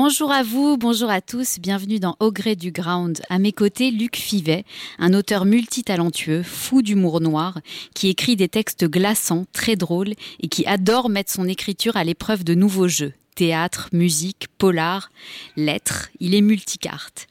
Bonjour 0.00 0.30
à 0.30 0.44
vous, 0.44 0.76
bonjour 0.76 1.10
à 1.10 1.20
tous, 1.20 1.58
bienvenue 1.58 1.98
dans 1.98 2.14
Au 2.20 2.30
gré 2.30 2.54
du 2.54 2.70
ground. 2.70 3.20
À 3.30 3.40
mes 3.40 3.50
côtés, 3.50 3.90
Luc 3.90 4.14
Fivet, 4.14 4.64
un 5.00 5.12
auteur 5.12 5.44
multitalentueux, 5.44 6.44
fou 6.44 6.82
d'humour 6.82 7.20
noir, 7.20 7.58
qui 7.96 8.08
écrit 8.08 8.36
des 8.36 8.48
textes 8.48 8.84
glaçants, 8.84 9.44
très 9.52 9.74
drôles 9.74 10.14
et 10.38 10.46
qui 10.46 10.64
adore 10.66 11.08
mettre 11.08 11.32
son 11.32 11.48
écriture 11.48 11.96
à 11.96 12.04
l'épreuve 12.04 12.44
de 12.44 12.54
nouveaux 12.54 12.86
jeux. 12.86 13.12
Théâtre, 13.34 13.88
musique, 13.92 14.46
polar, 14.56 15.10
lettres, 15.56 16.10
il 16.20 16.36
est 16.36 16.42
multicarte. 16.42 17.26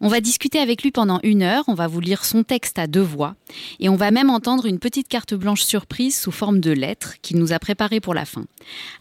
On 0.00 0.08
va 0.08 0.20
discuter 0.20 0.60
avec 0.60 0.82
lui 0.82 0.92
pendant 0.92 1.18
une 1.24 1.42
heure, 1.42 1.64
on 1.66 1.74
va 1.74 1.88
vous 1.88 1.98
lire 1.98 2.24
son 2.24 2.44
texte 2.44 2.78
à 2.78 2.86
deux 2.86 3.02
voix, 3.02 3.34
et 3.80 3.88
on 3.88 3.96
va 3.96 4.12
même 4.12 4.30
entendre 4.30 4.66
une 4.66 4.78
petite 4.78 5.08
carte 5.08 5.34
blanche 5.34 5.62
surprise 5.62 6.16
sous 6.16 6.30
forme 6.30 6.60
de 6.60 6.70
lettres 6.70 7.14
qu'il 7.20 7.38
nous 7.38 7.52
a 7.52 7.58
préparée 7.58 7.98
pour 7.98 8.14
la 8.14 8.24
fin. 8.24 8.44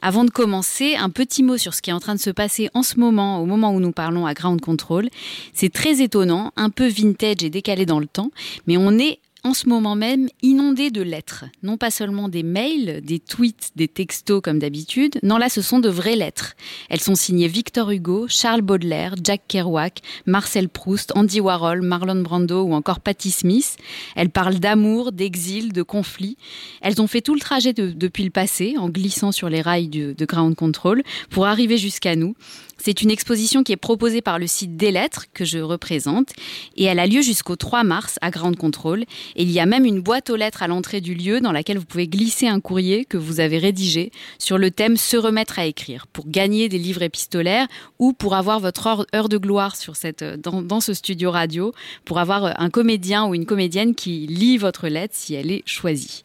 Avant 0.01 0.25
de 0.25 0.31
commencer, 0.31 0.95
un 0.95 1.11
petit 1.11 1.43
mot 1.43 1.57
sur 1.57 1.75
ce 1.75 1.83
qui 1.83 1.91
est 1.91 1.93
en 1.93 1.99
train 1.99 2.15
de 2.15 2.19
se 2.19 2.31
passer 2.31 2.69
en 2.73 2.81
ce 2.81 2.99
moment, 2.99 3.39
au 3.41 3.45
moment 3.45 3.73
où 3.73 3.79
nous 3.79 3.91
parlons 3.91 4.25
à 4.25 4.33
Ground 4.33 4.59
Control. 4.59 5.09
C'est 5.53 5.71
très 5.71 6.01
étonnant, 6.01 6.51
un 6.55 6.71
peu 6.71 6.87
vintage 6.87 7.43
et 7.43 7.51
décalé 7.51 7.85
dans 7.85 7.99
le 7.99 8.07
temps, 8.07 8.31
mais 8.65 8.77
on 8.77 8.97
est 8.97 9.19
en 9.47 9.53
ce 9.53 9.69
moment 9.69 9.95
même 9.95 10.27
inondé 10.41 10.91
de 10.91 11.01
lettres. 11.01 11.45
Non 11.63 11.77
pas 11.77 11.89
seulement 11.89 12.27
des 12.27 12.43
mails, 12.43 13.01
des 13.01 13.19
tweets, 13.19 13.71
des 13.77 13.87
textos 13.87 14.41
comme 14.41 14.59
d'habitude. 14.59 15.19
Non, 15.23 15.37
là, 15.37 15.47
ce 15.47 15.61
sont 15.61 15.79
de 15.79 15.87
vraies 15.87 16.17
lettres. 16.17 16.55
Elles 16.89 16.99
sont 16.99 17.15
signées 17.15 17.47
Victor 17.47 17.89
Hugo, 17.91 18.27
Charles 18.27 18.61
Baudelaire, 18.61 19.15
Jack 19.23 19.43
Kerouac, 19.47 20.01
Marcel 20.25 20.67
Proust, 20.67 21.13
Andy 21.15 21.39
Warhol, 21.39 21.81
Marlon 21.81 22.21
Brando 22.21 22.63
ou 22.63 22.73
encore 22.73 22.99
Patti 22.99 23.31
Smith. 23.31 23.77
Elles 24.17 24.29
parlent 24.29 24.59
d'amour, 24.59 25.13
d'exil, 25.13 25.71
de 25.71 25.81
conflit. 25.81 26.35
Elles 26.81 27.01
ont 27.01 27.07
fait 27.07 27.21
tout 27.21 27.33
le 27.33 27.39
trajet 27.39 27.71
depuis 27.71 28.25
le 28.25 28.31
passé 28.31 28.75
en 28.77 28.89
glissant 28.89 29.31
sur 29.31 29.47
les 29.47 29.61
rails 29.61 29.87
de 29.87 30.25
Ground 30.25 30.55
Control 30.55 31.03
pour 31.29 31.45
arriver 31.45 31.77
jusqu'à 31.77 32.17
nous. 32.17 32.35
C'est 32.77 33.01
une 33.01 33.11
exposition 33.11 33.63
qui 33.63 33.71
est 33.71 33.77
proposée 33.77 34.21
par 34.21 34.39
le 34.39 34.47
site 34.47 34.77
des 34.77 34.91
lettres 34.91 35.25
que 35.33 35.45
je 35.45 35.59
représente 35.59 36.29
et 36.75 36.85
elle 36.85 36.99
a 36.99 37.07
lieu 37.07 37.21
jusqu'au 37.21 37.55
3 37.55 37.83
mars 37.83 38.17
à 38.21 38.29
Ground 38.29 38.55
Control. 38.55 39.03
Et 39.35 39.43
il 39.43 39.51
y 39.51 39.59
a 39.59 39.65
même 39.65 39.85
une 39.85 40.01
boîte 40.01 40.29
aux 40.29 40.35
lettres 40.35 40.63
à 40.63 40.67
l'entrée 40.67 41.01
du 41.01 41.13
lieu 41.13 41.41
dans 41.41 41.51
laquelle 41.51 41.77
vous 41.77 41.85
pouvez 41.85 42.07
glisser 42.07 42.47
un 42.47 42.59
courrier 42.59 43.05
que 43.05 43.17
vous 43.17 43.39
avez 43.39 43.57
rédigé 43.57 44.11
sur 44.39 44.57
le 44.57 44.71
thème 44.71 44.97
se 44.97 45.17
remettre 45.17 45.59
à 45.59 45.65
écrire 45.65 46.07
pour 46.07 46.27
gagner 46.27 46.69
des 46.69 46.77
livres 46.77 47.01
épistolaires 47.01 47.67
ou 47.99 48.13
pour 48.13 48.35
avoir 48.35 48.59
votre 48.59 48.87
heure 49.13 49.29
de 49.29 49.37
gloire 49.37 49.75
sur 49.75 49.95
cette, 49.95 50.23
dans, 50.23 50.61
dans 50.61 50.79
ce 50.79 50.93
studio 50.93 51.31
radio, 51.31 51.73
pour 52.05 52.19
avoir 52.19 52.59
un 52.61 52.69
comédien 52.69 53.25
ou 53.25 53.35
une 53.35 53.45
comédienne 53.45 53.95
qui 53.95 54.27
lit 54.27 54.57
votre 54.57 54.87
lettre 54.87 55.13
si 55.15 55.33
elle 55.33 55.51
est 55.51 55.63
choisie. 55.65 56.23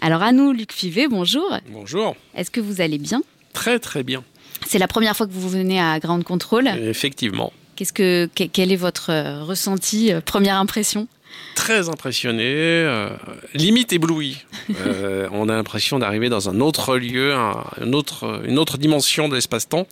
Alors 0.00 0.22
à 0.22 0.32
nous, 0.32 0.52
Luc 0.52 0.72
Fivet, 0.72 1.08
bonjour. 1.08 1.58
Bonjour. 1.70 2.16
Est-ce 2.34 2.50
que 2.50 2.60
vous 2.60 2.80
allez 2.80 2.98
bien? 2.98 3.22
Très 3.52 3.78
très 3.78 4.02
bien. 4.02 4.22
C'est 4.68 4.78
la 4.78 4.86
première 4.86 5.16
fois 5.16 5.26
que 5.26 5.32
vous 5.32 5.48
venez 5.48 5.80
à 5.80 5.98
Ground 5.98 6.24
Control. 6.24 6.68
Effectivement. 6.68 7.54
Qu'est-ce 7.74 7.94
que, 7.94 8.28
quel 8.34 8.70
est 8.70 8.76
votre 8.76 9.10
euh, 9.10 9.42
ressenti, 9.42 10.12
euh, 10.12 10.20
première 10.20 10.56
impression? 10.56 11.08
Très 11.54 11.88
impressionné, 11.88 12.44
euh, 12.44 13.08
limite 13.54 13.92
ébloui. 13.94 14.36
Euh, 14.86 15.26
on 15.32 15.48
a 15.48 15.54
l'impression 15.54 15.98
d'arriver 15.98 16.28
dans 16.28 16.50
un 16.50 16.60
autre 16.60 16.98
lieu, 16.98 17.32
un, 17.32 17.64
une, 17.82 17.94
autre, 17.94 18.42
une 18.46 18.58
autre 18.58 18.76
dimension 18.76 19.30
de 19.30 19.34
l'espace-temps. 19.34 19.86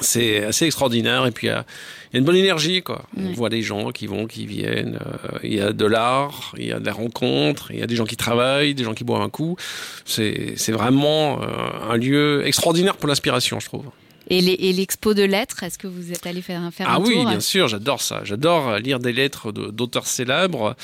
C'est 0.00 0.44
assez 0.44 0.66
extraordinaire 0.66 1.26
et 1.26 1.30
puis 1.30 1.46
il 1.46 1.50
y, 1.50 1.52
a, 1.52 1.64
il 2.10 2.14
y 2.14 2.16
a 2.16 2.18
une 2.20 2.24
bonne 2.24 2.36
énergie 2.36 2.82
quoi. 2.82 3.04
On 3.16 3.32
voit 3.32 3.48
des 3.48 3.62
gens 3.62 3.90
qui 3.90 4.06
vont, 4.06 4.26
qui 4.26 4.46
viennent. 4.46 4.98
Euh, 5.04 5.38
il 5.42 5.54
y 5.54 5.60
a 5.60 5.72
de 5.72 5.84
l'art, 5.86 6.54
il 6.58 6.66
y 6.66 6.72
a 6.72 6.80
de 6.80 6.86
la 6.86 6.92
rencontre, 6.92 7.70
il 7.70 7.78
y 7.78 7.82
a 7.82 7.86
des 7.86 7.96
gens 7.96 8.04
qui 8.04 8.16
travaillent, 8.16 8.74
des 8.74 8.84
gens 8.84 8.94
qui 8.94 9.04
boivent 9.04 9.22
un 9.22 9.30
coup. 9.30 9.56
C'est 10.04 10.72
vraiment 10.72 11.40
un 11.88 11.96
lieu 11.96 12.46
extraordinaire 12.46 12.96
pour 12.96 13.08
l'inspiration, 13.08 13.60
je 13.60 13.66
trouve. 13.66 13.84
Et 14.30 14.72
l'expo 14.74 15.14
de 15.14 15.22
lettres, 15.22 15.62
est-ce 15.62 15.78
que 15.78 15.86
vous 15.86 16.12
êtes 16.12 16.26
allé 16.26 16.42
faire, 16.42 16.60
faire 16.70 16.86
ah 16.90 16.96
un 16.96 16.96
tour? 16.96 17.06
Ah 17.14 17.18
oui, 17.20 17.24
bien 17.24 17.40
sûr, 17.40 17.66
j'adore 17.66 18.02
ça. 18.02 18.20
J'adore 18.24 18.78
lire 18.78 18.98
des 18.98 19.12
lettres 19.12 19.52
d'auteurs 19.52 20.06
célèbres. 20.06 20.76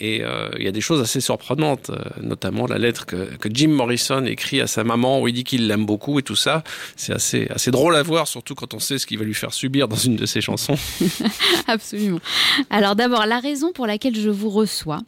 Et 0.00 0.22
euh, 0.22 0.50
il 0.58 0.64
y 0.64 0.68
a 0.68 0.72
des 0.72 0.80
choses 0.80 1.00
assez 1.00 1.20
surprenantes, 1.20 1.90
euh, 1.90 1.96
notamment 2.20 2.66
la 2.66 2.78
lettre 2.78 3.06
que, 3.06 3.36
que, 3.36 3.48
Jim 3.52 3.68
Morrison 3.68 4.24
écrit 4.24 4.60
à 4.60 4.66
sa 4.66 4.84
maman 4.84 5.20
où 5.20 5.28
il 5.28 5.34
dit 5.34 5.44
qu'il 5.44 5.68
l'aime 5.68 5.84
beaucoup 5.84 6.18
et 6.18 6.22
tout 6.22 6.36
ça. 6.36 6.64
C'est 6.96 7.12
assez, 7.12 7.46
assez 7.50 7.70
drôle 7.70 7.94
à 7.96 8.02
voir, 8.02 8.26
surtout 8.26 8.54
quand 8.54 8.74
on 8.74 8.78
sait 8.78 8.98
ce 8.98 9.06
qu'il 9.06 9.18
va 9.18 9.24
lui 9.24 9.34
faire 9.34 9.52
subir 9.52 9.88
dans 9.88 9.96
une 9.96 10.16
de 10.16 10.26
ses 10.26 10.40
chansons. 10.40 10.76
Absolument. 11.66 12.20
Alors 12.70 12.96
d'abord, 12.96 13.26
la 13.26 13.38
raison 13.38 13.72
pour 13.72 13.86
laquelle 13.86 14.16
je 14.16 14.30
vous 14.30 14.50
reçois, 14.50 15.00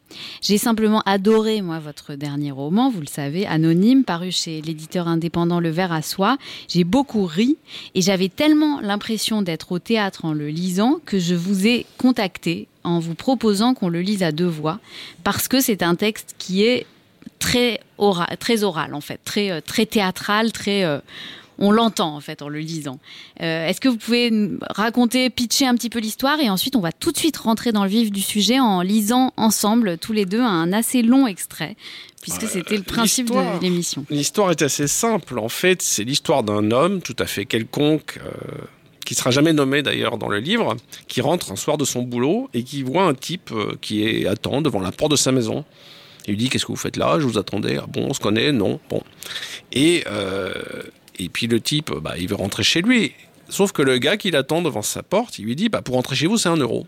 j'ai 0.43 0.59
simplement 0.59 1.03
adoré, 1.07 1.63
moi, 1.63 1.79
votre 1.79 2.15
dernier 2.15 2.51
roman, 2.51 2.91
vous 2.91 3.01
le 3.01 3.07
savez, 3.07 3.47
Anonyme, 3.47 4.05
paru 4.05 4.31
chez 4.31 4.61
l'éditeur 4.61 5.09
indépendant 5.09 5.61
Le 5.61 5.71
Verre 5.71 5.93
à 5.93 6.03
Soie. 6.03 6.37
J'ai 6.69 6.85
beaucoup 6.85 7.25
ri 7.25 7.57
et 7.95 8.03
j'avais 8.03 8.29
tellement 8.29 8.81
l'impression 8.81 9.43
d'être 9.43 9.73
au 9.73 9.79
théâtre 9.79 10.25
en 10.25 10.33
le 10.33 10.49
lisant 10.49 11.01
que 11.05 11.19
je 11.19 11.35
vous 11.35 11.67
ai 11.67 11.87
contacté 11.99 12.69
en 12.85 12.99
vous 13.01 13.15
proposant 13.15 13.75
qu'on 13.75 13.89
le 13.89 14.01
lise 14.01 14.23
à 14.23 14.33
deux 14.33 14.47
voix, 14.47 14.79
parce 15.25 15.49
que 15.49 15.61
c'est 15.61 15.83
un 15.83 15.95
texte 15.95 16.35
qui 16.39 16.65
est 16.65 16.87
très 17.39 17.81
oral, 17.99 18.37
très 18.39 18.63
oral 18.63 18.95
en 18.95 19.01
fait, 19.01 19.21
très, 19.25 19.61
très 19.63 19.87
théâtral, 19.87 20.53
très... 20.53 20.85
Euh, 20.85 21.01
on 21.59 21.71
l'entend 21.71 22.17
en 22.17 22.21
fait 22.21 22.43
en 22.43 22.49
le 22.49 22.59
lisant. 22.59 22.99
Euh, 23.41 23.69
Est-ce 23.69 23.81
que 23.81 23.89
vous 23.89 23.97
pouvez 23.97 24.33
raconter, 24.71 25.31
pitcher 25.31 25.67
un 25.67 25.75
petit 25.75 25.91
peu 25.91 26.01
l'histoire 26.01 26.41
et 26.41 26.51
ensuite 26.51 26.77
on 26.77 26.81
va 26.81 26.93
tout 26.93 27.13
de 27.13 27.17
suite 27.17 27.37
rentrer 27.37 27.73
dans 27.73 27.85
le 27.85 27.91
vif 27.91 28.11
du 28.11 28.23
sujet 28.23 28.59
en 28.59 28.83
lisant 28.83 29.33
ensemble 29.37 29.99
tous 29.99 30.13
les 30.13 30.25
deux 30.25 30.41
un 30.41 30.73
assez 30.73 31.03
long 31.03 31.27
extrait 31.27 31.77
puisque 32.21 32.49
c'était 32.49 32.77
le 32.77 32.83
principe 32.83 33.31
de 33.31 33.61
l'émission. 33.61 34.05
L'histoire 34.11 34.51
est 34.51 34.63
assez 34.63 34.89
simple 34.89 35.39
en 35.39 35.49
fait, 35.49 35.83
c'est 35.83 36.05
l'histoire 36.05 36.43
d'un 36.43 36.71
homme 36.71 37.03
tout 37.03 37.17
à 37.19 37.27
fait 37.27 37.45
quelconque. 37.45 38.19
Euh 38.25 38.65
qui 39.05 39.15
sera 39.15 39.31
jamais 39.31 39.53
nommé 39.53 39.83
d'ailleurs 39.83 40.19
dans 40.19 40.29
le 40.29 40.39
livre, 40.39 40.77
qui 41.09 41.21
rentre 41.21 41.53
un 41.53 41.57
soir 41.57 41.79
de 41.79 41.85
son 41.85 42.03
boulot 42.03 42.49
et 42.55 42.63
qui 42.63 42.83
voit 42.83 43.05
un 43.05 43.15
type 43.15 43.53
qui 43.81 44.05
est 44.05 44.27
attend 44.27 44.63
devant 44.63 44.81
la 44.81 44.93
porte 44.93 45.11
de 45.11 45.17
sa 45.17 45.33
maison. 45.33 45.65
Il 46.27 46.33
lui 46.33 46.37
dit 46.39 46.49
qu'est-ce 46.49 46.65
que 46.65 46.73
vous 46.73 46.77
faites 46.77 46.97
là? 46.97 47.19
Je 47.21 47.27
vous 47.27 47.39
attendais. 47.39 47.77
Ah 47.79 47.87
bon, 47.87 48.07
on 48.09 48.15
se 48.15 48.21
connaît? 48.21 48.51
Non. 48.53 48.81
Bon. 48.89 49.03
Et 49.73 50.05
euh, 50.07 50.55
puis 51.33 51.47
le 51.47 51.61
type, 51.61 51.93
bah, 51.93 52.15
il 52.19 52.29
veut 52.29 52.35
rentrer 52.35 52.63
chez 52.63 52.81
lui. 52.81 53.13
Sauf 53.49 53.73
que 53.73 53.83
le 53.83 53.99
gars 53.99 54.17
qui 54.17 54.31
l'attend 54.31 54.63
devant 54.63 54.83
sa 54.83 55.03
porte, 55.03 55.39
il 55.39 55.45
lui 55.45 55.57
dit 55.57 55.69
bah, 55.69 55.83
pour 55.83 55.97
rentrer 55.97 56.17
chez 56.17 56.27
vous, 56.27 56.39
c'est 56.39 56.49
un 56.49 56.57
euro. 56.57 56.87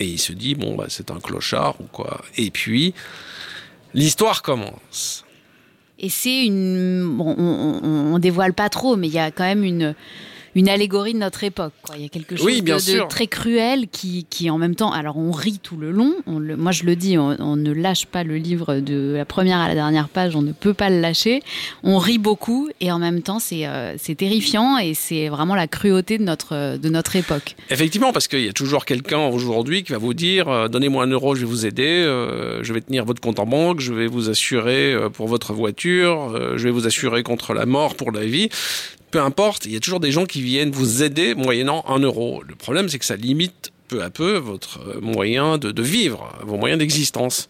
Et 0.00 0.06
il 0.06 0.18
se 0.18 0.32
dit 0.32 0.54
bon, 0.54 0.74
bah, 0.74 0.86
c'est 0.88 1.10
un 1.10 1.20
clochard 1.20 1.80
ou 1.80 1.84
quoi. 1.84 2.22
Et 2.36 2.50
puis 2.50 2.92
l'histoire 3.94 4.42
commence. 4.42 5.24
Et 5.98 6.10
c'est 6.10 6.44
une. 6.44 7.16
Bon, 7.16 7.34
on, 7.38 8.14
on, 8.14 8.18
dévoile 8.18 8.52
pas 8.52 8.68
trop, 8.68 8.96
mais 8.96 9.08
il 9.08 9.14
y 9.14 9.18
a 9.18 9.30
quand 9.30 9.44
même 9.44 9.64
une 9.64 9.94
une 10.56 10.70
allégorie 10.70 11.12
de 11.12 11.18
notre 11.18 11.44
époque. 11.44 11.74
Quoi. 11.82 11.96
Il 11.98 12.02
y 12.02 12.06
a 12.06 12.08
quelque 12.08 12.34
chose 12.34 12.46
oui, 12.46 12.62
de, 12.62 12.78
sûr. 12.78 13.04
de, 13.04 13.08
très 13.08 13.26
cruel 13.26 13.88
qui, 13.88 14.26
qui, 14.30 14.48
en 14.48 14.56
même 14.56 14.74
temps, 14.74 14.90
alors 14.90 15.18
on 15.18 15.30
rit 15.30 15.60
tout 15.62 15.76
le 15.76 15.90
long. 15.90 16.14
On 16.26 16.38
le, 16.38 16.56
moi, 16.56 16.72
je 16.72 16.84
le 16.84 16.96
dis, 16.96 17.18
on, 17.18 17.36
on, 17.38 17.56
ne 17.56 17.72
lâche 17.72 18.06
pas 18.06 18.24
le 18.24 18.38
livre 18.38 18.76
de 18.76 19.12
la 19.14 19.26
première 19.26 19.58
à 19.58 19.68
la 19.68 19.74
dernière 19.74 20.08
page. 20.08 20.34
On 20.34 20.40
ne 20.40 20.52
peut 20.52 20.72
pas 20.72 20.88
le 20.88 20.98
lâcher. 20.98 21.42
On 21.82 21.98
rit 21.98 22.16
beaucoup 22.16 22.70
et 22.80 22.90
en 22.90 22.98
même 22.98 23.20
temps, 23.20 23.38
c'est 23.38 23.66
euh, 23.66 23.96
terrifiant 24.16 24.78
et 24.78 24.94
c'est 24.94 25.28
vraiment 25.28 25.54
la 25.54 25.66
cruauté 25.66 26.16
de 26.16 26.22
notre 26.22 26.78
de 26.78 26.88
notre 26.88 27.16
époque. 27.16 27.54
Effectivement, 27.68 28.12
parce 28.12 28.26
qu'il 28.26 28.44
y 28.44 28.48
a 28.48 28.54
toujours 28.54 28.86
quelqu'un 28.86 29.26
aujourd'hui 29.26 29.82
qui 29.82 29.92
va 29.92 29.98
vous 29.98 30.14
dire 30.14 30.48
euh, 30.48 30.68
donnez-moi 30.68 31.04
un 31.04 31.08
euro, 31.08 31.34
je 31.34 31.40
vais 31.40 31.46
vous 31.46 31.66
aider, 31.66 31.84
euh, 31.84 32.64
je 32.64 32.72
vais 32.72 32.80
tenir 32.80 33.04
votre 33.04 33.20
compte 33.20 33.38
en 33.40 33.46
banque, 33.46 33.80
je 33.80 33.92
vais 33.92 34.06
vous 34.06 34.30
assurer 34.30 34.96
pour 35.12 35.28
votre 35.28 35.52
voiture, 35.52 36.56
je 36.56 36.64
vais 36.64 36.70
vous 36.70 36.86
assurer 36.86 37.22
contre 37.22 37.52
la 37.52 37.66
mort 37.66 37.94
pour 37.94 38.10
la 38.10 38.24
vie 38.24 38.48
peu 39.16 39.22
importe, 39.22 39.64
il 39.64 39.72
y 39.72 39.76
a 39.76 39.80
toujours 39.80 40.00
des 40.00 40.12
gens 40.12 40.26
qui 40.26 40.42
viennent 40.42 40.70
vous 40.70 41.02
aider 41.02 41.34
moyennant 41.34 41.82
un 41.88 42.00
euro. 42.00 42.42
Le 42.46 42.54
problème, 42.54 42.90
c'est 42.90 42.98
que 42.98 43.04
ça 43.06 43.16
limite 43.16 43.72
peu 43.88 44.02
à 44.02 44.10
peu 44.10 44.36
votre 44.36 45.00
moyen 45.00 45.56
de, 45.56 45.72
de 45.72 45.82
vivre, 45.82 46.38
vos 46.42 46.58
moyens 46.58 46.78
d'existence. 46.78 47.48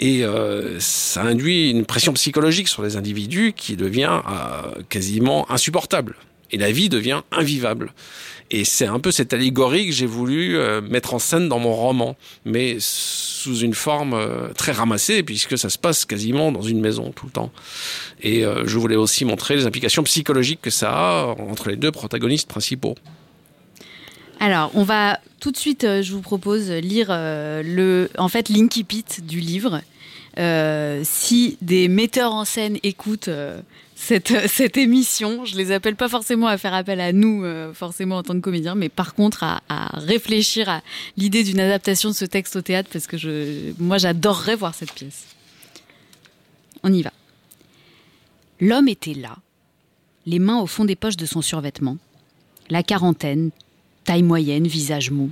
Et 0.00 0.24
euh, 0.24 0.80
ça 0.80 1.22
induit 1.22 1.70
une 1.70 1.84
pression 1.84 2.12
psychologique 2.14 2.66
sur 2.66 2.82
les 2.82 2.96
individus 2.96 3.52
qui 3.54 3.76
devient 3.76 4.20
euh, 4.28 4.82
quasiment 4.88 5.48
insupportable. 5.48 6.16
Et 6.50 6.58
la 6.58 6.72
vie 6.72 6.88
devient 6.88 7.20
invivable. 7.30 7.92
Et 8.50 8.64
c'est 8.64 8.86
un 8.86 9.00
peu 9.00 9.10
cette 9.10 9.32
allégorie 9.32 9.86
que 9.86 9.92
j'ai 9.92 10.06
voulu 10.06 10.56
euh, 10.56 10.80
mettre 10.80 11.14
en 11.14 11.18
scène 11.18 11.48
dans 11.48 11.58
mon 11.58 11.74
roman, 11.74 12.16
mais 12.44 12.76
sous 12.78 13.58
une 13.58 13.74
forme 13.74 14.14
euh, 14.14 14.48
très 14.56 14.72
ramassée, 14.72 15.22
puisque 15.22 15.58
ça 15.58 15.68
se 15.68 15.78
passe 15.78 16.04
quasiment 16.04 16.52
dans 16.52 16.62
une 16.62 16.80
maison 16.80 17.12
tout 17.14 17.26
le 17.26 17.32
temps. 17.32 17.50
Et 18.22 18.44
euh, 18.44 18.64
je 18.66 18.78
voulais 18.78 18.96
aussi 18.96 19.24
montrer 19.24 19.56
les 19.56 19.66
implications 19.66 20.04
psychologiques 20.04 20.60
que 20.62 20.70
ça 20.70 20.90
a 20.90 21.26
entre 21.26 21.68
les 21.68 21.76
deux 21.76 21.90
protagonistes 21.90 22.48
principaux. 22.48 22.94
Alors, 24.38 24.70
on 24.74 24.84
va 24.84 25.18
tout 25.40 25.50
de 25.50 25.56
suite, 25.56 25.82
je 26.02 26.12
vous 26.12 26.20
propose 26.20 26.70
lire 26.70 27.08
le, 27.10 28.10
en 28.18 28.28
fait, 28.28 28.50
l'incipit 28.50 29.04
du 29.22 29.40
livre. 29.40 29.80
Si 31.04 31.56
des 31.62 31.88
metteurs 31.88 32.34
en 32.34 32.44
scène 32.44 32.76
écoutent 32.82 33.30
cette, 33.98 34.46
cette, 34.46 34.76
émission, 34.76 35.46
je 35.46 35.56
les 35.56 35.72
appelle 35.72 35.96
pas 35.96 36.08
forcément 36.08 36.46
à 36.46 36.58
faire 36.58 36.74
appel 36.74 37.00
à 37.00 37.12
nous, 37.12 37.44
euh, 37.44 37.72
forcément 37.72 38.18
en 38.18 38.22
tant 38.22 38.34
que 38.34 38.40
comédiens, 38.40 38.74
mais 38.74 38.90
par 38.90 39.14
contre 39.14 39.42
à, 39.42 39.62
à 39.70 39.98
réfléchir 39.98 40.68
à 40.68 40.82
l'idée 41.16 41.42
d'une 41.42 41.58
adaptation 41.58 42.10
de 42.10 42.14
ce 42.14 42.26
texte 42.26 42.56
au 42.56 42.60
théâtre, 42.60 42.90
parce 42.92 43.06
que 43.06 43.16
je, 43.16 43.72
moi 43.78 43.96
j'adorerais 43.96 44.54
voir 44.54 44.74
cette 44.74 44.92
pièce. 44.92 45.24
On 46.82 46.92
y 46.92 47.02
va. 47.02 47.12
L'homme 48.60 48.88
était 48.88 49.14
là, 49.14 49.38
les 50.26 50.38
mains 50.38 50.60
au 50.60 50.66
fond 50.66 50.84
des 50.84 50.94
poches 50.94 51.16
de 51.16 51.26
son 51.26 51.40
survêtement, 51.40 51.96
la 52.68 52.82
quarantaine, 52.82 53.50
taille 54.04 54.22
moyenne, 54.22 54.66
visage 54.66 55.10
mou, 55.10 55.30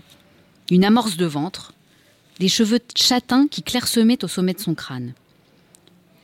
une 0.71 0.87
amorce 0.87 1.19
de 1.19 1.27
ventre, 1.27 1.75
des 2.41 2.49
cheveux 2.49 2.81
châtains 2.97 3.47
qui 3.47 3.63
clairsemaient 3.63 4.25
au 4.25 4.29
sommet 4.29 4.55
de 4.55 4.61
son 4.61 4.75
crâne. 4.75 5.13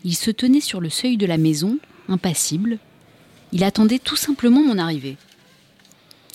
Il 0.05 0.17
se 0.17 0.31
tenait 0.31 0.63
sur 0.63 0.81
le 0.81 0.89
seuil 0.89 1.19
de 1.19 1.27
la 1.27 1.37
maison, 1.37 1.79
impassible. 2.11 2.79
Il 3.53 3.65
attendait 3.65 3.99
tout 3.99 4.17
simplement 4.17 4.63
mon 4.63 4.79
arrivée. 4.79 5.17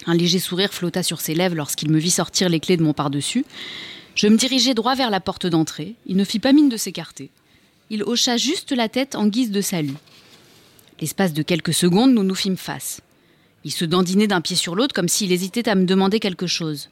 Un 0.07 0.15
léger 0.15 0.39
sourire 0.39 0.73
flotta 0.73 1.03
sur 1.03 1.21
ses 1.21 1.35
lèvres 1.35 1.55
lorsqu'il 1.55 1.89
me 1.91 1.99
vit 1.99 2.11
sortir 2.11 2.49
les 2.49 2.59
clés 2.59 2.77
de 2.77 2.83
mon 2.83 2.93
par-dessus. 2.93 3.45
Je 4.15 4.27
me 4.27 4.37
dirigeai 4.37 4.73
droit 4.73 4.95
vers 4.95 5.09
la 5.09 5.19
porte 5.19 5.45
d'entrée. 5.45 5.95
Il 6.05 6.15
ne 6.17 6.23
fit 6.23 6.39
pas 6.39 6.53
mine 6.53 6.69
de 6.69 6.77
s'écarter. 6.77 7.29
Il 7.89 8.03
hocha 8.03 8.37
juste 8.37 8.71
la 8.71 8.89
tête 8.89 9.15
en 9.15 9.27
guise 9.27 9.51
de 9.51 9.61
salut. 9.61 9.93
L'espace 10.99 11.33
de 11.33 11.43
quelques 11.43 11.73
secondes, 11.73 12.13
nous 12.13 12.23
nous 12.23 12.35
fîmes 12.35 12.57
face. 12.57 13.01
Il 13.63 13.71
se 13.71 13.85
dandinait 13.85 14.27
d'un 14.27 14.41
pied 14.41 14.55
sur 14.55 14.75
l'autre 14.75 14.93
comme 14.93 15.09
s'il 15.09 15.31
hésitait 15.31 15.67
à 15.67 15.75
me 15.75 15.85
demander 15.85 16.19
quelque 16.19 16.47
chose. 16.47 16.89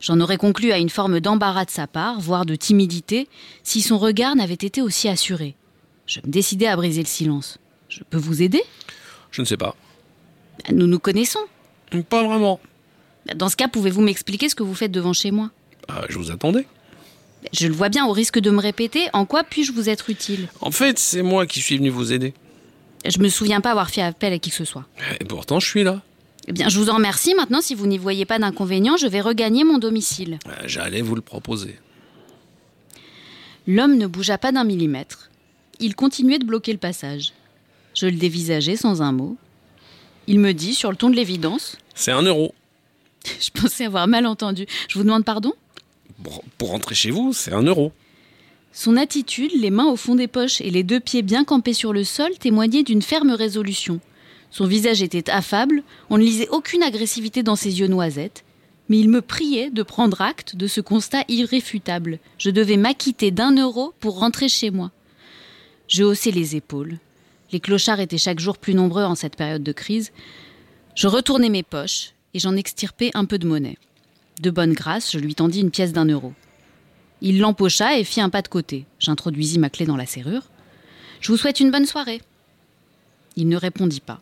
J'en 0.00 0.20
aurais 0.20 0.36
conclu 0.36 0.72
à 0.72 0.78
une 0.78 0.90
forme 0.90 1.20
d'embarras 1.20 1.64
de 1.64 1.70
sa 1.70 1.86
part, 1.86 2.20
voire 2.20 2.44
de 2.44 2.56
timidité, 2.56 3.28
si 3.62 3.80
son 3.80 3.96
regard 3.96 4.36
n'avait 4.36 4.54
été 4.54 4.82
aussi 4.82 5.08
assuré. 5.08 5.54
Je 6.06 6.20
me 6.20 6.30
décidai 6.30 6.66
à 6.66 6.76
briser 6.76 7.00
le 7.00 7.08
silence. 7.08 7.58
Je 7.94 8.02
peux 8.02 8.18
vous 8.18 8.42
aider? 8.42 8.60
Je 9.30 9.40
ne 9.40 9.46
sais 9.46 9.56
pas. 9.56 9.76
Nous 10.72 10.86
nous 10.88 10.98
connaissons. 10.98 11.38
Pas 12.08 12.24
vraiment. 12.24 12.58
Dans 13.36 13.48
ce 13.48 13.54
cas, 13.54 13.68
pouvez-vous 13.68 14.00
m'expliquer 14.00 14.48
ce 14.48 14.56
que 14.56 14.64
vous 14.64 14.74
faites 14.74 14.90
devant 14.90 15.12
chez 15.12 15.30
moi? 15.30 15.50
Ah, 15.88 16.02
Je 16.08 16.18
vous 16.18 16.32
attendais. 16.32 16.66
Je 17.52 17.68
le 17.68 17.74
vois 17.74 17.90
bien, 17.90 18.06
au 18.06 18.12
risque 18.12 18.40
de 18.40 18.50
me 18.50 18.58
répéter, 18.60 19.06
en 19.12 19.26
quoi 19.26 19.44
puis-je 19.44 19.70
vous 19.70 19.88
être 19.88 20.10
utile? 20.10 20.48
En 20.60 20.72
fait, 20.72 20.98
c'est 20.98 21.22
moi 21.22 21.46
qui 21.46 21.60
suis 21.60 21.76
venu 21.76 21.90
vous 21.90 22.12
aider. 22.12 22.34
Je 23.06 23.18
me 23.20 23.28
souviens 23.28 23.60
pas 23.60 23.70
avoir 23.70 23.90
fait 23.90 24.02
appel 24.02 24.32
à 24.32 24.38
qui 24.40 24.50
que 24.50 24.56
ce 24.56 24.64
soit. 24.64 24.86
Et 25.20 25.24
pourtant, 25.24 25.60
je 25.60 25.68
suis 25.68 25.84
là. 25.84 26.02
Eh 26.48 26.52
bien, 26.52 26.68
je 26.68 26.78
vous 26.78 26.90
en 26.90 26.94
remercie. 26.96 27.34
Maintenant, 27.34 27.60
si 27.60 27.74
vous 27.76 27.86
n'y 27.86 27.98
voyez 27.98 28.24
pas 28.24 28.38
d'inconvénient, 28.40 28.96
je 28.96 29.06
vais 29.06 29.20
regagner 29.20 29.62
mon 29.62 29.78
domicile. 29.78 30.38
J'allais 30.64 31.00
vous 31.02 31.14
le 31.14 31.20
proposer. 31.20 31.78
L'homme 33.66 33.96
ne 33.98 34.06
bougea 34.06 34.36
pas 34.38 34.50
d'un 34.52 34.64
millimètre. 34.64 35.30
Il 35.80 35.94
continuait 35.94 36.38
de 36.38 36.44
bloquer 36.44 36.72
le 36.72 36.78
passage. 36.78 37.32
Je 37.94 38.06
le 38.06 38.16
dévisageai 38.16 38.76
sans 38.76 39.02
un 39.02 39.12
mot. 39.12 39.36
Il 40.26 40.40
me 40.40 40.52
dit, 40.52 40.74
sur 40.74 40.90
le 40.90 40.96
ton 40.96 41.10
de 41.10 41.16
l'évidence 41.16 41.78
C'est 41.94 42.12
un 42.12 42.22
euro. 42.22 42.54
Je 43.40 43.50
pensais 43.50 43.86
avoir 43.86 44.06
mal 44.08 44.26
entendu. 44.26 44.66
Je 44.88 44.98
vous 44.98 45.04
demande 45.04 45.24
pardon? 45.24 45.52
Pour, 46.58 46.68
rentrer 46.68 46.94
chez 46.94 47.10
vous, 47.10 47.32
c'est 47.32 47.52
un 47.52 47.62
euro. 47.62 47.92
Son 48.72 48.96
attitude, 48.96 49.52
les 49.54 49.70
mains 49.70 49.86
au 49.86 49.96
fond 49.96 50.14
des 50.14 50.26
poches 50.26 50.60
et 50.60 50.70
les 50.70 50.82
deux 50.82 51.00
pieds 51.00 51.22
bien 51.22 51.44
campés 51.44 51.74
sur 51.74 51.92
le 51.92 52.04
sol, 52.04 52.30
témoignaient 52.38 52.82
d'une 52.82 53.02
ferme 53.02 53.30
résolution. 53.30 54.00
Son 54.50 54.66
visage 54.66 55.02
était 55.02 55.30
affable, 55.30 55.82
on 56.10 56.18
ne 56.18 56.22
lisait 56.22 56.48
aucune 56.48 56.82
agressivité 56.82 57.42
dans 57.42 57.56
ses 57.56 57.80
yeux 57.80 57.88
noisettes, 57.88 58.44
mais 58.88 58.98
il 58.98 59.08
me 59.08 59.22
priait 59.22 59.70
de 59.70 59.82
prendre 59.82 60.20
acte 60.20 60.56
de 60.56 60.66
ce 60.66 60.80
constat 60.80 61.24
irréfutable. 61.28 62.18
Je 62.38 62.50
devais 62.50 62.76
m'acquitter 62.76 63.30
d'un 63.30 63.56
euro 63.56 63.92
pour 64.00 64.18
rentrer 64.18 64.48
chez 64.48 64.70
moi. 64.70 64.90
Je 65.88 66.04
haussai 66.04 66.30
les 66.30 66.56
épaules. 66.56 66.98
Les 67.54 67.60
clochards 67.60 68.00
étaient 68.00 68.18
chaque 68.18 68.40
jour 68.40 68.58
plus 68.58 68.74
nombreux 68.74 69.04
en 69.04 69.14
cette 69.14 69.36
période 69.36 69.62
de 69.62 69.70
crise. 69.70 70.10
Je 70.96 71.06
retournai 71.06 71.50
mes 71.50 71.62
poches 71.62 72.10
et 72.34 72.40
j'en 72.40 72.56
extirpai 72.56 73.12
un 73.14 73.26
peu 73.26 73.38
de 73.38 73.46
monnaie. 73.46 73.78
De 74.40 74.50
bonne 74.50 74.72
grâce, 74.72 75.12
je 75.12 75.20
lui 75.20 75.36
tendis 75.36 75.60
une 75.60 75.70
pièce 75.70 75.92
d'un 75.92 76.06
euro. 76.06 76.32
Il 77.20 77.38
l'empocha 77.38 77.96
et 77.96 78.02
fit 78.02 78.20
un 78.20 78.28
pas 78.28 78.42
de 78.42 78.48
côté. 78.48 78.86
J'introduisis 78.98 79.58
ma 79.58 79.70
clé 79.70 79.86
dans 79.86 79.96
la 79.96 80.04
serrure. 80.04 80.50
Je 81.20 81.30
vous 81.30 81.38
souhaite 81.38 81.60
une 81.60 81.70
bonne 81.70 81.86
soirée. 81.86 82.22
Il 83.36 83.48
ne 83.48 83.56
répondit 83.56 84.00
pas. 84.00 84.20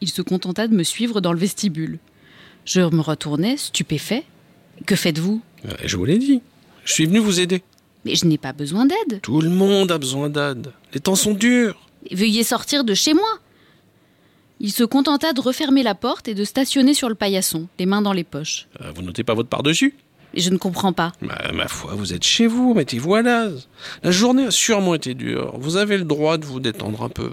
Il 0.00 0.08
se 0.08 0.22
contenta 0.22 0.66
de 0.66 0.74
me 0.74 0.82
suivre 0.82 1.20
dans 1.20 1.34
le 1.34 1.38
vestibule. 1.38 1.98
Je 2.64 2.80
me 2.80 3.02
retournai, 3.02 3.58
stupéfait. 3.58 4.24
Que 4.86 4.96
faites-vous? 4.96 5.42
Je 5.84 5.98
vous 5.98 6.06
l'ai 6.06 6.16
dit. 6.16 6.40
Je 6.86 6.94
suis 6.94 7.04
venu 7.04 7.18
vous 7.18 7.40
aider. 7.40 7.62
Mais 8.06 8.14
je 8.14 8.24
n'ai 8.24 8.38
pas 8.38 8.54
besoin 8.54 8.86
d'aide. 8.86 9.20
Tout 9.20 9.42
le 9.42 9.50
monde 9.50 9.92
a 9.92 9.98
besoin 9.98 10.30
d'aide. 10.30 10.72
Les 10.94 11.00
temps 11.00 11.14
sont 11.14 11.34
durs. 11.34 11.89
Veuillez 12.10 12.44
sortir 12.44 12.84
de 12.84 12.94
chez 12.94 13.14
moi. 13.14 13.38
Il 14.60 14.72
se 14.72 14.84
contenta 14.84 15.32
de 15.32 15.40
refermer 15.40 15.82
la 15.82 15.94
porte 15.94 16.28
et 16.28 16.34
de 16.34 16.44
stationner 16.44 16.92
sur 16.94 17.08
le 17.08 17.14
paillasson, 17.14 17.66
les 17.78 17.86
mains 17.86 18.02
dans 18.02 18.12
les 18.12 18.24
poches. 18.24 18.68
Euh, 18.80 18.92
vous 18.94 19.02
notez 19.02 19.24
pas 19.24 19.34
votre 19.34 19.48
part-dessus 19.48 19.94
Je 20.34 20.50
ne 20.50 20.58
comprends 20.58 20.92
pas. 20.92 21.12
Ma, 21.22 21.52
ma 21.52 21.66
foi, 21.68 21.94
vous 21.94 22.12
êtes 22.12 22.24
chez 22.24 22.46
vous, 22.46 22.74
mettez-vous 22.74 23.14
à 23.14 23.22
l'aise. 23.22 23.68
La 24.02 24.10
journée 24.10 24.44
a 24.44 24.50
sûrement 24.50 24.94
été 24.94 25.14
dure. 25.14 25.56
Vous 25.58 25.76
avez 25.76 25.96
le 25.96 26.04
droit 26.04 26.36
de 26.36 26.44
vous 26.44 26.60
détendre 26.60 27.02
un 27.02 27.08
peu. 27.08 27.32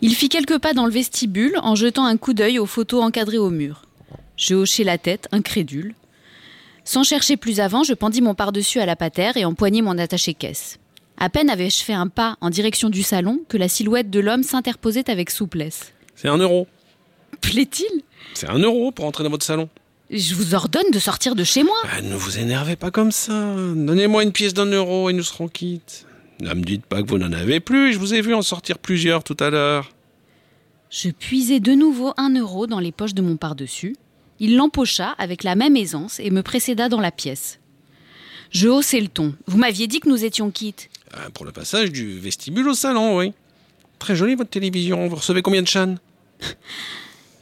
Il 0.00 0.14
fit 0.16 0.28
quelques 0.28 0.58
pas 0.58 0.74
dans 0.74 0.86
le 0.86 0.92
vestibule 0.92 1.56
en 1.62 1.76
jetant 1.76 2.04
un 2.04 2.16
coup 2.16 2.34
d'œil 2.34 2.58
aux 2.58 2.66
photos 2.66 3.04
encadrées 3.04 3.38
au 3.38 3.50
mur. 3.50 3.82
Je 4.36 4.54
hochai 4.56 4.82
la 4.82 4.98
tête, 4.98 5.28
incrédule. 5.30 5.94
Sans 6.84 7.04
chercher 7.04 7.36
plus 7.36 7.60
avant, 7.60 7.84
je 7.84 7.94
pendis 7.94 8.20
mon 8.20 8.34
par-dessus 8.34 8.80
à 8.80 8.86
la 8.86 8.96
patère 8.96 9.36
et 9.36 9.44
empoignai 9.44 9.82
mon 9.82 9.98
attaché-caisse. 9.98 10.80
À 11.22 11.28
peine 11.28 11.50
avais-je 11.50 11.84
fait 11.84 11.92
un 11.92 12.08
pas 12.08 12.36
en 12.40 12.50
direction 12.50 12.90
du 12.90 13.04
salon 13.04 13.42
que 13.48 13.56
la 13.56 13.68
silhouette 13.68 14.10
de 14.10 14.18
l'homme 14.18 14.42
s'interposait 14.42 15.08
avec 15.08 15.30
souplesse. 15.30 15.92
C'est 16.16 16.26
un 16.26 16.38
euro. 16.38 16.66
Plaît-il? 17.40 18.02
C'est 18.34 18.48
un 18.48 18.58
euro 18.58 18.90
pour 18.90 19.04
entrer 19.04 19.22
dans 19.22 19.30
votre 19.30 19.46
salon. 19.46 19.68
Je 20.10 20.34
vous 20.34 20.56
ordonne 20.56 20.90
de 20.92 20.98
sortir 20.98 21.36
de 21.36 21.44
chez 21.44 21.62
moi. 21.62 21.76
Ah, 21.92 22.02
ne 22.02 22.16
vous 22.16 22.40
énervez 22.40 22.74
pas 22.74 22.90
comme 22.90 23.12
ça. 23.12 23.54
Donnez-moi 23.54 24.24
une 24.24 24.32
pièce 24.32 24.52
d'un 24.52 24.66
euro 24.66 25.10
et 25.10 25.12
nous 25.12 25.22
serons 25.22 25.46
quittes. 25.46 26.08
Ne 26.40 26.54
me 26.54 26.64
dites 26.64 26.86
pas 26.86 27.04
que 27.04 27.08
vous 27.08 27.18
n'en 27.18 27.32
avez 27.32 27.60
plus, 27.60 27.92
je 27.92 28.00
vous 28.00 28.14
ai 28.14 28.20
vu 28.20 28.34
en 28.34 28.42
sortir 28.42 28.80
plusieurs 28.80 29.22
tout 29.22 29.36
à 29.38 29.48
l'heure. 29.48 29.92
Je 30.90 31.10
puisai 31.10 31.60
de 31.60 31.70
nouveau 31.70 32.14
un 32.16 32.34
euro 32.34 32.66
dans 32.66 32.80
les 32.80 32.90
poches 32.90 33.14
de 33.14 33.22
mon 33.22 33.36
par-dessus. 33.36 33.94
Il 34.40 34.56
l'empocha 34.56 35.10
avec 35.18 35.44
la 35.44 35.54
même 35.54 35.76
aisance 35.76 36.18
et 36.18 36.32
me 36.32 36.42
précéda 36.42 36.88
dans 36.88 37.00
la 37.00 37.12
pièce. 37.12 37.60
Je 38.50 38.66
haussai 38.66 39.00
le 39.00 39.06
ton. 39.06 39.36
Vous 39.46 39.56
m'aviez 39.56 39.86
dit 39.86 40.00
que 40.00 40.08
nous 40.08 40.24
étions 40.24 40.50
quittes. 40.50 40.90
Ah, 41.12 41.30
pour 41.32 41.44
le 41.44 41.52
passage 41.52 41.92
du 41.92 42.18
vestibule 42.18 42.68
au 42.68 42.74
salon, 42.74 43.18
oui. 43.18 43.32
Très 43.98 44.16
jolie 44.16 44.34
votre 44.34 44.50
télévision. 44.50 45.06
Vous 45.08 45.16
recevez 45.16 45.42
combien 45.42 45.62
de 45.62 45.68
chaînes? 45.68 45.98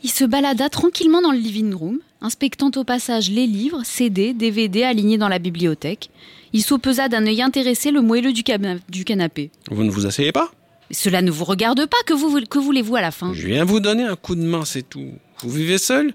Il 0.02 0.10
se 0.10 0.24
balada 0.24 0.70
tranquillement 0.70 1.20
dans 1.20 1.32
le 1.32 1.38
living 1.38 1.74
room, 1.74 1.98
inspectant 2.22 2.70
au 2.74 2.84
passage 2.84 3.30
les 3.30 3.46
livres, 3.46 3.82
CD, 3.84 4.32
DVD 4.32 4.84
alignés 4.84 5.18
dans 5.18 5.28
la 5.28 5.38
bibliothèque. 5.38 6.08
Il 6.52 6.62
soupesa 6.62 7.08
d'un 7.08 7.26
œil 7.26 7.42
intéressé 7.42 7.90
le 7.90 8.00
moelleux 8.00 8.32
du, 8.32 8.42
cana 8.42 8.76
du 8.88 9.04
canapé. 9.04 9.50
Vous 9.70 9.84
ne 9.84 9.90
vous 9.90 10.06
asseyez 10.06 10.32
pas? 10.32 10.50
Cela 10.90 11.22
ne 11.22 11.30
vous 11.30 11.44
regarde 11.44 11.86
pas, 11.86 11.98
que, 12.06 12.14
vous, 12.14 12.40
que 12.46 12.58
voulez-vous 12.58 12.96
à 12.96 13.02
la 13.02 13.10
fin? 13.10 13.32
Je 13.34 13.46
viens 13.46 13.64
vous 13.64 13.78
donner 13.78 14.04
un 14.04 14.16
coup 14.16 14.34
de 14.34 14.42
main, 14.42 14.64
c'est 14.64 14.88
tout. 14.88 15.12
Vous 15.40 15.50
vivez 15.50 15.78
seul? 15.78 16.12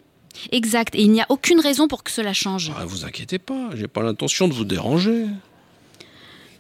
Exact, 0.51 0.96
et 0.96 1.01
il 1.01 1.12
n'y 1.12 1.22
a 1.22 1.25
aucune 1.30 1.60
raison 1.60 1.88
pour 1.88 2.03
que 2.03 2.12
cela 2.12 2.34
change. 2.34 2.72
Ah, 2.77 2.86
vous 2.86 3.06
inquiétez 3.06 3.39
pas, 3.39 3.70
j'ai 3.75 3.88
pas 3.88 4.03
l'intention 4.03 4.48
de 4.48 4.53
vous 4.53 4.65
déranger. 4.65 5.27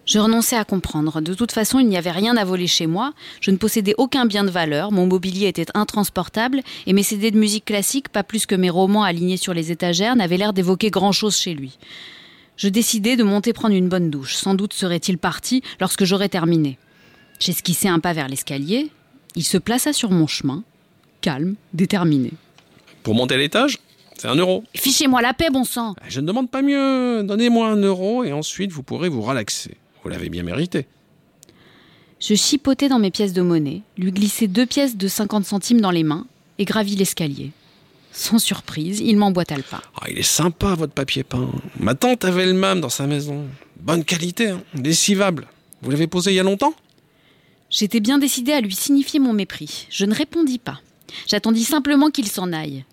Je 0.05 0.19
renonçais 0.19 0.55
à 0.55 0.65
comprendre. 0.65 1.19
De 1.19 1.33
toute 1.33 1.51
façon, 1.51 1.79
il 1.79 1.87
n'y 1.87 1.97
avait 1.97 2.11
rien 2.11 2.37
à 2.37 2.45
voler 2.45 2.67
chez 2.67 2.85
moi. 2.85 3.13
Je 3.41 3.49
ne 3.49 3.57
possédais 3.57 3.95
aucun 3.97 4.25
bien 4.25 4.43
de 4.43 4.51
valeur. 4.51 4.91
Mon 4.91 5.07
mobilier 5.07 5.47
était 5.47 5.65
intransportable 5.73 6.61
et 6.85 6.93
mes 6.93 7.01
CD 7.01 7.31
de 7.31 7.39
musique 7.39 7.65
classique, 7.65 8.09
pas 8.09 8.23
plus 8.23 8.45
que 8.45 8.53
mes 8.53 8.69
romans 8.69 9.03
alignés 9.03 9.37
sur 9.37 9.53
les 9.53 9.71
étagères, 9.71 10.15
n'avaient 10.15 10.37
l'air 10.37 10.53
d'évoquer 10.53 10.91
grand-chose 10.91 11.35
chez 11.35 11.55
lui. 11.55 11.79
Je 12.55 12.69
décidai 12.69 13.15
de 13.15 13.23
monter 13.23 13.51
prendre 13.51 13.75
une 13.75 13.89
bonne 13.89 14.11
douche. 14.11 14.35
Sans 14.35 14.53
doute 14.53 14.73
serait-il 14.73 15.17
parti 15.17 15.63
lorsque 15.79 16.05
j'aurais 16.05 16.29
terminé. 16.29 16.77
J'esquissai 17.39 17.87
un 17.87 17.99
pas 17.99 18.13
vers 18.13 18.27
l'escalier. 18.27 18.91
Il 19.35 19.43
se 19.43 19.57
plaça 19.57 19.91
sur 19.91 20.11
mon 20.11 20.27
chemin, 20.27 20.63
calme, 21.21 21.55
déterminé. 21.73 22.31
Pour 23.03 23.15
monter 23.15 23.35
à 23.35 23.37
l'étage, 23.37 23.79
c'est 24.17 24.27
un 24.27 24.35
euro. 24.35 24.63
Fichez-moi 24.75 25.21
la 25.21 25.33
paix, 25.33 25.49
bon 25.51 25.63
sang 25.63 25.95
Je 26.07 26.21
ne 26.21 26.27
demande 26.27 26.49
pas 26.49 26.61
mieux. 26.61 27.23
Donnez-moi 27.23 27.67
un 27.67 27.81
euro 27.81 28.23
et 28.23 28.31
ensuite 28.31 28.71
vous 28.71 28.83
pourrez 28.83 29.09
vous 29.09 29.21
relaxer. 29.21 29.75
Vous 30.05 30.11
l'avez 30.11 30.29
bien 30.29 30.43
mérité. 30.43 30.85
Je 32.19 32.35
chipotai 32.35 32.89
dans 32.89 32.99
mes 32.99 33.09
pièces 33.09 33.33
de 33.33 33.41
monnaie, 33.41 33.81
lui 33.97 34.11
glissai 34.11 34.47
deux 34.47 34.67
pièces 34.67 34.97
de 34.97 35.07
50 35.07 35.45
centimes 35.45 35.81
dans 35.81 35.89
les 35.89 36.03
mains 36.03 36.27
et 36.59 36.65
gravis 36.65 36.95
l'escalier. 36.95 37.51
Sans 38.11 38.37
surprise, 38.37 38.99
il 38.99 39.17
m'emboîta 39.17 39.57
le 39.57 39.63
pas. 39.63 39.81
Ah, 39.99 40.05
il 40.09 40.19
est 40.19 40.21
sympa, 40.21 40.75
votre 40.75 40.93
papier 40.93 41.23
peint. 41.23 41.49
Ma 41.79 41.95
tante 41.95 42.23
avait 42.23 42.45
le 42.45 42.53
même 42.53 42.81
dans 42.81 42.89
sa 42.89 43.07
maison. 43.07 43.45
Bonne 43.79 44.05
qualité, 44.05 44.49
hein 44.49 44.61
lessivable. 44.75 45.47
Vous 45.81 45.89
l'avez 45.89 46.05
posé 46.05 46.31
il 46.31 46.35
y 46.35 46.39
a 46.39 46.43
longtemps? 46.43 46.75
J'étais 47.71 47.99
bien 47.99 48.19
décidée 48.19 48.53
à 48.53 48.61
lui 48.61 48.75
signifier 48.75 49.19
mon 49.19 49.33
mépris. 49.33 49.87
Je 49.89 50.05
ne 50.05 50.13
répondis 50.13 50.59
pas. 50.59 50.81
J'attendis 51.25 51.63
simplement 51.63 52.11
qu'il 52.11 52.27
s'en 52.27 52.53
aille. 52.53 52.85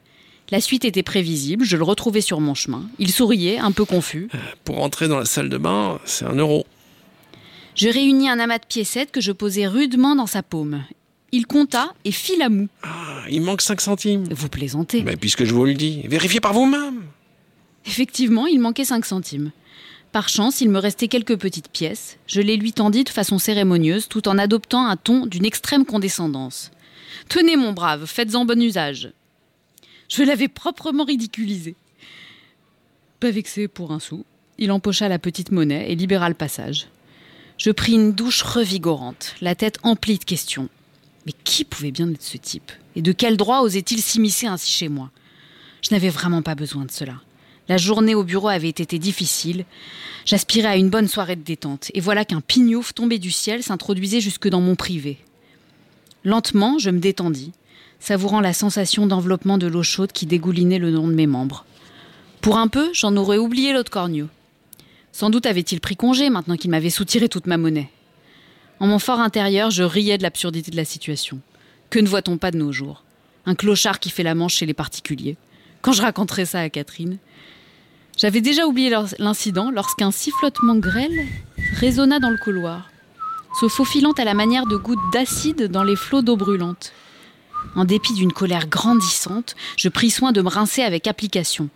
La 0.50 0.62
suite 0.62 0.86
était 0.86 1.02
prévisible, 1.02 1.64
je 1.64 1.76
le 1.76 1.84
retrouvai 1.84 2.22
sur 2.22 2.40
mon 2.40 2.54
chemin. 2.54 2.84
Il 2.98 3.12
souriait, 3.12 3.58
un 3.58 3.72
peu 3.72 3.84
confus. 3.84 4.28
Pour 4.64 4.82
entrer 4.82 5.08
dans 5.08 5.18
la 5.18 5.26
salle 5.26 5.50
de 5.50 5.58
bain, 5.58 6.00
c'est 6.06 6.24
un 6.24 6.34
euro. 6.34 6.66
Je 7.74 7.88
réunis 7.88 8.28
un 8.28 8.38
amas 8.38 8.58
de 8.58 8.66
piécettes 8.66 9.10
que 9.10 9.20
je 9.20 9.32
posai 9.32 9.66
rudement 9.66 10.14
dans 10.14 10.26
sa 10.26 10.42
paume. 10.42 10.84
Il 11.32 11.46
compta 11.46 11.94
et 12.04 12.12
fit 12.12 12.36
la 12.36 12.50
moue. 12.50 12.68
Ah, 12.82 13.24
il 13.30 13.40
manque 13.40 13.62
5 13.62 13.80
centimes. 13.80 14.24
Vous 14.30 14.48
plaisantez. 14.48 15.02
Mais 15.02 15.16
puisque 15.16 15.44
je 15.44 15.54
vous 15.54 15.64
le 15.64 15.74
dis, 15.74 16.02
vérifiez 16.04 16.40
par 16.40 16.52
vous-même. 16.52 17.02
Effectivement, 17.86 18.46
il 18.46 18.60
manquait 18.60 18.84
5 18.84 19.06
centimes. 19.06 19.50
Par 20.12 20.28
chance, 20.28 20.60
il 20.60 20.68
me 20.68 20.78
restait 20.78 21.08
quelques 21.08 21.38
petites 21.38 21.70
pièces. 21.70 22.18
Je 22.26 22.42
les 22.42 22.58
lui 22.58 22.74
tendis 22.74 23.04
de 23.04 23.08
façon 23.08 23.38
cérémonieuse, 23.38 24.08
tout 24.08 24.28
en 24.28 24.36
adoptant 24.36 24.86
un 24.86 24.96
ton 24.96 25.24
d'une 25.24 25.46
extrême 25.46 25.86
condescendance. 25.86 26.70
Tenez, 27.30 27.56
mon 27.56 27.72
brave, 27.72 28.04
faites-en 28.04 28.44
bon 28.44 28.60
usage. 28.62 29.10
Je 30.10 30.22
l'avais 30.22 30.48
proprement 30.48 31.04
ridiculisé. 31.04 31.74
Pas 33.20 33.30
vexé 33.30 33.68
pour 33.68 33.92
un 33.92 34.00
sou, 34.00 34.26
il 34.58 34.70
empocha 34.70 35.08
la 35.08 35.18
petite 35.18 35.50
monnaie 35.50 35.90
et 35.90 35.94
libéra 35.94 36.28
le 36.28 36.34
passage. 36.34 36.88
Je 37.64 37.70
pris 37.70 37.92
une 37.92 38.10
douche 38.10 38.42
revigorante, 38.42 39.36
la 39.40 39.54
tête 39.54 39.78
emplie 39.84 40.18
de 40.18 40.24
questions. 40.24 40.68
Mais 41.26 41.32
qui 41.44 41.62
pouvait 41.62 41.92
bien 41.92 42.10
être 42.10 42.20
ce 42.20 42.36
type? 42.36 42.72
Et 42.96 43.02
de 43.02 43.12
quel 43.12 43.36
droit 43.36 43.60
osait-il 43.60 44.02
s'immiscer 44.02 44.48
ainsi 44.48 44.68
chez 44.68 44.88
moi? 44.88 45.12
Je 45.80 45.94
n'avais 45.94 46.08
vraiment 46.08 46.42
pas 46.42 46.56
besoin 46.56 46.84
de 46.84 46.90
cela. 46.90 47.20
La 47.68 47.76
journée 47.76 48.16
au 48.16 48.24
bureau 48.24 48.48
avait 48.48 48.68
été 48.68 48.98
difficile. 48.98 49.64
J'aspirais 50.24 50.70
à 50.70 50.76
une 50.76 50.90
bonne 50.90 51.06
soirée 51.06 51.36
de 51.36 51.44
détente, 51.44 51.92
et 51.94 52.00
voilà 52.00 52.24
qu'un 52.24 52.40
pignouf 52.40 52.94
tombé 52.94 53.20
du 53.20 53.30
ciel 53.30 53.62
s'introduisait 53.62 54.20
jusque 54.20 54.48
dans 54.48 54.60
mon 54.60 54.74
privé. 54.74 55.18
Lentement, 56.24 56.80
je 56.80 56.90
me 56.90 56.98
détendis, 56.98 57.52
savourant 58.00 58.40
la 58.40 58.54
sensation 58.54 59.06
d'enveloppement 59.06 59.56
de 59.56 59.68
l'eau 59.68 59.84
chaude 59.84 60.10
qui 60.10 60.26
dégoulinait 60.26 60.80
le 60.80 60.90
long 60.90 61.06
de 61.06 61.14
mes 61.14 61.28
membres. 61.28 61.64
Pour 62.40 62.58
un 62.58 62.66
peu, 62.66 62.90
j'en 62.92 63.16
aurais 63.16 63.38
oublié 63.38 63.72
l'autre 63.72 63.92
corneau. 63.92 64.26
Sans 65.12 65.28
doute 65.28 65.46
avait-il 65.46 65.80
pris 65.80 65.96
congé 65.96 66.30
maintenant 66.30 66.56
qu'il 66.56 66.70
m'avait 66.70 66.90
soutiré 66.90 67.28
toute 67.28 67.46
ma 67.46 67.58
monnaie. 67.58 67.90
En 68.80 68.86
mon 68.86 68.98
fort 68.98 69.20
intérieur, 69.20 69.70
je 69.70 69.82
riais 69.82 70.18
de 70.18 70.22
l'absurdité 70.22 70.70
de 70.70 70.76
la 70.76 70.84
situation. 70.84 71.40
Que 71.90 72.00
ne 72.00 72.08
voit-on 72.08 72.38
pas 72.38 72.50
de 72.50 72.56
nos 72.56 72.72
jours? 72.72 73.04
Un 73.44 73.54
clochard 73.54 74.00
qui 74.00 74.10
fait 74.10 74.22
la 74.22 74.34
manche 74.34 74.56
chez 74.56 74.66
les 74.66 74.74
particuliers. 74.74 75.36
Quand 75.82 75.92
je 75.92 76.02
raconterai 76.02 76.46
ça 76.46 76.60
à 76.60 76.70
Catherine, 76.70 77.18
j'avais 78.16 78.40
déjà 78.40 78.66
oublié 78.66 78.94
l'incident 79.18 79.70
lorsqu'un 79.70 80.10
sifflotement 80.10 80.76
grêle 80.76 81.26
résonna 81.74 82.18
dans 82.18 82.30
le 82.30 82.38
couloir, 82.38 82.90
se 83.60 83.68
faufilant 83.68 84.12
à 84.12 84.24
la 84.24 84.34
manière 84.34 84.66
de 84.66 84.76
gouttes 84.76 85.12
d'acide 85.12 85.64
dans 85.64 85.82
les 85.82 85.96
flots 85.96 86.22
d'eau 86.22 86.36
brûlante. 86.36 86.92
En 87.74 87.84
dépit 87.84 88.14
d'une 88.14 88.32
colère 88.32 88.66
grandissante, 88.66 89.54
je 89.76 89.88
pris 89.88 90.10
soin 90.10 90.32
de 90.32 90.42
me 90.42 90.48
rincer 90.48 90.82
avec 90.82 91.06
application. 91.06 91.68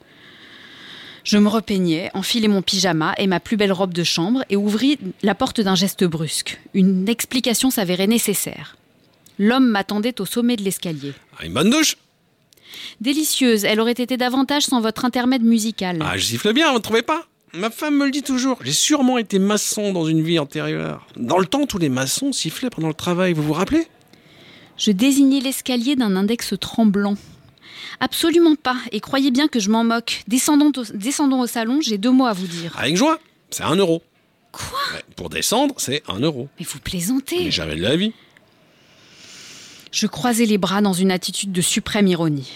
Je 1.27 1.39
me 1.39 1.49
repeignai, 1.49 2.09
enfilai 2.15 2.47
mon 2.47 2.63
pyjama 2.63 3.13
et 3.19 3.27
ma 3.27 3.41
plus 3.41 3.57
belle 3.57 3.73
robe 3.73 3.93
de 3.93 4.05
chambre 4.05 4.45
et 4.49 4.55
ouvris 4.55 4.97
la 5.25 5.35
porte 5.35 5.61
d'un 5.61 5.75
geste 5.75 6.05
brusque. 6.05 6.61
Une 6.73 7.09
explication 7.09 7.69
s'avérait 7.69 8.07
nécessaire. 8.07 8.77
L'homme 9.41 9.67
m'attendait 9.67 10.21
au 10.21 10.25
sommet 10.25 10.55
de 10.55 10.63
l'escalier. 10.63 11.15
Ah, 11.37 11.45
une 11.45 11.53
bonne 11.53 11.71
douche? 11.71 11.97
Délicieuse, 13.01 13.65
elle 13.65 13.81
aurait 13.81 13.91
été 13.91 14.17
davantage 14.17 14.67
sans 14.67 14.81
votre 14.81 15.05
intermède 15.05 15.43
musical. 15.43 15.99
Ah, 16.01 16.17
je 16.17 16.23
siffle 16.23 16.53
bien, 16.53 16.71
vous 16.71 16.79
ne 16.79 16.83
trouvez 16.83 17.03
pas? 17.03 17.27
Ma 17.53 17.71
femme 17.71 17.97
me 17.97 18.05
le 18.05 18.13
dit 18.13 18.23
toujours. 18.23 18.61
J'ai 18.63 18.71
sûrement 18.71 19.19
été 19.19 19.41
maçon 19.41 19.93
dans 19.93 20.07
une 20.07 20.23
vie 20.23 20.39
antérieure. 20.39 21.09
Dans 21.17 21.39
le 21.39 21.47
temps, 21.47 21.67
tous 21.67 21.79
les 21.79 21.89
maçons 21.89 22.31
sifflaient 22.31 22.71
pendant 22.71 22.87
le 22.87 22.95
travail, 22.95 23.33
vous 23.33 23.43
vous 23.43 23.53
rappelez? 23.53 23.89
Je 24.79 24.93
désignai 24.93 25.41
l'escalier 25.41 25.97
d'un 25.97 26.15
index 26.15 26.55
tremblant. 26.61 27.17
Absolument 28.01 28.55
pas, 28.57 28.77
et 28.93 29.01
croyez 29.01 29.31
bien 29.31 29.49
que 29.49 29.61
je 29.61 29.71
m'en 29.71 29.85
moque. 29.85 30.23
Descendons 30.29 30.73
au, 30.77 30.85
descendons 30.95 31.41
au 31.41 31.47
salon, 31.47 31.81
j'ai 31.81 31.99
deux 31.99 32.11
mots 32.11 32.27
à 32.27 32.33
vous 32.33 32.47
dire. 32.47 32.75
Avec 32.79 32.97
joie, 32.97 33.19
c'est 33.51 33.63
un 33.65 33.77
euro. 33.77 34.03
Quoi? 34.53 34.79
Pour 35.17 35.29
descendre, 35.31 35.75
c'est 35.79 36.03
un 36.09 36.21
euro. 36.21 36.49
Mais 36.59 36.67
vous 36.67 36.79
plaisantez 36.79 37.45
Mais 37.45 37.51
j'avais 37.51 37.77
de 37.77 37.83
la 37.83 37.97
vie. 37.97 38.13
Je 39.93 40.07
croisai 40.07 40.47
les 40.47 40.59
bras 40.59 40.81
dans 40.83 40.93
une 40.93 41.11
attitude 41.11 41.53
de 41.53 41.61
suprême 41.61 42.07
ironie. 42.07 42.51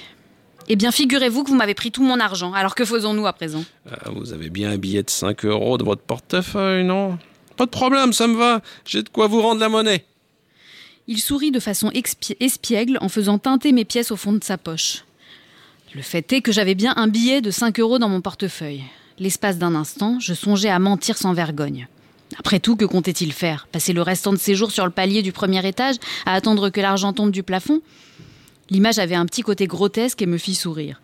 Eh 0.69 0.77
bien, 0.77 0.93
figurez-vous 0.93 1.43
que 1.45 1.49
vous 1.49 1.57
m'avez 1.57 1.75
pris 1.75 1.91
tout 1.91 2.03
mon 2.03 2.21
argent. 2.21 2.53
Alors 2.53 2.75
que 2.75 2.85
faisons-nous 2.85 3.27
à 3.27 3.33
présent? 3.33 3.65
Ah, 3.91 4.11
Vous 4.15 4.33
avez 4.33 4.50
bien 4.50 4.71
un 4.71 4.79
billet 4.79 5.03
de 5.03 5.11
5 5.11 5.45
euros 5.45 5.79
de 5.79 5.85
votre 5.85 6.03
portefeuille, 6.03 6.85
non? 6.85 7.19
Pas 7.57 7.65
de 7.67 7.71
problème, 7.71 8.12
ça 8.12 8.27
me 8.27 8.37
va. 8.37 8.61
J'ai 8.85 9.03
de 9.03 9.09
quoi 9.09 9.27
vous 9.27 9.43
rendre 9.43 9.61
la 9.61 9.69
monnaie. 9.69 10.05
Il 11.09 11.19
sourit 11.19 11.50
de 11.50 11.59
façon 11.61 11.91
espiègle 12.41 12.99
en 13.00 13.09
faisant 13.09 13.39
teinter 13.39 13.73
mes 13.73 13.85
pièces 13.85 14.12
au 14.12 14.17
fond 14.17 14.33
de 14.33 14.45
sa 14.45 14.59
poche. 14.59 15.05
Le 15.92 16.02
fait 16.02 16.32
est 16.32 16.40
que 16.40 16.52
j'avais 16.52 16.76
bien 16.76 16.94
un 16.97 17.09
billet 17.09 17.40
de 17.40 17.50
5 17.50 17.80
euros 17.80 17.99
dans 17.99 18.09
mon 18.09 18.20
portefeuille. 18.20 18.85
L'espace 19.18 19.59
d'un 19.59 19.75
instant, 19.75 20.20
je 20.20 20.35
songeais 20.35 20.68
à 20.68 20.78
mentir 20.78 21.18
sans 21.18 21.32
vergogne. 21.32 21.88
Après 22.38 22.61
tout, 22.61 22.76
que 22.76 22.85
comptait-il 22.85 23.32
faire? 23.32 23.66
Passer 23.73 23.92
le 23.92 24.02
restant 24.02 24.32
de 24.32 24.38
ses 24.38 24.54
jours 24.54 24.70
sur 24.70 24.85
le 24.85 24.92
palier 24.92 25.23
du 25.23 25.32
premier 25.32 25.66
étage 25.66 25.97
à 26.26 26.35
attendre 26.35 26.70
que 26.70 26.80
l'argent 26.80 27.12
tombe 27.12 27.32
du 27.32 27.42
plafond? 27.42 27.82
L'image 28.70 29.00
avait 29.00 29.16
un 29.16 29.26
petit 29.26 29.42
côté 29.42 29.66
grotesque 29.66 30.23
et 30.23 30.26
me 30.26 30.38
fit 30.38 30.54
sourire. 30.54 31.00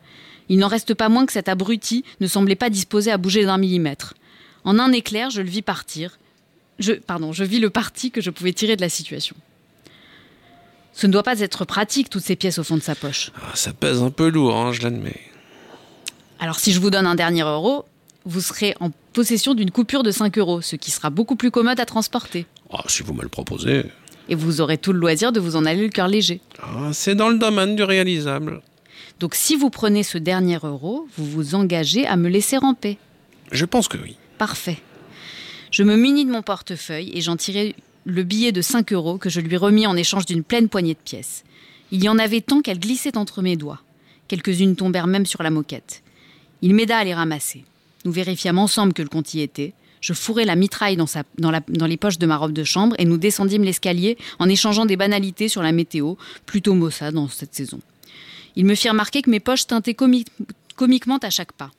Il 0.48 0.58
n'en 0.58 0.68
reste 0.68 0.94
pas 0.94 1.08
moins 1.08 1.26
que 1.26 1.32
cet 1.32 1.48
abruti 1.48 2.04
ne 2.20 2.28
semblait 2.28 2.54
pas 2.54 2.70
disposé 2.70 3.10
à 3.10 3.18
bouger 3.18 3.44
d'un 3.44 3.58
millimètre. 3.58 4.14
En 4.62 4.78
un 4.78 4.92
éclair, 4.92 5.30
je 5.30 5.42
le 5.42 5.48
vis 5.48 5.62
partir. 5.62 6.18
Je, 6.78 6.92
pardon, 6.92 7.32
je 7.32 7.42
vis 7.42 7.58
le 7.58 7.70
parti 7.70 8.12
que 8.12 8.20
je 8.20 8.30
pouvais 8.30 8.52
tirer 8.52 8.76
de 8.76 8.82
la 8.82 8.88
situation. 8.88 9.34
Ce 10.96 11.06
ne 11.06 11.12
doit 11.12 11.22
pas 11.22 11.40
être 11.40 11.66
pratique, 11.66 12.08
toutes 12.08 12.22
ces 12.22 12.36
pièces 12.36 12.58
au 12.58 12.64
fond 12.64 12.78
de 12.78 12.82
sa 12.82 12.94
poche. 12.94 13.30
Ah, 13.36 13.54
ça 13.54 13.74
pèse 13.74 14.02
un 14.02 14.08
peu 14.08 14.30
lourd, 14.30 14.56
hein, 14.56 14.72
je 14.72 14.80
l'admets. 14.80 15.20
Alors 16.38 16.58
si 16.58 16.72
je 16.72 16.80
vous 16.80 16.88
donne 16.88 17.06
un 17.06 17.14
dernier 17.14 17.42
euro, 17.42 17.84
vous 18.24 18.40
serez 18.40 18.74
en 18.80 18.90
possession 19.12 19.52
d'une 19.52 19.70
coupure 19.70 20.02
de 20.02 20.10
5 20.10 20.38
euros, 20.38 20.62
ce 20.62 20.74
qui 20.74 20.90
sera 20.90 21.10
beaucoup 21.10 21.36
plus 21.36 21.50
commode 21.50 21.78
à 21.80 21.84
transporter. 21.84 22.46
Ah, 22.72 22.82
si 22.86 23.02
vous 23.02 23.12
me 23.12 23.20
le 23.20 23.28
proposez. 23.28 23.84
Et 24.30 24.34
vous 24.34 24.62
aurez 24.62 24.78
tout 24.78 24.94
le 24.94 24.98
loisir 24.98 25.32
de 25.32 25.38
vous 25.38 25.54
en 25.56 25.66
aller 25.66 25.82
le 25.82 25.90
cœur 25.90 26.08
léger. 26.08 26.40
Ah, 26.62 26.88
c'est 26.94 27.14
dans 27.14 27.28
le 27.28 27.36
domaine 27.36 27.76
du 27.76 27.82
réalisable. 27.82 28.62
Donc 29.20 29.34
si 29.34 29.54
vous 29.54 29.68
prenez 29.68 30.02
ce 30.02 30.16
dernier 30.16 30.58
euro, 30.62 31.06
vous 31.18 31.26
vous 31.26 31.54
engagez 31.54 32.06
à 32.06 32.16
me 32.16 32.30
laisser 32.30 32.56
en 32.56 32.72
paix. 32.72 32.96
Je 33.52 33.66
pense 33.66 33.88
que 33.88 33.98
oui. 33.98 34.16
Parfait. 34.38 34.78
Je 35.70 35.82
me 35.82 35.96
munis 35.96 36.24
de 36.24 36.30
mon 36.30 36.40
portefeuille 36.40 37.10
et 37.12 37.20
j'en 37.20 37.36
tirai 37.36 37.76
le 38.06 38.22
billet 38.22 38.52
de 38.52 38.62
5 38.62 38.92
euros 38.92 39.18
que 39.18 39.28
je 39.28 39.40
lui 39.40 39.56
remis 39.56 39.86
en 39.86 39.96
échange 39.96 40.26
d'une 40.26 40.44
pleine 40.44 40.68
poignée 40.68 40.94
de 40.94 40.98
pièces. 40.98 41.44
Il 41.90 42.02
y 42.02 42.08
en 42.08 42.18
avait 42.18 42.40
tant 42.40 42.62
qu'elles 42.62 42.78
glissaient 42.78 43.16
entre 43.18 43.42
mes 43.42 43.56
doigts. 43.56 43.82
Quelques-unes 44.28 44.76
tombèrent 44.76 45.08
même 45.08 45.26
sur 45.26 45.42
la 45.42 45.50
moquette. 45.50 46.02
Il 46.62 46.74
m'aida 46.74 46.98
à 46.98 47.04
les 47.04 47.14
ramasser. 47.14 47.64
Nous 48.04 48.12
vérifiâmes 48.12 48.58
ensemble 48.58 48.92
que 48.92 49.02
le 49.02 49.08
compte 49.08 49.34
y 49.34 49.40
était. 49.40 49.72
Je 50.00 50.12
fourrai 50.12 50.44
la 50.44 50.54
mitraille 50.54 50.96
dans, 50.96 51.86
les 51.86 51.96
poches 51.96 52.18
de 52.18 52.26
ma 52.26 52.36
robe 52.36 52.52
de 52.52 52.62
chambre 52.64 52.94
et 52.98 53.04
nous 53.04 53.16
descendîmes 53.18 53.64
l'escalier 53.64 54.16
en 54.38 54.48
échangeant 54.48 54.86
des 54.86 54.96
banalités 54.96 55.48
sur 55.48 55.62
la 55.62 55.72
météo, 55.72 56.14
plutôt 56.44 56.74
maussade 56.74 57.14
dans 57.14 57.28
cette 57.28 57.54
saison. 57.54 57.80
Il 58.54 58.66
me 58.66 58.76
fit 58.76 58.88
remarquer 58.88 59.22
que 59.22 59.30
mes 59.30 59.40
poches 59.40 59.66
teintaient 59.66 59.92
comi- 59.94 60.26
comiquement 60.76 61.18
à 61.18 61.30
chaque 61.30 61.52
pas. 61.52 61.72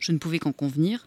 Je 0.00 0.10
ne 0.10 0.18
pouvais 0.18 0.40
qu'en 0.40 0.52
convenir. 0.52 1.06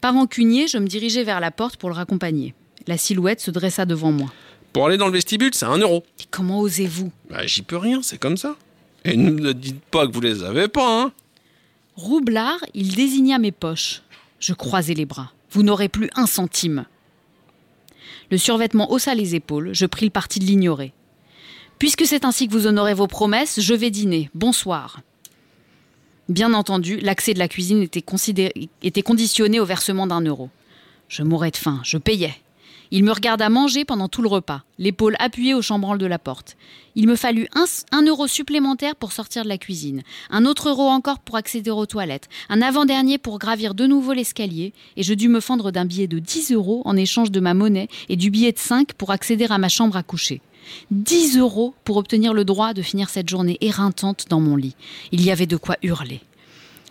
Par 0.00 0.14
rancunier, 0.14 0.66
je 0.66 0.78
me 0.78 0.88
dirigeai 0.88 1.22
vers 1.22 1.38
la 1.38 1.52
porte 1.52 1.76
pour 1.76 1.88
le 1.88 1.94
raccompagner. 1.94 2.54
La 2.86 2.98
silhouette 2.98 3.40
se 3.40 3.50
dressa 3.50 3.84
devant 3.84 4.12
moi. 4.12 4.32
Pour 4.72 4.86
aller 4.86 4.96
dans 4.96 5.06
le 5.06 5.12
vestibule, 5.12 5.54
c'est 5.54 5.66
un 5.66 5.78
euro. 5.78 6.04
Et 6.20 6.24
comment 6.30 6.60
osez-vous? 6.60 7.12
Bah, 7.30 7.46
j'y 7.46 7.62
peux 7.62 7.76
rien, 7.76 8.02
c'est 8.02 8.18
comme 8.18 8.36
ça. 8.36 8.56
Et 9.04 9.16
ne 9.16 9.30
me 9.30 9.54
dites 9.54 9.82
pas 9.90 10.06
que 10.06 10.12
vous 10.12 10.20
les 10.20 10.42
avez 10.42 10.68
pas, 10.68 11.02
hein. 11.02 11.12
Roublard, 11.96 12.58
il 12.72 12.94
désigna 12.94 13.38
mes 13.38 13.52
poches. 13.52 14.02
Je 14.40 14.54
croisai 14.54 14.94
les 14.94 15.04
bras. 15.04 15.32
Vous 15.50 15.62
n'aurez 15.62 15.88
plus 15.88 16.08
un 16.14 16.26
centime. 16.26 16.86
Le 18.30 18.38
survêtement 18.38 18.90
haussa 18.90 19.14
les 19.14 19.34
épaules, 19.34 19.74
je 19.74 19.84
pris 19.84 20.06
le 20.06 20.10
parti 20.10 20.38
de 20.38 20.46
l'ignorer. 20.46 20.94
Puisque 21.78 22.06
c'est 22.06 22.24
ainsi 22.24 22.48
que 22.48 22.52
vous 22.52 22.66
honorez 22.66 22.94
vos 22.94 23.06
promesses, 23.06 23.60
je 23.60 23.74
vais 23.74 23.90
dîner. 23.90 24.30
Bonsoir. 24.34 25.00
Bien 26.28 26.54
entendu, 26.54 26.98
l'accès 26.98 27.34
de 27.34 27.38
la 27.38 27.48
cuisine 27.48 27.82
était, 27.82 28.04
était 28.82 29.02
conditionné 29.02 29.60
au 29.60 29.66
versement 29.66 30.06
d'un 30.06 30.22
euro. 30.22 30.48
Je 31.08 31.22
mourais 31.22 31.50
de 31.50 31.56
faim, 31.56 31.80
je 31.84 31.98
payais. 31.98 32.34
Il 32.94 33.04
me 33.04 33.12
regarda 33.12 33.48
manger 33.48 33.86
pendant 33.86 34.08
tout 34.08 34.20
le 34.20 34.28
repas, 34.28 34.64
l'épaule 34.78 35.16
appuyée 35.18 35.54
au 35.54 35.62
chambranle 35.62 35.96
de 35.96 36.04
la 36.04 36.18
porte. 36.18 36.58
Il 36.94 37.08
me 37.08 37.16
fallut 37.16 37.48
un, 37.54 38.02
euro 38.02 38.26
supplémentaire 38.26 38.96
pour 38.96 39.12
sortir 39.12 39.44
de 39.44 39.48
la 39.48 39.56
cuisine, 39.56 40.02
un 40.28 40.44
autre 40.44 40.68
euro 40.68 40.88
encore 40.88 41.20
pour 41.20 41.36
accéder 41.36 41.70
aux 41.70 41.86
toilettes, 41.86 42.28
un 42.50 42.60
avant-dernier 42.60 43.16
pour 43.16 43.38
gravir 43.38 43.72
de 43.72 43.86
nouveau 43.86 44.12
l'escalier, 44.12 44.74
et 44.98 45.02
je 45.02 45.14
dus 45.14 45.28
me 45.28 45.40
fendre 45.40 45.70
d'un 45.70 45.86
billet 45.86 46.06
de 46.06 46.18
10 46.18 46.52
euros 46.52 46.82
en 46.84 46.94
échange 46.94 47.30
de 47.30 47.40
ma 47.40 47.54
monnaie 47.54 47.88
et 48.10 48.16
du 48.16 48.28
billet 48.28 48.52
de 48.52 48.58
5 48.58 48.92
pour 48.92 49.10
accéder 49.10 49.46
à 49.48 49.56
ma 49.56 49.70
chambre 49.70 49.96
à 49.96 50.02
coucher. 50.02 50.42
10 50.90 51.38
euros 51.38 51.74
pour 51.84 51.96
obtenir 51.96 52.34
le 52.34 52.44
droit 52.44 52.74
de 52.74 52.82
finir 52.82 53.08
cette 53.08 53.30
journée 53.30 53.56
éreintante 53.62 54.26
dans 54.28 54.40
mon 54.40 54.54
lit. 54.54 54.76
Il 55.12 55.24
y 55.24 55.30
avait 55.30 55.46
de 55.46 55.56
quoi 55.56 55.76
hurler. 55.82 56.20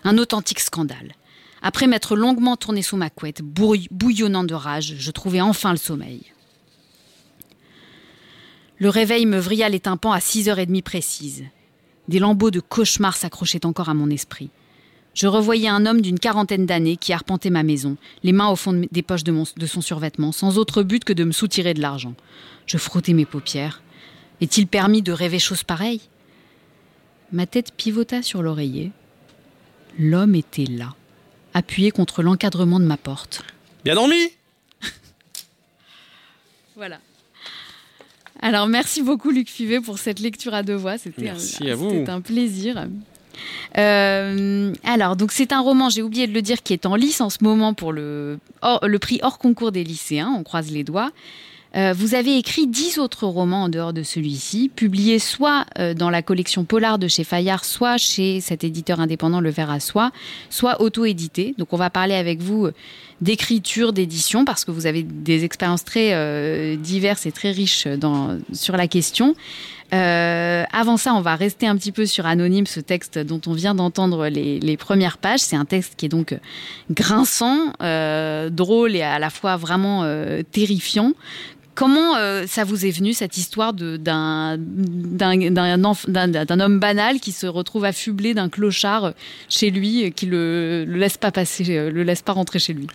Un 0.03 0.17
authentique 0.17 0.61
scandale. 0.61 1.13
Après 1.61 1.87
m'être 1.87 2.15
longuement 2.15 2.57
tourné 2.57 2.81
sous 2.81 2.97
ma 2.97 3.09
couette, 3.09 3.41
bouillonnant 3.41 4.43
de 4.43 4.53
rage, 4.53 4.95
je 4.97 5.11
trouvai 5.11 5.41
enfin 5.41 5.71
le 5.71 5.77
sommeil. 5.77 6.23
Le 8.79 8.89
réveil 8.89 9.27
me 9.27 9.37
vrilla 9.37 9.69
les 9.69 9.79
tympans 9.79 10.11
à 10.11 10.17
6h30 10.17 10.81
précises. 10.81 11.43
Des 12.07 12.17
lambeaux 12.17 12.49
de 12.49 12.59
cauchemar 12.59 13.15
s'accrochaient 13.15 13.65
encore 13.65 13.89
à 13.89 13.93
mon 13.93 14.09
esprit. 14.09 14.49
Je 15.13 15.27
revoyais 15.27 15.67
un 15.67 15.85
homme 15.85 16.01
d'une 16.01 16.19
quarantaine 16.19 16.65
d'années 16.65 16.97
qui 16.97 17.13
arpentait 17.13 17.49
ma 17.49 17.63
maison, 17.63 17.97
les 18.23 18.31
mains 18.31 18.47
au 18.47 18.55
fond 18.55 18.85
des 18.91 19.01
poches 19.01 19.23
de, 19.23 19.59
de 19.59 19.65
son 19.67 19.81
survêtement, 19.81 20.31
sans 20.31 20.57
autre 20.57 20.83
but 20.83 21.03
que 21.03 21.13
de 21.13 21.25
me 21.25 21.31
soutirer 21.31 21.73
de 21.73 21.81
l'argent. 21.81 22.15
Je 22.65 22.77
frottais 22.77 23.13
mes 23.13 23.25
paupières. 23.25 23.83
Est-il 24.39 24.65
permis 24.65 25.01
de 25.01 25.11
rêver 25.11 25.37
chose 25.37 25.63
pareille? 25.63 26.01
Ma 27.31 27.45
tête 27.45 27.73
pivota 27.73 28.23
sur 28.23 28.41
l'oreiller. 28.41 28.91
L'homme 29.99 30.35
était 30.35 30.65
là, 30.65 30.95
appuyé 31.53 31.91
contre 31.91 32.23
l'encadrement 32.23 32.79
de 32.79 32.85
ma 32.85 32.97
porte. 32.97 33.43
Bien 33.83 33.95
dormi 33.95 34.29
Voilà. 36.75 36.99
Alors 38.41 38.67
merci 38.67 39.03
beaucoup 39.03 39.29
Luc 39.29 39.49
Fivet 39.49 39.81
pour 39.81 39.99
cette 39.99 40.19
lecture 40.19 40.53
à 40.53 40.63
deux 40.63 40.75
voix. 40.75 40.97
C'était 40.97 41.29
un, 41.29 41.35
à 41.35 41.75
vous. 41.75 42.05
un 42.07 42.21
plaisir. 42.21 42.87
Euh, 43.77 44.73
alors, 44.83 45.15
donc 45.15 45.31
c'est 45.31 45.51
un 45.51 45.61
roman, 45.61 45.89
j'ai 45.89 46.01
oublié 46.01 46.27
de 46.27 46.33
le 46.33 46.41
dire, 46.41 46.63
qui 46.63 46.73
est 46.73 46.85
en 46.85 46.95
lice 46.95 47.21
en 47.21 47.29
ce 47.29 47.37
moment 47.41 47.73
pour 47.73 47.93
le, 47.93 48.39
le 48.83 48.99
prix 48.99 49.19
hors 49.23 49.37
concours 49.37 49.71
des 49.71 49.83
lycéens, 49.83 50.33
on 50.37 50.43
croise 50.43 50.71
les 50.71 50.83
doigts. 50.83 51.11
Euh, 51.77 51.93
vous 51.95 52.15
avez 52.15 52.37
écrit 52.37 52.67
dix 52.67 52.99
autres 52.99 53.25
romans 53.25 53.63
en 53.63 53.69
dehors 53.69 53.93
de 53.93 54.03
celui-ci, 54.03 54.69
publiés 54.75 55.19
soit 55.19 55.65
euh, 55.79 55.93
dans 55.93 56.09
la 56.09 56.21
collection 56.21 56.65
Polar 56.65 56.99
de 56.99 57.07
chez 57.07 57.23
Fayard, 57.23 57.63
soit 57.63 57.97
chez 57.97 58.41
cet 58.41 58.65
éditeur 58.65 58.99
indépendant 58.99 59.39
Le 59.39 59.49
Ver 59.49 59.69
à 59.69 59.79
Soie, 59.79 60.11
soit 60.49 60.81
auto-édités. 60.81 61.55
Donc 61.57 61.71
on 61.71 61.77
va 61.77 61.89
parler 61.89 62.15
avec 62.15 62.41
vous 62.41 62.65
euh, 62.65 62.73
d'écriture, 63.21 63.93
d'édition, 63.93 64.43
parce 64.43 64.65
que 64.65 64.71
vous 64.71 64.85
avez 64.85 65.03
des 65.03 65.45
expériences 65.45 65.85
très 65.85 66.75
diverses 66.75 67.27
et 67.27 67.31
très 67.31 67.51
riches 67.51 67.87
sur 68.51 68.75
la 68.75 68.87
question. 68.87 69.35
avant 69.91 70.97
ça, 70.97 71.13
on 71.13 71.21
va 71.21 71.35
rester 71.35 71.67
un 71.67 71.77
petit 71.77 71.91
peu 71.91 72.07
sur 72.07 72.25
Anonyme, 72.25 72.65
ce 72.65 72.79
texte 72.79 73.19
dont 73.19 73.39
on 73.45 73.53
vient 73.53 73.75
d'entendre 73.75 74.27
les, 74.27 74.77
premières 74.77 75.19
pages. 75.19 75.41
C'est 75.41 75.55
un 75.55 75.65
texte 75.65 75.93
qui 75.97 76.07
est 76.07 76.09
donc 76.09 76.35
grinçant, 76.89 77.73
drôle 78.49 78.95
et 78.95 79.03
à 79.03 79.19
la 79.19 79.29
fois 79.29 79.55
vraiment 79.55 80.03
terrifiant. 80.51 81.13
Comment 81.75 82.17
euh, 82.17 82.45
ça 82.47 82.63
vous 82.63 82.85
est 82.85 82.91
venu 82.91 83.13
cette 83.13 83.37
histoire 83.37 83.73
d'un 83.73 84.57
homme 86.59 86.79
banal 86.79 87.19
qui 87.19 87.31
se 87.31 87.47
retrouve 87.47 87.85
affublé 87.85 88.33
d'un 88.33 88.49
clochard 88.49 89.13
chez 89.49 89.69
lui 89.71 90.11
qui 90.11 90.25
le, 90.25 90.83
le 90.85 90.97
laisse 90.97 91.17
pas 91.17 91.31
passer, 91.31 91.65
euh, 91.69 91.89
le 91.89 92.03
laisse 92.03 92.21
pas 92.21 92.33
rentrer 92.33 92.59
chez 92.59 92.73
lui? 92.73 92.87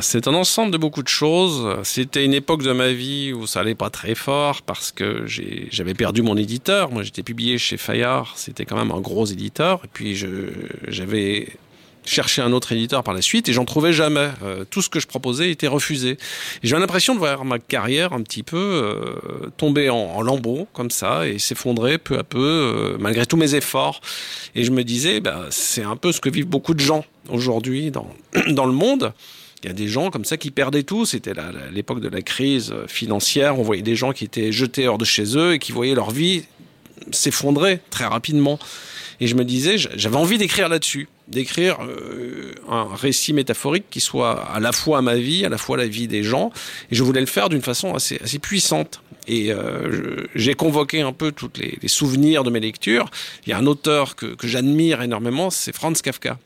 C'est 0.00 0.28
un 0.28 0.34
ensemble 0.34 0.72
de 0.72 0.78
beaucoup 0.78 1.02
de 1.02 1.08
choses. 1.08 1.76
C'était 1.82 2.24
une 2.24 2.34
époque 2.34 2.62
de 2.62 2.72
ma 2.72 2.92
vie 2.92 3.32
où 3.32 3.46
ça 3.46 3.60
allait 3.60 3.74
pas 3.74 3.90
très 3.90 4.14
fort 4.14 4.62
parce 4.62 4.92
que 4.92 5.24
j'avais 5.26 5.94
perdu 5.94 6.22
mon 6.22 6.36
éditeur. 6.36 6.90
Moi, 6.90 7.02
j'étais 7.02 7.22
publié 7.22 7.58
chez 7.58 7.76
Fayard. 7.76 8.32
C'était 8.36 8.64
quand 8.64 8.76
même 8.76 8.92
un 8.92 9.00
gros 9.00 9.26
éditeur. 9.26 9.80
Et 9.84 9.88
puis 9.92 10.14
j'avais 10.88 11.48
chercher 12.04 12.42
un 12.42 12.52
autre 12.52 12.72
éditeur 12.72 13.02
par 13.02 13.14
la 13.14 13.22
suite 13.22 13.48
et 13.48 13.52
j'en 13.52 13.64
trouvais 13.64 13.92
jamais. 13.92 14.28
Euh, 14.42 14.64
tout 14.68 14.82
ce 14.82 14.88
que 14.88 15.00
je 15.00 15.06
proposais 15.06 15.50
était 15.50 15.66
refusé. 15.66 16.16
J'ai 16.62 16.78
l'impression 16.78 17.14
de 17.14 17.18
voir 17.18 17.44
ma 17.44 17.58
carrière 17.58 18.12
un 18.12 18.22
petit 18.22 18.42
peu 18.42 18.56
euh, 18.56 19.50
tomber 19.56 19.90
en, 19.90 20.20
lambeaux 20.22 20.66
comme 20.72 20.90
ça 20.90 21.26
et 21.26 21.38
s'effondrer 21.38 21.98
peu 21.98 22.18
à 22.18 22.24
peu 22.24 22.38
euh, 22.38 22.96
malgré 22.98 23.26
tous 23.26 23.36
mes 23.36 23.54
efforts. 23.54 24.00
Et 24.54 24.64
je 24.64 24.70
me 24.70 24.84
disais, 24.84 25.20
bah, 25.20 25.46
c'est 25.50 25.82
un 25.82 25.96
peu 25.96 26.12
ce 26.12 26.20
que 26.20 26.28
vivent 26.28 26.48
beaucoup 26.48 26.74
de 26.74 26.80
gens 26.80 27.04
aujourd'hui 27.28 27.90
dans, 27.90 28.08
dans 28.48 28.66
le 28.66 28.72
monde. 28.72 29.12
Il 29.62 29.66
y 29.66 29.70
a 29.70 29.74
des 29.74 29.88
gens 29.88 30.10
comme 30.10 30.24
ça 30.24 30.38
qui 30.38 30.50
perdaient 30.50 30.84
tout. 30.84 31.04
C'était 31.04 31.34
l'époque 31.70 32.00
de 32.00 32.08
la 32.08 32.22
crise 32.22 32.74
financière. 32.86 33.58
On 33.58 33.62
voyait 33.62 33.82
des 33.82 33.96
gens 33.96 34.12
qui 34.12 34.24
étaient 34.24 34.52
jetés 34.52 34.88
hors 34.88 34.96
de 34.96 35.04
chez 35.04 35.36
eux 35.36 35.54
et 35.54 35.58
qui 35.58 35.72
voyaient 35.72 35.94
leur 35.94 36.10
vie 36.10 36.44
s'effondrer 37.10 37.80
très 37.90 38.06
rapidement. 38.06 38.58
Et 39.20 39.26
je 39.26 39.34
me 39.34 39.44
disais, 39.44 39.76
j'avais 39.78 40.16
envie 40.16 40.38
d'écrire 40.38 40.68
là-dessus 40.68 41.08
d'écrire 41.30 41.78
euh, 41.80 42.52
un 42.68 42.88
récit 42.94 43.32
métaphorique 43.32 43.84
qui 43.90 44.00
soit 44.00 44.32
à 44.32 44.60
la 44.60 44.72
fois 44.72 45.00
ma 45.00 45.14
vie, 45.14 45.44
à 45.44 45.48
la 45.48 45.58
fois 45.58 45.76
la 45.76 45.86
vie 45.86 46.08
des 46.08 46.22
gens. 46.22 46.50
Et 46.90 46.94
je 46.94 47.02
voulais 47.02 47.20
le 47.20 47.26
faire 47.26 47.48
d'une 47.48 47.62
façon 47.62 47.94
assez, 47.94 48.20
assez 48.22 48.38
puissante. 48.38 49.00
Et 49.28 49.52
euh, 49.52 50.26
j'ai 50.34 50.54
convoqué 50.54 51.02
un 51.02 51.12
peu 51.12 51.30
tous 51.30 51.50
les, 51.56 51.88
souvenirs 51.88 52.42
de 52.42 52.50
mes 52.50 52.60
lectures. 52.60 53.10
Il 53.46 53.50
y 53.50 53.52
a 53.52 53.58
un 53.58 53.66
auteur 53.66 54.16
que, 54.16 54.26
que 54.26 54.48
j'admire 54.48 55.02
énormément, 55.02 55.50
c'est 55.50 55.74
Franz 55.74 56.02
Kafka. 56.02 56.38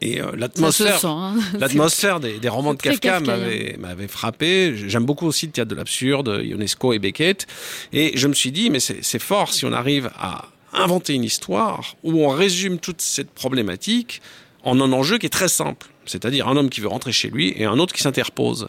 Et 0.00 0.22
euh, 0.22 0.32
l'atmosphère, 0.34 1.04
hein. 1.04 1.36
l'atmosphère 1.58 2.20
des, 2.20 2.38
des, 2.38 2.48
romans 2.48 2.72
de 2.72 2.80
Kafka 2.80 3.20
m'avait 3.20 4.08
frappé. 4.08 4.74
J'aime 4.88 5.04
beaucoup 5.04 5.26
aussi 5.26 5.44
le 5.44 5.52
théâtre 5.52 5.70
de 5.70 5.74
l'absurde, 5.74 6.40
Ionesco 6.42 6.94
et 6.94 6.98
Beckett. 6.98 7.46
Et 7.92 8.16
je 8.16 8.26
me 8.26 8.32
suis 8.32 8.50
dit, 8.50 8.70
mais 8.70 8.80
c'est 8.80 9.18
fort 9.18 9.52
si 9.52 9.66
on 9.66 9.72
arrive 9.74 10.10
à 10.18 10.48
inventer 10.72 11.14
une 11.14 11.24
histoire 11.24 11.96
où 12.02 12.24
on 12.24 12.28
résume 12.28 12.78
toute 12.78 13.00
cette 13.00 13.30
problématique 13.30 14.20
en 14.62 14.80
un 14.80 14.92
enjeu 14.92 15.18
qui 15.18 15.26
est 15.26 15.30
très 15.30 15.48
simple. 15.48 15.88
C'est-à-dire 16.06 16.48
un 16.48 16.56
homme 16.56 16.70
qui 16.70 16.80
veut 16.80 16.88
rentrer 16.88 17.12
chez 17.12 17.30
lui 17.30 17.54
et 17.56 17.64
un 17.64 17.78
autre 17.78 17.94
qui 17.94 18.02
s'interpose. 18.02 18.68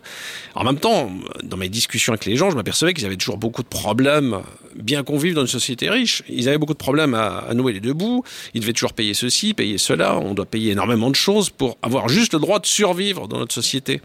En 0.53 0.63
même 0.63 0.77
temps, 0.77 1.11
dans 1.43 1.57
mes 1.57 1.69
discussions 1.69 2.13
avec 2.13 2.25
les 2.25 2.35
gens, 2.35 2.51
je 2.51 2.55
m'apercevais 2.55 2.93
qu'ils 2.93 3.05
avaient 3.05 3.17
toujours 3.17 3.37
beaucoup 3.37 3.63
de 3.63 3.67
problèmes, 3.67 4.41
bien 4.75 5.03
qu'on 5.03 5.17
vive 5.17 5.33
dans 5.33 5.41
une 5.41 5.47
société 5.47 5.89
riche. 5.89 6.23
Ils 6.29 6.47
avaient 6.47 6.59
beaucoup 6.59 6.73
de 6.73 6.77
problèmes 6.77 7.13
à, 7.13 7.39
à, 7.39 7.53
nouer 7.53 7.73
les 7.73 7.79
deux 7.79 7.93
bouts. 7.93 8.23
Ils 8.53 8.61
devaient 8.61 8.73
toujours 8.73 8.93
payer 8.93 9.13
ceci, 9.13 9.53
payer 9.53 9.77
cela. 9.77 10.17
On 10.17 10.33
doit 10.33 10.45
payer 10.45 10.71
énormément 10.71 11.09
de 11.09 11.15
choses 11.15 11.49
pour 11.49 11.77
avoir 11.81 12.09
juste 12.09 12.33
le 12.33 12.39
droit 12.39 12.59
de 12.59 12.67
survivre 12.67 13.27
dans 13.27 13.39
notre 13.39 13.53
société 13.53 14.01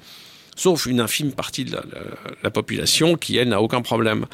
sauf 0.56 0.86
une 0.86 1.00
infime 1.00 1.32
partie 1.32 1.64
de 1.64 1.76
la, 2.42 2.50
population 2.50 3.16
qui, 3.16 3.36
elle, 3.36 3.50
n'a 3.50 3.60
aucun 3.60 3.82
problème. 3.82 4.26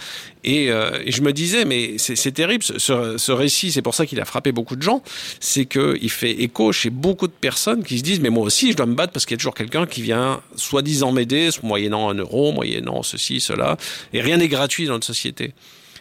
Et, 0.45 0.71
euh, 0.71 1.03
je 1.07 1.21
me 1.21 1.33
disais, 1.33 1.65
mais 1.65 1.99
c'est 1.99 2.33
terrible, 2.33 2.63
ce, 2.63 3.33
récit, 3.33 3.73
c'est 3.73 3.83
pour 3.83 3.95
ça 3.95 4.07
qu'il 4.07 4.21
a 4.21 4.25
frappé 4.25 4.53
beaucoup 4.53 4.77
de 4.77 4.83
gens, 4.83 5.03
c'est 5.41 5.67
qu'il 5.67 6.11
fait 6.11 6.31
écho 6.31 6.73
chez 6.73 6.91
beaucoup 6.91 7.27
de 7.27 7.33
personnes 7.33 7.83
qui 7.83 7.99
se 7.99 8.05
disent, 8.05 8.21
mais 8.21 8.31
moi 8.31 8.45
aussi, 8.45 8.71
je 8.71 8.77
dois 8.77 8.87
me 8.87 8.95
battre 8.95 9.13
parce 9.13 9.27
qu'il 9.27 9.35
y 9.35 9.39
a 9.39 9.39
toujours 9.39 9.55
quelqu'un 9.55 9.87
qui 9.87 10.03
vient 10.03 10.41
soi-disant 10.55 11.13
m'aider, 11.13 11.51
moyennant 11.63 12.09
un 12.09 12.15
euro, 12.15 12.53
moyennant 12.53 13.03
ceci, 13.03 13.41
cela, 13.41 13.77
et 14.13 14.21
rien 14.21 14.37
n'est 14.37 14.49
gratuit 14.49 14.87
dans 14.87 14.95
notre 14.95 15.07
société. 15.07 15.53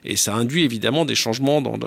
Et 0.03 0.15
ça 0.15 0.34
induit 0.34 0.63
évidemment 0.63 1.05
des 1.05 1.13
changements 1.13 1.62
dans, 1.62 1.77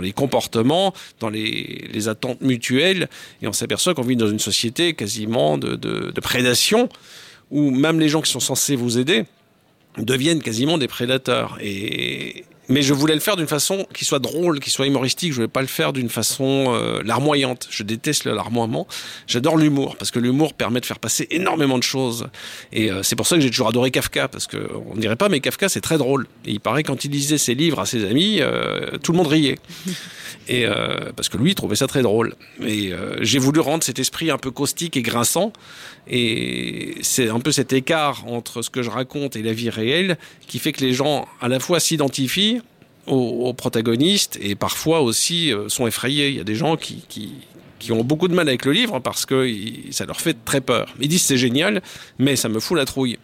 les 0.00 0.12
comportements, 0.12 0.92
dans 1.20 1.30
les, 1.30 2.08
attentes 2.08 2.42
mutuelles. 2.42 3.08
Et 3.40 3.48
on 3.48 3.54
s'aperçoit 3.54 3.94
qu'on 3.94 4.02
vit 4.02 4.16
dans 4.16 4.28
une 4.28 4.38
société 4.38 4.92
quasiment 4.92 5.56
de 5.56 6.20
prédation 6.20 6.90
où 7.50 7.70
même 7.70 8.00
les 8.00 8.08
gens 8.08 8.20
qui 8.20 8.30
sont 8.30 8.40
censés 8.40 8.76
vous 8.76 8.98
aider 8.98 9.24
deviennent 9.98 10.42
quasiment 10.42 10.78
des 10.78 10.88
prédateurs. 10.88 11.58
Et, 11.60 12.44
mais 12.68 12.82
je 12.82 12.94
voulais 12.94 13.14
le 13.14 13.20
faire 13.20 13.36
d'une 13.36 13.46
façon 13.46 13.86
qui 13.92 14.04
soit 14.04 14.18
drôle, 14.18 14.60
qui 14.60 14.70
soit 14.70 14.86
humoristique. 14.86 15.30
Je 15.30 15.36
voulais 15.36 15.48
pas 15.48 15.60
le 15.60 15.66
faire 15.66 15.92
d'une 15.92 16.08
façon 16.08 16.66
euh, 16.68 17.02
larmoyante. 17.04 17.68
Je 17.70 17.82
déteste 17.82 18.24
le 18.24 18.34
larmoiement. 18.34 18.86
J'adore 19.26 19.56
l'humour 19.56 19.96
parce 19.96 20.10
que 20.10 20.18
l'humour 20.18 20.54
permet 20.54 20.80
de 20.80 20.86
faire 20.86 20.98
passer 20.98 21.26
énormément 21.30 21.78
de 21.78 21.82
choses. 21.82 22.28
Et 22.72 22.90
euh, 22.90 23.02
c'est 23.02 23.16
pour 23.16 23.26
ça 23.26 23.36
que 23.36 23.42
j'ai 23.42 23.50
toujours 23.50 23.68
adoré 23.68 23.90
Kafka 23.90 24.28
parce 24.28 24.46
que 24.46 24.68
on 24.90 24.96
dirait 24.96 25.16
pas, 25.16 25.28
mais 25.28 25.40
Kafka 25.40 25.68
c'est 25.68 25.82
très 25.82 25.98
drôle. 25.98 26.26
Et 26.46 26.52
il 26.52 26.60
paraît 26.60 26.82
quand 26.82 27.04
il 27.04 27.10
lisait 27.10 27.38
ses 27.38 27.54
livres 27.54 27.80
à 27.80 27.86
ses 27.86 28.04
amis, 28.04 28.38
euh, 28.40 28.96
tout 29.02 29.12
le 29.12 29.18
monde 29.18 29.28
riait. 29.28 29.58
Et 30.46 30.66
parce 31.16 31.30
que 31.30 31.38
lui 31.38 31.52
il 31.52 31.54
trouvait 31.54 31.76
ça 31.76 31.86
très 31.86 32.02
drôle. 32.02 32.34
Et 32.62 32.92
j'ai 33.22 33.38
voulu 33.38 33.60
rendre 33.60 33.82
cet 33.82 33.98
esprit 33.98 34.30
un 34.30 34.36
peu 34.36 34.50
caustique 34.50 34.94
et 34.94 35.00
grinçant. 35.00 35.54
Et 36.06 36.96
c'est 37.00 37.30
un 37.30 37.40
peu 37.40 37.50
cet 37.50 37.72
écart 37.72 38.26
entre 38.26 38.60
ce 38.60 38.68
que 38.68 38.82
je 38.82 38.90
raconte 38.90 39.36
et 39.36 39.42
la 39.42 39.54
vie 39.54 39.70
réelle 39.70 40.18
qui 40.46 40.58
fait 40.58 40.72
que 40.72 40.84
les 40.84 40.92
gens 40.92 41.26
à 41.40 41.48
la 41.48 41.60
fois 41.60 41.80
s'identifient 41.80 42.60
aux, 43.06 43.52
protagonistes 43.52 44.38
et 44.40 44.54
parfois 44.54 45.00
aussi 45.00 45.52
euh, 45.52 45.68
sont 45.68 45.86
effrayés. 45.86 46.28
Il 46.28 46.36
y 46.36 46.40
a 46.40 46.44
des 46.44 46.54
gens 46.54 46.76
qui, 46.76 47.04
qui, 47.08 47.32
qui, 47.78 47.92
ont 47.92 48.04
beaucoup 48.04 48.28
de 48.28 48.34
mal 48.34 48.48
avec 48.48 48.64
le 48.64 48.72
livre 48.72 48.98
parce 49.00 49.26
que 49.26 49.48
ça 49.90 50.06
leur 50.06 50.20
fait 50.20 50.36
très 50.44 50.60
peur. 50.60 50.92
Ils 51.00 51.08
disent 51.08 51.22
c'est 51.22 51.36
génial, 51.36 51.82
mais 52.18 52.36
ça 52.36 52.48
me 52.48 52.60
fout 52.60 52.76
la 52.76 52.84
trouille. 52.84 53.18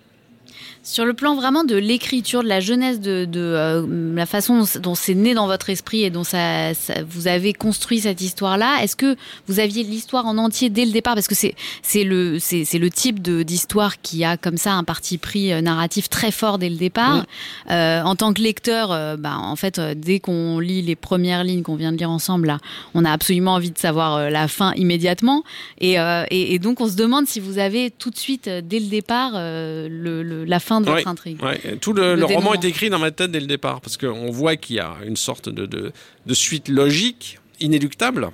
Sur 0.82 1.04
le 1.04 1.12
plan 1.12 1.34
vraiment 1.34 1.62
de 1.62 1.76
l'écriture, 1.76 2.42
de 2.42 2.48
la 2.48 2.60
jeunesse, 2.60 3.00
de, 3.00 3.28
euh, 3.36 4.14
la 4.14 4.24
façon 4.24 4.64
dont 4.80 4.94
c'est 4.94 5.14
né 5.14 5.34
dans 5.34 5.46
votre 5.46 5.68
esprit 5.68 6.04
et 6.04 6.10
dont 6.10 6.24
ça, 6.24 6.72
vous 7.06 7.28
avez 7.28 7.52
construit 7.52 8.00
cette 8.00 8.22
histoire-là, 8.22 8.82
est-ce 8.82 8.96
que 8.96 9.14
vous 9.46 9.60
aviez 9.60 9.82
l'histoire 9.82 10.24
en 10.24 10.38
entier 10.38 10.70
dès 10.70 10.86
le 10.86 10.92
départ? 10.92 11.14
Parce 11.14 11.28
que 11.28 11.34
c'est 11.34 12.04
le 12.04 12.88
type 12.88 13.20
d'histoire 13.20 14.00
qui 14.00 14.24
a 14.24 14.38
comme 14.38 14.56
ça 14.56 14.72
un 14.72 14.82
parti 14.82 15.18
pris 15.18 15.52
euh, 15.52 15.60
narratif 15.60 16.08
très 16.08 16.30
fort 16.30 16.56
dès 16.56 16.70
le 16.70 16.76
départ. 16.76 17.26
Euh, 17.70 18.00
en 18.00 18.16
tant 18.16 18.32
que 18.32 18.40
lecteur, 18.40 19.18
bah, 19.18 19.36
en 19.36 19.56
fait, 19.56 19.78
dès 19.80 20.18
qu'on 20.18 20.60
lit 20.60 20.80
les 20.80 20.96
premières 20.96 21.44
lignes 21.44 21.62
qu'on 21.62 21.76
vient 21.76 21.92
de 21.92 21.98
lire 21.98 22.10
ensemble, 22.10 22.46
là, 22.46 22.58
on 22.94 23.04
a 23.04 23.12
absolument 23.12 23.52
envie 23.54 23.70
de 23.70 23.78
savoir 23.78 24.30
la 24.30 24.48
fin 24.48 24.72
immédiatement. 24.76 25.44
Et, 25.78 25.96
et, 26.30 26.58
donc 26.58 26.80
on 26.80 26.88
se 26.88 26.96
demande 26.96 27.26
si 27.26 27.38
vous 27.38 27.58
avez 27.58 27.90
tout 27.90 28.10
de 28.10 28.18
suite, 28.18 28.48
dès 28.48 28.80
le 28.80 28.86
départ, 28.86 29.32
le, 29.34 30.44
la 30.44 30.58
fin 30.58 30.69
de 30.80 30.86
votre 30.86 31.08
intrigue. 31.08 31.38
Tout 31.80 31.92
le, 31.92 32.22
roman 32.24 32.54
est 32.54 32.64
écrit 32.64 32.90
dans 32.90 32.98
ma 32.98 33.10
tête 33.10 33.30
dès 33.30 33.40
le 33.40 33.46
départ, 33.46 33.80
parce 33.80 33.96
qu'on 33.96 34.30
voit 34.30 34.56
qu'il 34.56 34.76
y 34.76 34.80
a 34.80 34.94
une 35.04 35.16
sorte 35.16 35.48
de, 35.48 35.66
de, 35.66 36.34
suite 36.34 36.68
logique, 36.68 37.38
inéluctable. 37.58 38.30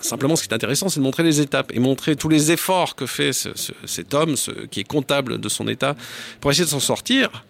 Simplement, 0.00 0.36
ce 0.36 0.42
qui 0.42 0.48
est 0.48 0.54
intéressant, 0.54 0.88
c'est 0.88 1.00
de 1.00 1.04
montrer 1.04 1.22
les 1.22 1.40
étapes 1.40 1.72
et 1.74 1.78
montrer 1.78 2.16
tous 2.16 2.28
les 2.28 2.52
efforts 2.52 2.96
que 2.96 3.06
fait 3.06 3.32
cet 3.32 4.14
homme, 4.14 4.36
ce, 4.36 4.50
qui 4.66 4.80
est 4.80 4.84
comptable 4.84 5.38
de 5.38 5.48
son 5.48 5.68
état, 5.68 5.94
pour 6.40 6.50
essayer 6.50 6.64
de 6.64 6.70
s'en 6.70 6.80
sortir. 6.80 7.44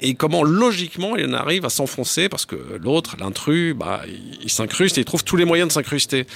Et 0.00 0.14
comment 0.14 0.42
logiquement 0.42 1.16
il 1.16 1.26
en 1.26 1.32
arrive 1.34 1.64
à 1.64 1.70
s'enfoncer 1.70 2.28
parce 2.28 2.46
que 2.46 2.56
l'autre, 2.82 3.16
l'intrus, 3.18 3.74
bah, 3.74 4.02
il, 4.42 4.50
s'incruste 4.50 4.98
et 4.98 5.02
il 5.02 5.04
trouve 5.04 5.24
tous 5.24 5.36
les 5.36 5.44
moyens 5.44 5.68
de 5.68 5.72
s'incruster. 5.72 6.26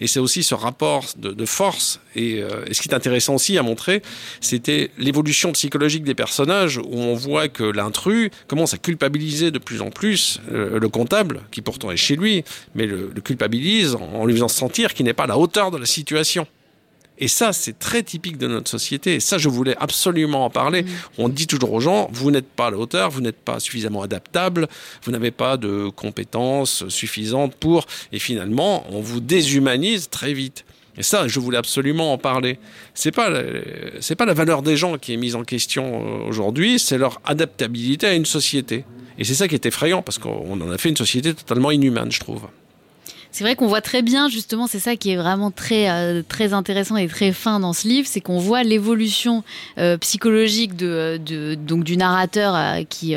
Et 0.00 0.06
c'est 0.06 0.20
aussi 0.20 0.42
ce 0.42 0.54
rapport 0.54 1.04
de, 1.16 1.46
force. 1.46 2.00
Et, 2.14 2.42
euh, 2.42 2.64
et, 2.66 2.74
ce 2.74 2.82
qui 2.82 2.88
est 2.88 2.94
intéressant 2.94 3.34
aussi 3.34 3.56
à 3.58 3.62
montrer, 3.62 4.02
c'était 4.40 4.90
l'évolution 4.98 5.52
psychologique 5.52 6.04
des 6.04 6.14
personnages 6.14 6.78
où 6.78 6.94
on 6.94 7.14
voit 7.14 7.48
que 7.48 7.64
l'intrus 7.64 8.30
commence 8.48 8.74
à 8.74 8.78
culpabiliser 8.78 9.50
de 9.50 9.58
plus 9.58 9.80
en 9.80 9.90
plus 9.90 10.40
euh, 10.52 10.78
le 10.78 10.88
comptable, 10.88 11.42
qui 11.50 11.62
pourtant 11.62 11.90
est 11.90 11.96
chez 11.96 12.16
lui, 12.16 12.44
mais 12.74 12.86
le, 12.86 13.10
le 13.14 13.20
culpabilise 13.20 13.96
en 13.96 14.26
lui 14.26 14.34
faisant 14.34 14.48
sentir 14.48 14.94
qu'il 14.94 15.06
n'est 15.06 15.14
pas 15.14 15.24
à 15.24 15.28
la 15.28 15.38
hauteur 15.38 15.70
de 15.70 15.78
la 15.78 15.86
situation. 15.86 16.46
Et 17.18 17.28
ça, 17.28 17.52
c'est 17.52 17.78
très 17.78 18.02
typique 18.02 18.38
de 18.38 18.46
notre 18.46 18.70
société. 18.70 19.14
Et 19.14 19.20
ça, 19.20 19.38
je 19.38 19.48
voulais 19.48 19.76
absolument 19.78 20.44
en 20.44 20.50
parler. 20.50 20.82
Mm. 20.82 20.88
On 21.18 21.28
dit 21.28 21.46
toujours 21.46 21.72
aux 21.72 21.80
gens, 21.80 22.08
vous 22.12 22.30
n'êtes 22.30 22.48
pas 22.48 22.66
à 22.66 22.70
la 22.70 22.78
hauteur, 22.78 23.10
vous 23.10 23.20
n'êtes 23.20 23.38
pas 23.38 23.60
suffisamment 23.60 24.02
adaptable, 24.02 24.68
vous 25.04 25.12
n'avez 25.12 25.30
pas 25.30 25.56
de 25.56 25.88
compétences 25.88 26.88
suffisantes 26.88 27.54
pour... 27.54 27.86
Et 28.12 28.18
finalement, 28.18 28.86
on 28.90 29.00
vous 29.00 29.20
déshumanise 29.20 30.08
très 30.10 30.32
vite. 30.32 30.64
Et 30.98 31.02
ça, 31.02 31.28
je 31.28 31.40
voulais 31.40 31.58
absolument 31.58 32.12
en 32.12 32.18
parler. 32.18 32.58
C'est 32.94 33.12
pas 33.12 33.30
c'est 34.00 34.14
pas 34.14 34.24
la 34.24 34.34
valeur 34.34 34.62
des 34.62 34.76
gens 34.76 34.96
qui 34.96 35.12
est 35.12 35.16
mise 35.16 35.34
en 35.34 35.44
question 35.44 35.84
euh, 35.84 36.28
aujourd'hui, 36.28 36.78
c'est 36.78 36.98
leur 36.98 37.20
adaptabilité 37.24 38.06
à 38.06 38.14
une 38.14 38.24
société. 38.24 38.84
Et 39.18 39.24
c'est 39.24 39.34
ça 39.34 39.48
qui 39.48 39.54
est 39.54 39.66
effrayant 39.66 40.02
parce 40.02 40.18
qu'on 40.18 40.60
en 40.60 40.70
a 40.70 40.78
fait 40.78 40.88
une 40.88 40.96
société 40.96 41.34
totalement 41.34 41.70
inhumaine, 41.70 42.10
je 42.10 42.20
trouve. 42.20 42.46
C'est 43.36 43.44
vrai 43.44 43.54
qu'on 43.54 43.66
voit 43.66 43.82
très 43.82 44.00
bien, 44.00 44.30
justement, 44.30 44.66
c'est 44.66 44.78
ça 44.78 44.96
qui 44.96 45.10
est 45.10 45.16
vraiment 45.16 45.50
très, 45.50 45.90
euh, 45.90 46.22
très 46.26 46.54
intéressant 46.54 46.96
et 46.96 47.06
très 47.06 47.32
fin 47.32 47.60
dans 47.60 47.74
ce 47.74 47.86
livre, 47.86 48.08
c'est 48.10 48.22
qu'on 48.22 48.38
voit 48.38 48.62
l'évolution 48.62 49.44
euh, 49.76 49.98
psychologique 49.98 50.74
de, 50.74 51.20
de, 51.22 51.54
donc 51.54 51.84
du 51.84 51.98
narrateur 51.98 52.54
euh, 52.56 52.82
qui, 52.88 53.14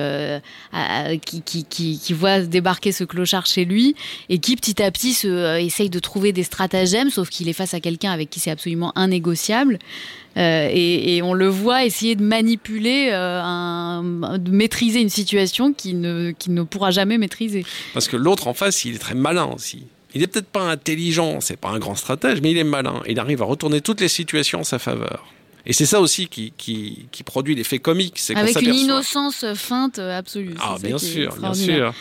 qui, 1.22 1.64
qui, 1.64 2.00
qui, 2.00 2.14
voit 2.14 2.42
débarquer 2.42 2.92
ce 2.92 3.06
clochard 3.06 3.46
chez 3.46 3.64
lui 3.64 3.96
et 4.28 4.40
qui 4.40 4.58
petit 4.58 4.84
à 4.84 4.92
petit 4.92 5.14
se, 5.14 5.58
essaye 5.58 5.90
de 5.90 6.00
trouver 6.00 6.34
des 6.34 6.44
stratagèmes, 6.44 7.12
sauf 7.12 7.30
qu'il 7.30 7.48
est 7.48 7.54
face 7.54 7.74
à 7.74 7.80
quelqu'un 7.80 8.12
avec 8.12 8.30
qui 8.30 8.42
c'est 8.42 8.52
absolument 8.52 8.92
innégociable. 8.98 9.80
Et, 10.36 11.18
et, 11.18 11.22
on 11.22 11.34
le 11.34 11.48
voit 11.48 11.86
essayer 11.86 12.16
de 12.16 12.24
manipuler, 12.24 13.12
un, 13.12 14.04
de 14.38 14.52
maîtriser 14.52 15.02
une 15.02 15.10
situation 15.10 15.74
qu'il 15.74 16.00
ne, 16.00 16.32
qui 16.32 16.52
ne 16.52 16.64
pourra 16.64 16.92
jamais 16.92 17.18
maîtriser. 17.18 17.66
Parce 17.94 18.08
que 18.08 18.16
l'autre 18.16 18.48
en 18.48 18.54
face, 18.54 18.86
il 18.86 18.96
est 18.96 19.00
très 19.00 19.16
malin 19.16 19.46
aussi. 19.46 19.86
Il 20.14 20.24
est 20.24 20.28
peut-être 20.28 20.48
pas 20.48 20.64
intelligent, 20.64 21.40
c'est 21.40 21.58
pas 21.58 21.70
un 21.70 21.80
grand 21.80 21.96
stratège, 21.96 22.42
mais 22.42 22.52
il 22.52 22.58
est 22.58 22.64
malin. 22.64 23.02
Il 23.08 23.20
arrive 23.20 23.42
à 23.42 23.46
retourner 23.46 23.82
toutes 23.82 24.02
les 24.02 24.08
situations 24.08 24.62
en 24.62 24.64
sa 24.64 24.80
faveur. 24.80 25.26
Et 25.66 25.74
c'est 25.74 25.86
ça 25.86 26.02
aussi 26.02 26.28
qui, 26.28 26.54
qui, 26.58 27.08
qui 27.12 27.24
produit 27.24 27.54
l'effet 27.54 27.80
comique. 27.80 28.20
Avec 28.36 28.62
une 28.62 28.74
innocence 28.74 29.46
feinte 29.54 30.00
absolue. 30.00 30.56
Ah, 30.60 30.78
bien 30.82 30.98
sûr, 30.98 31.36
bien 31.36 31.54
sûr. 31.54 31.94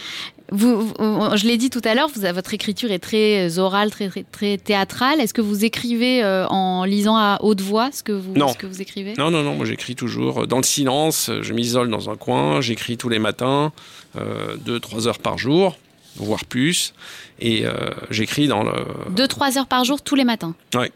Vous, 0.50 0.92
je 0.98 1.46
l'ai 1.46 1.58
dit 1.58 1.68
tout 1.68 1.82
à 1.84 1.94
l'heure, 1.94 2.08
votre 2.08 2.54
écriture 2.54 2.90
est 2.90 2.98
très 2.98 3.58
orale, 3.58 3.90
très, 3.90 4.08
très, 4.32 4.56
théâtrale. 4.56 5.20
Est-ce 5.20 5.34
que 5.34 5.42
vous 5.42 5.64
écrivez 5.64 6.24
euh, 6.24 6.46
en 6.46 6.84
lisant 6.84 7.16
à 7.16 7.38
haute 7.42 7.60
voix 7.60 7.90
ce 7.92 8.02
que 8.02 8.12
vous, 8.12 8.32
non. 8.34 8.48
Ce 8.48 8.56
que 8.56 8.66
vous 8.66 8.80
écrivez? 8.80 9.14
Non, 9.18 9.30
non, 9.30 9.42
non. 9.42 9.54
Moi, 9.56 9.66
j'écris 9.66 9.94
toujours 9.94 10.46
dans 10.46 10.56
le 10.56 10.62
silence. 10.62 11.30
Je 11.42 11.52
m'isole 11.52 11.90
dans 11.90 12.08
un 12.08 12.16
coin. 12.16 12.60
J'écris 12.60 12.96
tous 12.96 13.08
les 13.08 13.18
matins, 13.18 13.72
euh, 14.16 14.56
deux, 14.56 14.80
trois 14.80 15.06
heures 15.06 15.18
par 15.18 15.36
jour 15.36 15.76
voire 16.24 16.44
plus. 16.44 16.94
Et 17.40 17.64
euh, 17.64 17.72
j'écris 18.10 18.48
dans 18.48 18.62
le. 18.62 18.72
Deux, 19.10 19.28
trois 19.28 19.58
heures 19.58 19.66
par 19.66 19.84
jour 19.84 20.02
tous 20.02 20.14
les 20.14 20.24
matins? 20.24 20.54
Oui. 20.74 20.86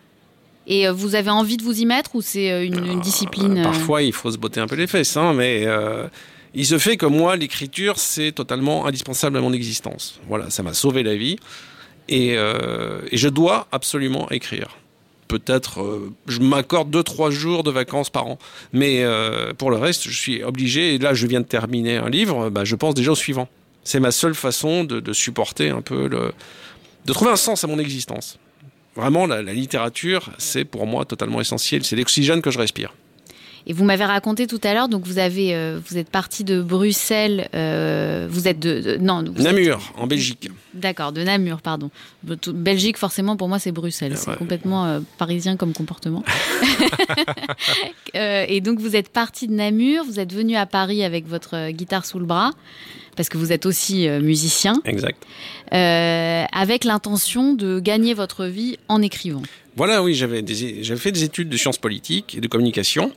Et 0.67 0.87
euh, 0.87 0.93
vous 0.93 1.15
avez 1.15 1.31
envie 1.31 1.57
de 1.57 1.62
vous 1.62 1.81
y 1.81 1.87
mettre 1.87 2.15
ou 2.15 2.23
c'est 2.23 2.53
euh, 2.53 2.65
une, 2.65 3.01
discipline 3.01 3.62
Parfois, 3.62 4.03
il 4.03 4.12
faut 4.12 4.31
se 4.31 4.38
botter 4.38 4.61
un 4.61 4.67
peu 4.67 4.77
les 4.77 4.87
fesses, 4.87 5.17
hein, 5.17 5.33
mais 5.35 5.67
il 6.55 6.67
se 6.67 6.79
fait 6.79 6.97
que 6.97 7.07
moi, 7.07 7.37
l'écriture, 7.37 7.99
c'est 7.99 8.33
totalement 8.33 8.87
indispensable 8.87 9.38
à 9.38 9.41
mon 9.41 9.53
existence. 9.53 10.21
Voilà, 10.29 10.51
ça 10.51 10.62
m'a 10.62 10.75
sauvé 10.75 11.03
la 11.03 11.17
vie. 11.17 11.37
Et, 12.09 12.35
et, 12.35 13.17
je 13.17 13.29
dois 13.29 13.69
absolument 13.73 14.29
écrire. 14.31 14.77
Peut-être, 15.29 16.11
je 16.27 16.41
m'accorde 16.41 16.91
deux, 16.91 17.03
trois 17.03 17.31
jours 17.31 17.62
de 17.62 17.71
vacances 17.71 18.11
par 18.11 18.27
an. 18.27 18.38
Mais 18.73 19.03
pour 19.57 19.71
le 19.71 19.79
reste, 19.79 20.09
je 20.09 20.17
suis 20.17 20.43
obligé, 20.43 20.95
et 20.95 20.99
là, 20.99 21.15
je 21.15 21.27
viens 21.27 21.41
de 21.41 21.47
terminer 21.47 21.97
un 21.97 22.11
livre, 22.11 22.51
bah, 22.51 22.65
je 22.65 22.77
pense 22.77 22.95
déjà 22.95 23.12
au 23.12 23.17
suivant. 23.17 23.49
C'est 23.85 24.01
ma 24.01 24.11
seule 24.11 24.35
façon 24.35 24.85
de, 24.85 25.12
supporter 25.15 25.71
un 25.71 25.81
peu 25.81 26.11
de 26.11 27.12
trouver 27.12 27.31
un 27.31 27.37
sens 27.37 27.65
à 27.65 27.67
mon 27.67 27.79
existence. 27.79 28.38
Vraiment, 28.95 29.27
la, 29.27 29.43
littérature, 29.43 30.31
c'est 30.38 30.65
pour 30.65 30.87
moi 30.87 31.05
totalement 31.05 31.41
essentiel. 31.41 31.85
C'est 31.85 31.97
l'oxygène 31.97 32.43
que 32.43 32.51
je 32.51 32.59
respire. 32.59 32.93
Et 33.66 33.72
vous 33.72 33.85
m'avez 33.85 34.05
raconté 34.05 34.46
tout 34.46 34.61
à 34.64 34.75
l'heure, 34.75 34.88
donc 34.88 35.07
vous 35.07 35.18
avez, 35.18 35.55
euh, 35.55 35.79
vous 35.87 35.96
êtes 35.96 36.09
parti 36.09 36.42
de 36.42 36.61
Bruxelles, 36.61 37.48
euh, 37.55 38.27
vous 38.29 38.48
êtes 38.48 38.59
de, 38.59 38.96
non, 39.01 39.22
Namur, 39.22 39.92
en 39.96 40.07
Belgique. 40.07 40.51
D'accord, 40.75 41.12
de 41.12 41.22
Namur, 41.22 41.61
pardon. 41.61 41.90
Belgique, 42.25 42.96
forcément, 42.96 43.37
pour 43.37 43.48
moi, 43.48 43.59
c'est 43.59 43.72
Bruxelles. 43.72 44.16
C'est 44.16 44.37
complètement 44.37 44.87
euh, 44.87 45.01
parisien 45.18 45.57
comme 45.57 45.72
comportement. 45.72 46.25
et 48.14 48.61
donc, 48.61 48.81
vous 48.81 48.96
êtes 48.96 49.11
parti 49.11 49.46
de 49.46 49.53
Namur, 49.53 50.05
vous 50.05 50.18
êtes 50.18 50.33
venu 50.33 50.57
à 50.57 50.66
Paris 50.66 51.05
avec 51.05 51.29
votre 51.29 51.70
guitare 51.70 52.05
sous 52.05 52.18
le 52.18 52.27
bras 52.27 52.51
parce 53.14 53.29
que 53.29 53.37
vous 53.37 53.53
êtes 53.53 53.66
aussi 53.66 54.09
musicien. 54.09 54.81
Exact. 54.87 55.22
Avec 55.70 56.85
l'intention 56.85 57.53
de 57.53 57.79
gagner 57.79 58.14
votre 58.14 58.46
vie 58.46 58.79
en 58.88 59.03
écrivant. 59.03 59.42
Voilà, 59.77 60.03
oui, 60.03 60.14
j'avais 60.14 60.42
fait 60.96 61.12
des 61.12 61.25
études 61.25 61.51
de 61.51 61.57
sciences 61.57 61.79
politiques 61.79 62.35
et 62.37 62.40
de 62.40 62.48
communication. 62.48 63.12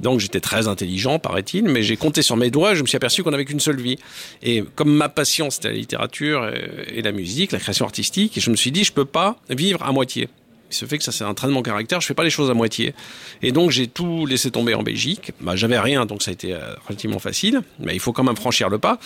Donc 0.00 0.20
j'étais 0.20 0.40
très 0.40 0.68
intelligent, 0.68 1.18
paraît-il, 1.18 1.64
mais 1.64 1.82
j'ai 1.82 1.96
compté 1.96 2.22
sur 2.22 2.36
mes 2.36 2.50
doigts, 2.50 2.74
je 2.74 2.82
me 2.82 2.86
suis 2.86 2.96
aperçu 2.96 3.22
qu'on 3.22 3.30
n'avait 3.30 3.44
qu'une 3.44 3.60
seule 3.60 3.80
vie. 3.80 3.98
Et 4.42 4.64
comme 4.74 4.94
ma 4.94 5.08
passion, 5.08 5.50
c'était 5.50 5.68
la 5.68 5.74
littérature 5.74 6.50
et, 6.94 7.02
la 7.02 7.12
musique, 7.12 7.52
la 7.52 7.58
création 7.58 7.84
artistique, 7.84 8.38
je 8.40 8.50
me 8.50 8.56
suis 8.56 8.72
dit, 8.72 8.84
je 8.84 8.92
peux 8.92 9.04
pas 9.04 9.36
vivre 9.50 9.82
à 9.82 9.92
moitié. 9.92 10.28
Il 10.70 10.74
se 10.74 10.84
fait 10.84 10.98
que 10.98 11.04
ça, 11.04 11.12
c'est 11.12 11.24
un 11.24 11.32
trait 11.32 11.46
de 11.46 11.52
mon 11.52 11.62
caractère. 11.62 12.00
Je 12.00 12.06
fais 12.06 12.14
pas 12.14 12.24
les 12.24 12.30
choses 12.30 12.50
à 12.50 12.54
moitié. 12.54 12.94
Et 13.40 13.52
donc, 13.52 13.70
j'ai 13.70 13.86
tout 13.86 14.26
laissé 14.26 14.50
tomber 14.50 14.74
en 14.74 14.82
Belgique. 14.82 15.32
Bah, 15.40 15.56
j'avais 15.56 15.78
rien, 15.78 16.04
donc 16.04 16.22
ça 16.22 16.30
a 16.30 16.34
été 16.34 16.52
euh, 16.52 16.58
relativement 16.86 17.18
facile. 17.18 17.62
Mais 17.78 17.94
il 17.94 18.00
faut 18.00 18.12
quand 18.12 18.24
même 18.24 18.36
franchir 18.36 18.68
le 18.68 18.78
pas. 18.78 18.98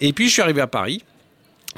Et 0.00 0.12
puis, 0.12 0.26
je 0.26 0.32
suis 0.32 0.42
arrivé 0.42 0.60
à 0.60 0.66
Paris. 0.66 1.04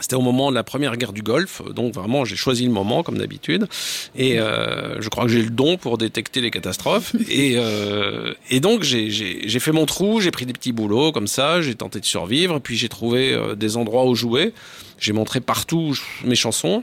C'était 0.01 0.17
au 0.17 0.21
moment 0.21 0.51
de 0.51 0.55
la 0.55 0.63
première 0.63 0.97
guerre 0.97 1.13
du 1.13 1.23
Golfe, 1.23 1.63
donc 1.75 1.95
vraiment 1.95 2.25
j'ai 2.25 2.37
choisi 2.37 2.65
le 2.65 2.71
moment 2.71 3.03
comme 3.03 3.19
d'habitude, 3.19 3.67
et 4.15 4.39
euh, 4.39 5.01
je 5.01 5.09
crois 5.09 5.25
que 5.25 5.31
j'ai 5.31 5.43
le 5.43 5.51
don 5.51 5.79
pour 5.79 5.97
détecter 5.99 6.41
les 6.41 6.51
catastrophes. 6.51 7.15
Et, 7.29 7.55
euh, 7.57 8.35
et 8.51 8.61
donc 8.61 8.83
j'ai 8.83 9.59
fait 9.59 9.73
mon 9.73 9.85
trou, 9.85 10.21
j'ai 10.21 10.31
pris 10.31 10.47
des 10.47 10.53
petits 10.53 10.73
boulots 10.73 11.13
comme 11.13 11.27
ça, 11.27 11.61
j'ai 11.61 11.75
tenté 11.75 12.01
de 12.01 12.05
survivre, 12.05 12.61
puis 12.61 12.77
j'ai 12.77 12.89
trouvé 12.89 13.33
euh, 13.33 13.55
des 13.55 13.77
endroits 13.77 14.07
où 14.07 14.15
jouer. 14.15 14.53
J'ai 14.99 15.13
montré 15.13 15.41
partout 15.41 15.95
mes 16.25 16.37
chansons. 16.37 16.83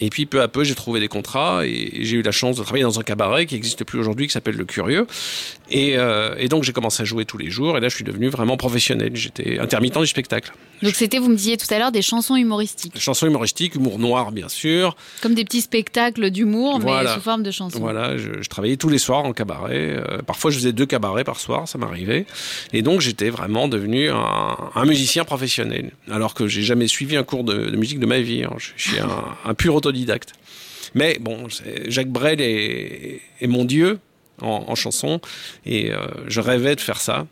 Et 0.00 0.10
puis 0.10 0.26
peu 0.26 0.42
à 0.42 0.48
peu, 0.48 0.64
j'ai 0.64 0.74
trouvé 0.74 0.98
des 1.00 1.08
contrats 1.08 1.64
et 1.64 2.04
j'ai 2.04 2.16
eu 2.16 2.22
la 2.22 2.32
chance 2.32 2.56
de 2.56 2.62
travailler 2.62 2.84
dans 2.84 2.98
un 2.98 3.02
cabaret 3.02 3.46
qui 3.46 3.54
n'existe 3.54 3.84
plus 3.84 3.98
aujourd'hui, 3.98 4.26
qui 4.26 4.32
s'appelle 4.32 4.56
Le 4.56 4.64
Curieux. 4.64 5.06
Et, 5.70 5.96
euh, 5.96 6.34
et 6.38 6.48
donc 6.48 6.64
j'ai 6.64 6.72
commencé 6.72 7.02
à 7.02 7.04
jouer 7.04 7.24
tous 7.24 7.38
les 7.38 7.50
jours 7.50 7.76
et 7.78 7.80
là 7.80 7.88
je 7.88 7.94
suis 7.94 8.04
devenu 8.04 8.28
vraiment 8.28 8.56
professionnel. 8.56 9.12
J'étais 9.14 9.58
intermittent 9.58 9.98
du 9.98 10.06
spectacle. 10.06 10.52
Donc 10.82 10.94
c'était, 10.96 11.18
vous 11.18 11.28
me 11.28 11.36
disiez 11.36 11.56
tout 11.56 11.72
à 11.72 11.78
l'heure, 11.78 11.92
des 11.92 12.02
chansons 12.02 12.36
humoristiques. 12.36 12.98
Chansons 12.98 13.26
humoristiques, 13.26 13.76
humour 13.76 13.98
noir 13.98 14.32
bien 14.32 14.48
sûr. 14.48 14.96
Comme 15.22 15.34
des 15.34 15.44
petits 15.44 15.60
spectacles 15.60 16.30
d'humour, 16.30 16.80
mais 16.80 17.06
sous 17.14 17.20
forme 17.20 17.42
de 17.42 17.50
chansons. 17.50 17.78
Voilà, 17.78 18.16
je, 18.16 18.42
je 18.42 18.48
travaillais 18.48 18.76
tous 18.76 18.88
les 18.88 18.98
soirs 18.98 19.24
en 19.24 19.32
cabaret. 19.32 19.96
Euh, 19.96 20.18
parfois 20.26 20.50
je 20.50 20.56
faisais 20.56 20.72
deux 20.72 20.86
cabarets 20.86 21.24
par 21.24 21.38
soir, 21.38 21.68
ça 21.68 21.78
m'arrivait. 21.78 22.26
Et 22.72 22.82
donc 22.82 23.00
j'étais 23.00 23.30
vraiment 23.30 23.68
devenu 23.68 24.10
un, 24.10 24.56
un, 24.74 24.84
musicien 24.84 25.24
professionnel. 25.24 25.92
Alors 26.10 26.34
que 26.34 26.48
j'ai 26.48 26.62
jamais 26.62 26.88
suivi 26.88 27.16
un 27.16 27.24
cours 27.24 27.44
de, 27.44 27.70
de, 27.70 27.76
musique 27.76 28.00
de 28.00 28.06
ma 28.06 28.18
vie. 28.18 28.42
Hein. 28.44 28.52
Je, 28.58 28.72
suis 28.76 28.98
un, 28.98 29.08
un, 29.44 29.54
pur 29.54 29.74
autodidacte. 29.86 30.32
Mais 30.94 31.18
bon, 31.20 31.46
Jacques 31.88 32.10
Brel 32.10 32.40
est, 32.40 33.20
est 33.40 33.46
mon 33.46 33.64
dieu 33.64 33.98
en, 34.40 34.64
en 34.68 34.74
chanson 34.74 35.20
et 35.64 35.92
euh, 35.92 36.06
je 36.28 36.40
rêvais 36.40 36.76
de 36.76 36.80
faire 36.80 37.00
ça 37.00 37.26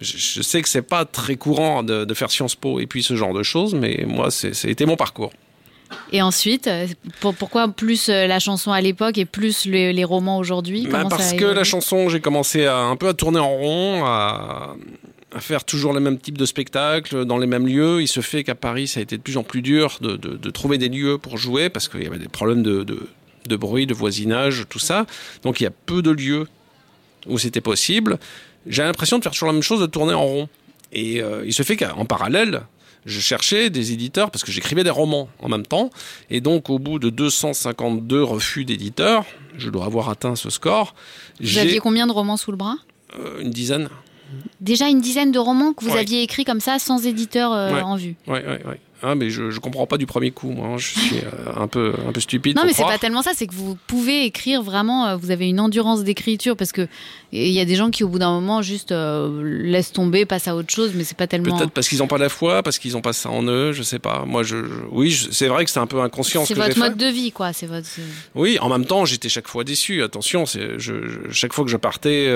je, 0.00 0.42
sais 0.42 0.62
que 0.62 0.68
c'est 0.68 0.82
pas 0.82 1.04
très 1.04 1.36
courant 1.36 1.82
de, 1.82 2.14
faire 2.14 2.30
Sciences 2.30 2.54
Po 2.54 2.80
et 2.80 2.86
puis 2.86 3.02
ce 3.02 3.16
genre 3.16 3.34
de 3.34 3.42
choses, 3.42 3.74
mais 3.74 4.04
moi, 4.06 4.30
c'était 4.30 4.86
mon 4.86 4.96
parcours. 4.96 5.32
Et 6.12 6.20
ensuite, 6.20 6.66
euh, 6.66 6.86
pourquoi 7.20 7.68
plus 7.68 8.10
euh, 8.10 8.26
la 8.26 8.38
chanson 8.38 8.72
à 8.72 8.80
l'époque 8.80 9.16
et 9.16 9.24
plus 9.24 9.64
les, 9.64 10.04
romans 10.04 10.36
aujourd'hui? 10.36 10.86
Bah 10.86 11.06
Parce 11.08 11.32
que 11.32 11.46
la 11.46 11.64
chanson, 11.64 12.10
j'ai 12.10 12.20
commencé 12.20 12.66
à, 12.66 12.76
un 12.76 12.96
peu 12.96 13.08
à 13.08 13.14
tourner 13.14 13.38
en 13.38 13.56
rond, 13.56 14.04
à, 14.04 14.76
faire 15.40 15.64
toujours 15.64 15.92
le 15.92 16.00
même 16.00 16.18
type 16.18 16.38
de 16.38 16.46
spectacle, 16.46 17.24
dans 17.24 17.38
les 17.38 17.46
mêmes 17.46 17.66
lieux. 17.66 18.02
Il 18.02 18.08
se 18.08 18.20
fait 18.20 18.44
qu'à 18.44 18.54
Paris, 18.54 18.88
ça 18.88 19.00
a 19.00 19.02
été 19.02 19.16
de 19.16 19.22
plus 19.22 19.36
en 19.36 19.42
plus 19.42 19.62
dur 19.62 19.98
de, 20.00 20.50
trouver 20.50 20.78
des 20.78 20.88
lieux 20.88 21.18
pour 21.18 21.36
jouer, 21.38 21.68
parce 21.68 21.88
qu'il 21.88 22.02
y 22.02 22.06
avait 22.06 22.18
des 22.18 22.28
problèmes 22.28 22.62
de, 22.62 22.84
de 22.84 23.56
bruit, 23.56 23.86
de 23.86 23.94
voisinage, 23.94 24.66
tout 24.68 24.78
ça. 24.78 25.06
Donc 25.42 25.60
il 25.60 25.64
y 25.64 25.66
a 25.66 25.72
peu 25.86 26.02
de 26.02 26.10
lieux 26.10 26.46
où 27.26 27.38
c'était 27.38 27.60
possible 27.60 28.18
j'ai 28.68 28.82
l'impression 28.82 29.18
de 29.18 29.22
faire 29.22 29.32
toujours 29.32 29.48
la 29.48 29.54
même 29.54 29.62
chose, 29.62 29.80
de 29.80 29.86
tourner 29.86 30.14
en 30.14 30.24
rond. 30.24 30.48
Et 30.92 31.22
euh, 31.22 31.44
il 31.44 31.52
se 31.52 31.62
fait 31.62 31.76
qu'en 31.76 32.04
parallèle, 32.04 32.62
je 33.06 33.20
cherchais 33.20 33.70
des 33.70 33.92
éditeurs 33.92 34.30
parce 34.30 34.44
que 34.44 34.52
j'écrivais 34.52 34.84
des 34.84 34.90
romans 34.90 35.28
en 35.40 35.48
même 35.48 35.66
temps. 35.66 35.90
Et 36.30 36.40
donc, 36.40 36.70
au 36.70 36.78
bout 36.78 36.98
de 36.98 37.10
252 37.10 38.22
refus 38.22 38.64
d'éditeurs, 38.64 39.24
je 39.56 39.70
dois 39.70 39.86
avoir 39.86 40.08
atteint 40.08 40.36
ce 40.36 40.50
score. 40.50 40.94
Vous 41.40 41.58
aviez 41.58 41.78
combien 41.78 42.06
de 42.06 42.12
romans 42.12 42.36
sous 42.36 42.50
le 42.50 42.56
bras? 42.56 42.76
Euh, 43.18 43.40
Une 43.40 43.50
dizaine. 43.50 43.88
Déjà 44.60 44.88
une 44.88 45.00
dizaine 45.00 45.32
de 45.32 45.38
romans 45.38 45.72
que 45.72 45.84
vous 45.84 45.96
aviez 45.96 46.22
écrits 46.22 46.44
comme 46.44 46.60
ça, 46.60 46.78
sans 46.78 47.06
éditeur 47.06 47.52
en 47.52 47.96
vue. 47.96 48.16
Oui, 48.26 48.38
oui, 48.46 48.56
oui. 48.64 48.74
Ah, 49.02 49.14
mais 49.14 49.30
je, 49.30 49.50
je 49.50 49.60
comprends 49.60 49.86
pas 49.86 49.96
du 49.96 50.06
premier 50.06 50.32
coup, 50.32 50.50
moi. 50.50 50.76
Je 50.76 50.88
suis 50.88 51.16
euh, 51.18 51.52
un, 51.56 51.68
peu, 51.68 51.94
un 52.06 52.10
peu 52.10 52.20
stupide. 52.20 52.56
Non, 52.56 52.64
mais 52.66 52.72
c'est 52.72 52.82
pas 52.82 52.98
tellement 52.98 53.22
ça, 53.22 53.30
c'est 53.34 53.46
que 53.46 53.54
vous 53.54 53.78
pouvez 53.86 54.24
écrire 54.24 54.62
vraiment, 54.62 55.06
euh, 55.06 55.16
vous 55.16 55.30
avez 55.30 55.48
une 55.48 55.60
endurance 55.60 56.02
d'écriture 56.02 56.56
parce 56.56 56.72
que 56.72 56.88
il 57.30 57.50
y 57.50 57.60
a 57.60 57.64
des 57.64 57.76
gens 57.76 57.90
qui, 57.90 58.02
au 58.02 58.08
bout 58.08 58.18
d'un 58.18 58.32
moment, 58.32 58.60
juste 58.62 58.90
euh, 58.90 59.42
laissent 59.62 59.92
tomber, 59.92 60.24
passent 60.24 60.48
à 60.48 60.56
autre 60.56 60.72
chose, 60.72 60.92
mais 60.94 61.04
c'est 61.04 61.16
pas 61.16 61.26
tellement. 61.26 61.56
Peut-être 61.56 61.70
parce 61.70 61.88
qu'ils 61.88 61.98
n'ont 61.98 62.06
pas 62.08 62.18
la 62.18 62.28
foi, 62.28 62.62
parce 62.62 62.78
qu'ils 62.78 62.92
n'ont 62.92 63.00
pas 63.00 63.12
ça 63.12 63.30
en 63.30 63.44
eux, 63.44 63.72
je 63.72 63.82
sais 63.82 64.00
pas. 64.00 64.24
Moi, 64.26 64.42
je, 64.42 64.56
oui, 64.90 65.16
c'est 65.30 65.46
vrai 65.46 65.64
que 65.64 65.70
c'est 65.70 65.78
un 65.78 65.86
peu 65.86 66.00
inconscient. 66.00 66.44
C'est 66.44 66.54
votre 66.54 66.78
mode 66.78 66.96
de 66.96 67.06
vie, 67.06 67.30
quoi. 67.30 67.52
C'est 67.52 67.66
votre. 67.66 67.88
Oui, 68.34 68.58
en 68.60 68.68
même 68.68 68.84
temps, 68.84 69.04
j'étais 69.04 69.28
chaque 69.28 69.46
fois 69.46 69.62
déçu. 69.62 70.02
Attention, 70.02 70.44
je, 70.46 71.30
chaque 71.30 71.52
fois 71.52 71.64
que 71.64 71.70
je 71.70 71.76
partais 71.76 72.34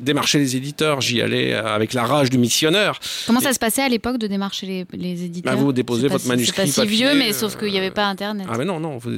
démarcher 0.00 0.38
les 0.38 0.56
éditeurs, 0.56 1.00
j'y 1.00 1.20
allais 1.20 1.54
avec 1.54 1.92
la 1.92 2.04
rage 2.04 2.30
du 2.30 2.38
missionnaire. 2.38 2.98
Comment 3.26 3.40
ça 3.40 3.52
se 3.52 3.58
passait 3.58 3.82
à 3.82 3.88
l'époque 3.88 4.18
de 4.18 4.26
démarcher 4.26 4.66
les, 4.66 4.86
les 4.94 5.24
éditeurs? 5.24 5.59
Vous 5.64 5.72
déposez 5.72 6.08
votre 6.08 6.26
manuscrit. 6.26 6.68
C'est 6.68 6.82
pas 6.82 6.88
si 6.88 6.94
vieux, 6.94 7.14
mais 7.14 7.32
sauf 7.32 7.56
qu'il 7.56 7.70
n'y 7.70 7.78
avait 7.78 7.90
pas 7.90 8.06
Internet. 8.06 8.46
Ah 8.50 8.56
mais 8.58 8.64
non, 8.64 8.80
non, 8.80 8.98
vous 8.98 9.10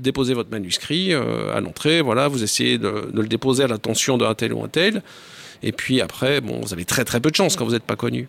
déposez 0.00 0.34
votre 0.34 0.50
manuscrit 0.50 1.12
euh, 1.12 1.54
à 1.54 1.60
l'entrée, 1.60 2.00
voilà, 2.00 2.28
vous 2.28 2.42
essayez 2.42 2.78
de, 2.78 3.10
le 3.12 3.26
déposer 3.26 3.64
à 3.64 3.66
l'attention 3.66 4.18
d'un 4.18 4.34
tel 4.34 4.52
ou 4.52 4.62
un 4.62 4.68
tel, 4.68 5.02
et 5.62 5.72
puis 5.72 6.00
après, 6.00 6.40
bon, 6.40 6.60
vous 6.60 6.72
avez 6.72 6.84
très 6.84 7.04
très 7.04 7.20
peu 7.20 7.30
de 7.30 7.36
chance 7.36 7.56
quand 7.56 7.64
vous 7.64 7.72
n'êtes 7.72 7.82
pas 7.82 7.96
connu. 7.96 8.28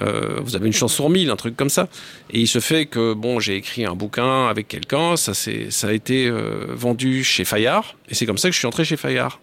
Euh, 0.00 0.40
vous 0.42 0.56
avez 0.56 0.66
une 0.66 0.72
chance 0.72 0.94
sur 0.94 1.10
mille, 1.10 1.28
un 1.28 1.36
truc 1.36 1.54
comme 1.54 1.68
ça. 1.68 1.86
Et 2.30 2.40
il 2.40 2.48
se 2.48 2.60
fait 2.60 2.86
que 2.86 3.12
bon, 3.12 3.40
j'ai 3.40 3.56
écrit 3.56 3.84
un 3.84 3.94
bouquin 3.94 4.46
avec 4.46 4.66
quelqu'un, 4.66 5.16
ça, 5.16 5.34
ça 5.34 5.86
a 5.86 5.92
été 5.92 6.26
euh, 6.26 6.66
vendu 6.70 7.22
chez 7.24 7.44
Fayard, 7.44 7.96
et 8.08 8.14
c'est 8.14 8.24
comme 8.24 8.38
ça 8.38 8.48
que 8.48 8.54
je 8.54 8.58
suis 8.58 8.66
entré 8.66 8.84
chez 8.84 8.96
Fayard. 8.96 9.40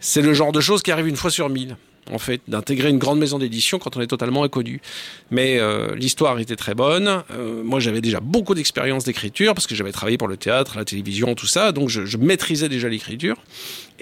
C'est 0.00 0.22
le 0.22 0.34
genre 0.34 0.52
de 0.52 0.60
choses 0.60 0.82
qui 0.82 0.90
arrive 0.90 1.08
une 1.08 1.16
fois 1.16 1.30
sur 1.30 1.48
mille 1.48 1.76
en 2.10 2.18
fait, 2.18 2.40
d'intégrer 2.48 2.90
une 2.90 2.98
grande 2.98 3.18
maison 3.18 3.38
d'édition 3.38 3.78
quand 3.78 3.96
on 3.96 4.00
est 4.00 4.06
totalement 4.06 4.44
inconnu. 4.44 4.80
Mais 5.30 5.58
euh, 5.58 5.94
l'histoire 5.94 6.38
était 6.38 6.56
très 6.56 6.74
bonne. 6.74 7.22
Euh, 7.30 7.62
moi, 7.64 7.80
j'avais 7.80 8.00
déjà 8.00 8.20
beaucoup 8.20 8.54
d'expérience 8.54 9.04
d'écriture 9.04 9.54
parce 9.54 9.66
que 9.66 9.74
j'avais 9.74 9.92
travaillé 9.92 10.18
pour 10.18 10.28
le 10.28 10.36
théâtre, 10.36 10.76
la 10.76 10.84
télévision, 10.84 11.34
tout 11.34 11.46
ça. 11.46 11.72
Donc, 11.72 11.88
je, 11.88 12.16
maîtrisais 12.16 12.68
déjà 12.68 12.88
l'écriture. 12.88 13.36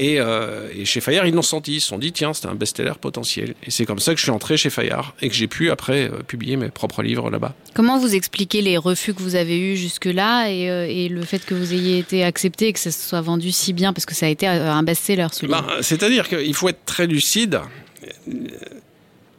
Euh, 0.00 0.68
et, 0.76 0.84
chez 0.84 1.00
Fayard, 1.00 1.26
ils 1.26 1.34
l'ont 1.34 1.42
senti. 1.42 1.74
Ils 1.74 1.80
se 1.80 1.88
sont 1.88 1.98
dit, 1.98 2.12
tiens, 2.12 2.32
c'était 2.32 2.48
un 2.48 2.54
best-seller 2.54 2.94
potentiel. 3.00 3.54
Et 3.64 3.70
c'est 3.70 3.86
comme 3.86 3.98
ça 3.98 4.12
que 4.12 4.18
je 4.18 4.24
suis 4.24 4.30
entré 4.30 4.56
chez 4.56 4.70
Fayard 4.70 5.14
et 5.22 5.28
que 5.28 5.34
j'ai 5.34 5.46
pu 5.46 5.70
après 5.70 6.10
publier 6.26 6.56
mes 6.56 6.68
propres 6.68 7.02
livres 7.02 7.30
là-bas. 7.30 7.54
Comment 7.74 7.98
vous 7.98 8.14
expliquez 8.14 8.60
les 8.60 8.76
refus 8.76 9.14
que 9.14 9.22
vous 9.22 9.36
avez 9.36 9.58
eus 9.58 9.76
jusque-là 9.76 10.48
et, 10.50 11.08
le 11.08 11.22
fait 11.22 11.44
que 11.44 11.54
vous 11.54 11.72
ayez 11.72 11.98
été 11.98 12.24
accepté 12.24 12.68
et 12.68 12.72
que 12.72 12.78
ça 12.78 12.90
se 12.90 13.08
soit 13.08 13.20
vendu 13.20 13.52
si 13.52 13.72
bien? 13.72 13.92
Parce 13.92 14.06
que 14.06 14.14
ça 14.14 14.26
a 14.26 14.28
été 14.28 14.46
un 14.46 14.82
best-seller 14.82 15.28
celui-là 15.32 15.62
ben, 15.66 15.82
C'est-à-dire 15.82 16.28
qu'il 16.28 16.54
faut 16.54 16.68
être 16.68 16.84
très 16.84 17.06
lucide. 17.06 17.60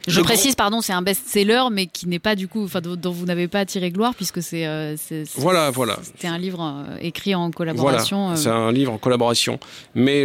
Je 0.06 0.20
précise, 0.20 0.54
pardon, 0.54 0.80
c'est 0.80 0.92
un 0.92 1.02
best-seller, 1.02 1.64
mais 1.70 1.86
qui 1.86 2.08
n'est 2.08 2.18
pas 2.18 2.36
du 2.36 2.48
coup, 2.48 2.64
enfin, 2.64 2.80
dont 2.80 3.10
vous 3.10 3.26
n'avez 3.26 3.48
pas 3.48 3.64
tiré 3.64 3.90
gloire, 3.90 4.14
puisque 4.14 4.42
c'est. 4.42 4.66
Euh, 4.66 4.96
voilà, 5.36 5.70
voilà. 5.70 5.98
C'était 6.02 6.28
un 6.28 6.38
livre 6.38 6.60
euh, 6.62 6.96
écrit 7.00 7.34
en 7.34 7.50
collaboration. 7.50 8.28
Voilà, 8.28 8.38
euh. 8.38 8.42
c'est 8.42 8.48
un 8.50 8.72
livre 8.72 8.92
en 8.92 8.98
collaboration. 8.98 9.58
Mais 9.94 10.24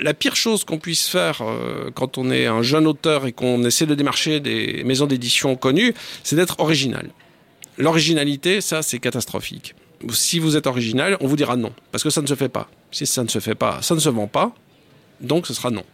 la 0.00 0.14
pire 0.14 0.36
chose 0.36 0.64
qu'on 0.64 0.78
puisse 0.78 1.08
faire 1.08 1.42
quand 1.94 2.18
on 2.18 2.30
est 2.30 2.46
un 2.46 2.62
jeune 2.62 2.86
auteur 2.86 3.26
et 3.26 3.32
qu'on 3.32 3.64
essaie 3.64 3.86
de 3.86 3.94
démarcher 3.94 4.40
des 4.40 4.82
maisons 4.84 5.06
d'édition 5.06 5.56
connues, 5.56 5.94
c'est 6.22 6.36
d'être 6.36 6.60
original. 6.60 7.10
L'originalité, 7.78 8.60
ça, 8.60 8.82
c'est 8.82 8.98
catastrophique. 8.98 9.74
Si 10.12 10.38
vous 10.38 10.56
êtes 10.56 10.66
original, 10.66 11.16
on 11.20 11.26
vous 11.26 11.36
dira 11.36 11.56
non, 11.56 11.72
parce 11.90 12.04
que 12.04 12.10
ça 12.10 12.20
ne 12.20 12.26
se 12.26 12.34
fait 12.34 12.48
pas. 12.48 12.68
Si 12.90 13.06
ça 13.06 13.24
ne 13.24 13.28
se 13.28 13.38
fait 13.38 13.54
pas, 13.54 13.80
ça 13.82 13.94
ne 13.94 14.00
se 14.00 14.08
vend 14.08 14.26
pas, 14.26 14.52
donc 15.20 15.46
ce 15.46 15.54
sera 15.54 15.70
non. 15.70 15.84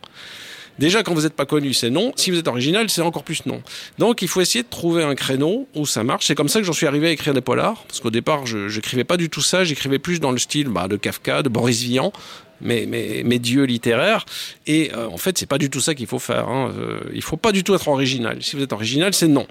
Déjà, 0.81 1.03
quand 1.03 1.13
vous 1.13 1.23
n'êtes 1.23 1.35
pas 1.35 1.45
connu, 1.45 1.75
c'est 1.75 1.91
non. 1.91 2.15
Si 2.17 2.31
vous 2.31 2.39
êtes 2.39 2.49
original, 2.49 2.89
c'est 2.89 3.03
encore 3.03 3.23
plus 3.23 3.45
non. 3.45 3.63
Donc, 3.99 4.23
il 4.23 4.29
faut 4.29 4.41
essayer 4.41 4.63
de 4.63 4.69
trouver 4.71 5.05
un 5.05 5.15
créneau 5.15 5.69
où 5.75 5.85
ça 5.85 6.05
marche. 6.05 6.27
C'est 6.27 6.35
comme 6.35 6.49
ça 6.49 6.59
que 6.59 6.65
j'en 6.65 6.73
suis 6.73 6.87
arrivé 6.87 7.09
à 7.09 7.11
écrire 7.11 7.35
des 7.35 7.43
polars. 7.43 7.85
Parce 7.87 8.01
qu'au 8.01 8.11
départ, 8.11 8.47
je 8.47 8.75
n'écrivais 8.75 9.05
pas 9.05 9.19
du 9.19 9.29
tout 9.29 9.43
ça. 9.43 9.63
J'écrivais 9.63 9.99
plus 9.99 10.21
dans 10.21 10.33
le 10.33 10.39
style 10.39 10.69
bah, 10.69 10.89
de 10.89 10.97
Kafka, 10.97 11.43
de 11.43 11.51
Boris 11.51 11.83
Vian 11.83 12.15
mes, 12.61 12.87
mes, 12.87 13.39
dieux 13.39 13.65
littéraires. 13.65 14.27
Et 14.67 14.91
euh, 14.95 15.09
en 15.09 15.17
fait, 15.17 15.39
c'est 15.39 15.47
pas 15.47 15.59
du 15.59 15.71
tout 15.71 15.81
ça 15.81 15.95
qu'il 15.95 16.07
faut 16.07 16.19
faire. 16.19 16.49
Hein. 16.49 16.73
Euh, 16.79 17.01
il 17.15 17.23
faut 17.23 17.37
pas 17.37 17.53
du 17.53 17.65
tout 17.65 17.75
être 17.75 17.89
original. 17.89 18.39
Si 18.43 18.57
vous 18.57 18.63
êtes 18.63 18.73
original, 18.73 19.15
c'est 19.15 19.29
non. 19.29 19.47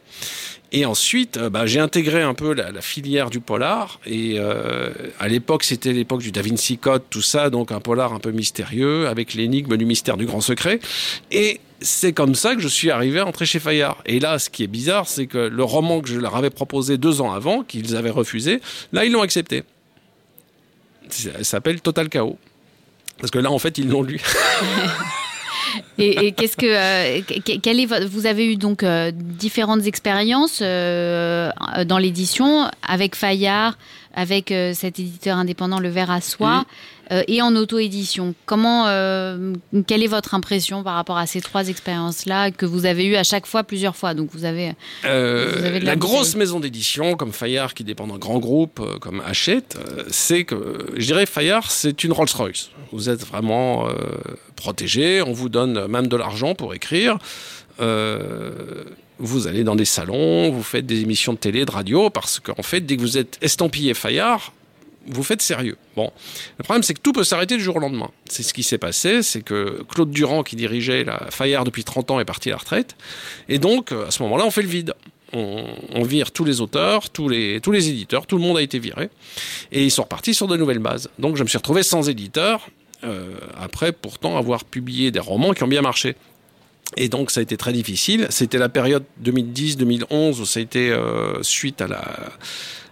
Et 0.71 0.85
ensuite, 0.85 1.37
euh, 1.37 1.49
bah, 1.49 1.65
j'ai 1.65 1.79
intégré 1.79 2.21
un 2.21 2.33
peu 2.33 2.53
la, 2.53 2.81
filière 2.81 3.29
du 3.29 3.39
polar. 3.39 3.99
Et 4.05 4.35
euh, 4.37 4.91
à 5.19 5.27
l'époque, 5.27 5.63
c'était 5.63 5.93
l'époque 5.93 6.21
du 6.21 6.31
Da 6.31 6.41
Vinci 6.41 6.77
Code, 6.77 7.03
tout 7.09 7.21
ça, 7.21 7.49
donc 7.49 7.71
un 7.71 7.79
polar 7.79 8.13
un 8.13 8.19
peu 8.19 8.31
mystérieux, 8.31 9.07
avec 9.07 9.33
l'énigme 9.33 9.77
du 9.77 9.85
mystère 9.85 10.17
du 10.17 10.25
grand 10.25 10.41
secret. 10.41 10.79
Et 11.31 11.59
c'est 11.81 12.13
comme 12.13 12.35
ça 12.35 12.55
que 12.55 12.61
je 12.61 12.67
suis 12.67 12.91
arrivé 12.91 13.19
à 13.19 13.25
entrer 13.25 13.45
chez 13.45 13.59
Fayard. 13.59 13.97
Et 14.05 14.19
là, 14.19 14.37
ce 14.37 14.49
qui 14.49 14.63
est 14.63 14.67
bizarre, 14.67 15.07
c'est 15.07 15.27
que 15.27 15.37
le 15.37 15.63
roman 15.63 16.01
que 16.01 16.09
je 16.09 16.19
leur 16.19 16.35
avais 16.35 16.49
proposé 16.49 16.97
deux 16.97 17.21
ans 17.21 17.31
avant, 17.31 17.63
qu'ils 17.63 17.95
avaient 17.95 18.09
refusé, 18.09 18.61
là, 18.91 19.05
ils 19.05 19.11
l'ont 19.11 19.21
accepté. 19.21 19.63
Ça 21.09 21.43
s'appelle 21.43 21.81
Total 21.81 22.09
Chaos. 22.09 22.37
Parce 23.19 23.31
que 23.31 23.39
là, 23.39 23.51
en 23.51 23.59
fait, 23.59 23.77
ils 23.77 23.89
l'ont 23.89 24.03
lu. 24.03 24.21
et, 25.97 26.31
qu'est-ce 26.31 26.57
que, 26.57 26.65
euh, 26.65 27.21
quel 27.61 27.79
est, 27.79 27.85
vous 28.05 28.25
avez 28.25 28.51
eu 28.51 28.55
donc 28.55 28.83
euh, 28.83 29.11
différentes 29.13 29.85
expériences 29.85 30.59
euh, 30.61 31.51
dans 31.85 31.97
l'édition 31.97 32.69
avec 32.87 33.15
Fayard, 33.15 33.77
avec 34.19 34.53
cet 34.73 34.99
éditeur 34.99 35.37
indépendant 35.37 35.79
Le 35.79 35.89
Verre 35.89 36.11
à 36.11 36.21
Soie. 36.21 36.65
Euh, 37.11 37.23
et 37.27 37.41
en 37.41 37.55
auto-édition. 37.55 38.35
Comment, 38.45 38.87
euh, 38.87 39.53
quelle 39.87 40.03
est 40.03 40.07
votre 40.07 40.35
impression 40.35 40.83
par 40.83 40.93
rapport 40.93 41.17
à 41.17 41.25
ces 41.25 41.41
trois 41.41 41.67
expériences-là 41.67 42.51
que 42.51 42.67
vous 42.67 42.85
avez 42.85 43.05
eues 43.05 43.15
à 43.15 43.23
chaque 43.23 43.47
fois 43.47 43.63
plusieurs 43.63 43.95
fois? 43.95 44.13
Donc 44.13 44.29
vous 44.31 44.45
avez, 44.45 44.73
euh, 45.05 45.79
la, 45.79 45.95
grosse 45.95 46.35
maison 46.35 46.59
d'édition 46.59 47.15
comme 47.15 47.33
Fayard 47.33 47.73
qui 47.73 47.83
dépend 47.83 48.05
d'un 48.05 48.19
grand 48.19 48.37
groupe 48.37 48.81
comme 48.99 49.21
Hachette, 49.25 49.77
c'est 50.09 50.43
que 50.43 50.91
je 50.95 51.05
dirais 51.05 51.25
Fayard 51.25 51.71
c'est 51.71 52.03
une 52.03 52.11
Rolls-Royce. 52.11 52.69
Vous 52.91 53.09
êtes 53.09 53.25
vraiment 53.25 53.87
protégé, 54.55 55.21
on 55.21 55.33
vous 55.33 55.49
donne 55.49 55.87
même 55.87 56.07
de 56.07 56.15
l'argent 56.15 56.53
pour 56.53 56.73
écrire. 56.73 57.17
Vous 59.19 59.47
allez 59.47 59.63
dans 59.63 59.75
des 59.75 59.85
salons, 59.85 60.49
vous 60.49 60.63
faites 60.63 60.85
des 60.85 61.01
émissions 61.01 61.33
de 61.33 61.37
télé, 61.37 61.65
de 61.65 61.71
radio, 61.71 62.09
parce 62.09 62.39
qu'en 62.39 62.63
fait, 62.63 62.81
dès 62.81 62.95
que 62.95 63.01
vous 63.01 63.17
êtes 63.17 63.37
estampillé 63.41 63.93
Fayard, 63.93 64.53
vous 65.07 65.23
faites 65.23 65.41
sérieux. 65.41 65.77
Bon, 65.95 66.11
le 66.57 66.63
problème 66.63 66.83
c'est 66.83 66.93
que 66.93 67.01
tout 67.01 67.13
peut 67.13 67.23
s'arrêter 67.23 67.57
du 67.57 67.63
jour 67.63 67.77
au 67.77 67.79
lendemain. 67.79 68.09
C'est 68.25 68.43
ce 68.43 68.53
qui 68.53 68.63
s'est 68.63 68.77
passé, 68.77 69.23
c'est 69.23 69.41
que 69.41 69.83
Claude 69.89 70.11
Durand, 70.11 70.43
qui 70.43 70.55
dirigeait 70.55 71.03
la 71.03 71.27
Fayard 71.31 71.63
depuis 71.63 71.83
30 71.83 72.11
ans, 72.11 72.19
est 72.19 72.25
parti 72.25 72.49
à 72.49 72.53
la 72.53 72.57
retraite, 72.57 72.95
et 73.47 73.59
donc 73.59 73.91
à 73.91 74.11
ce 74.11 74.23
moment-là, 74.23 74.45
on 74.45 74.51
fait 74.51 74.61
le 74.61 74.69
vide. 74.69 74.93
On, 75.31 76.03
vire 76.03 76.31
tous 76.31 76.43
les 76.43 76.59
auteurs, 76.59 77.11
tous 77.11 77.29
les, 77.29 77.61
tous 77.61 77.71
les 77.71 77.87
éditeurs, 77.87 78.25
tout 78.25 78.35
le 78.35 78.41
monde 78.41 78.57
a 78.57 78.63
été 78.63 78.79
viré, 78.79 79.09
et 79.71 79.83
ils 79.83 79.91
sont 79.91 80.01
repartis 80.01 80.33
sur 80.33 80.47
de 80.47 80.57
nouvelles 80.57 80.79
bases. 80.79 81.09
Donc 81.19 81.35
je 81.35 81.43
me 81.43 81.47
suis 81.47 81.57
retrouvé 81.57 81.83
sans 81.83 82.09
éditeur, 82.09 82.67
euh, 83.03 83.35
après 83.55 83.91
pourtant 83.91 84.37
avoir 84.37 84.65
publié 84.65 85.11
des 85.11 85.19
romans 85.19 85.53
qui 85.53 85.61
ont 85.61 85.67
bien 85.67 85.83
marché. 85.83 86.15
Et 86.97 87.09
donc 87.09 87.31
ça 87.31 87.39
a 87.39 87.43
été 87.43 87.57
très 87.57 87.73
difficile. 87.73 88.27
C'était 88.29 88.57
la 88.57 88.69
période 88.69 89.03
2010-2011 89.23 90.39
où 90.41 90.45
ça 90.45 90.59
a 90.59 90.63
été 90.63 90.89
euh, 90.91 91.41
suite 91.43 91.81
à 91.81 91.87
la 91.87 92.03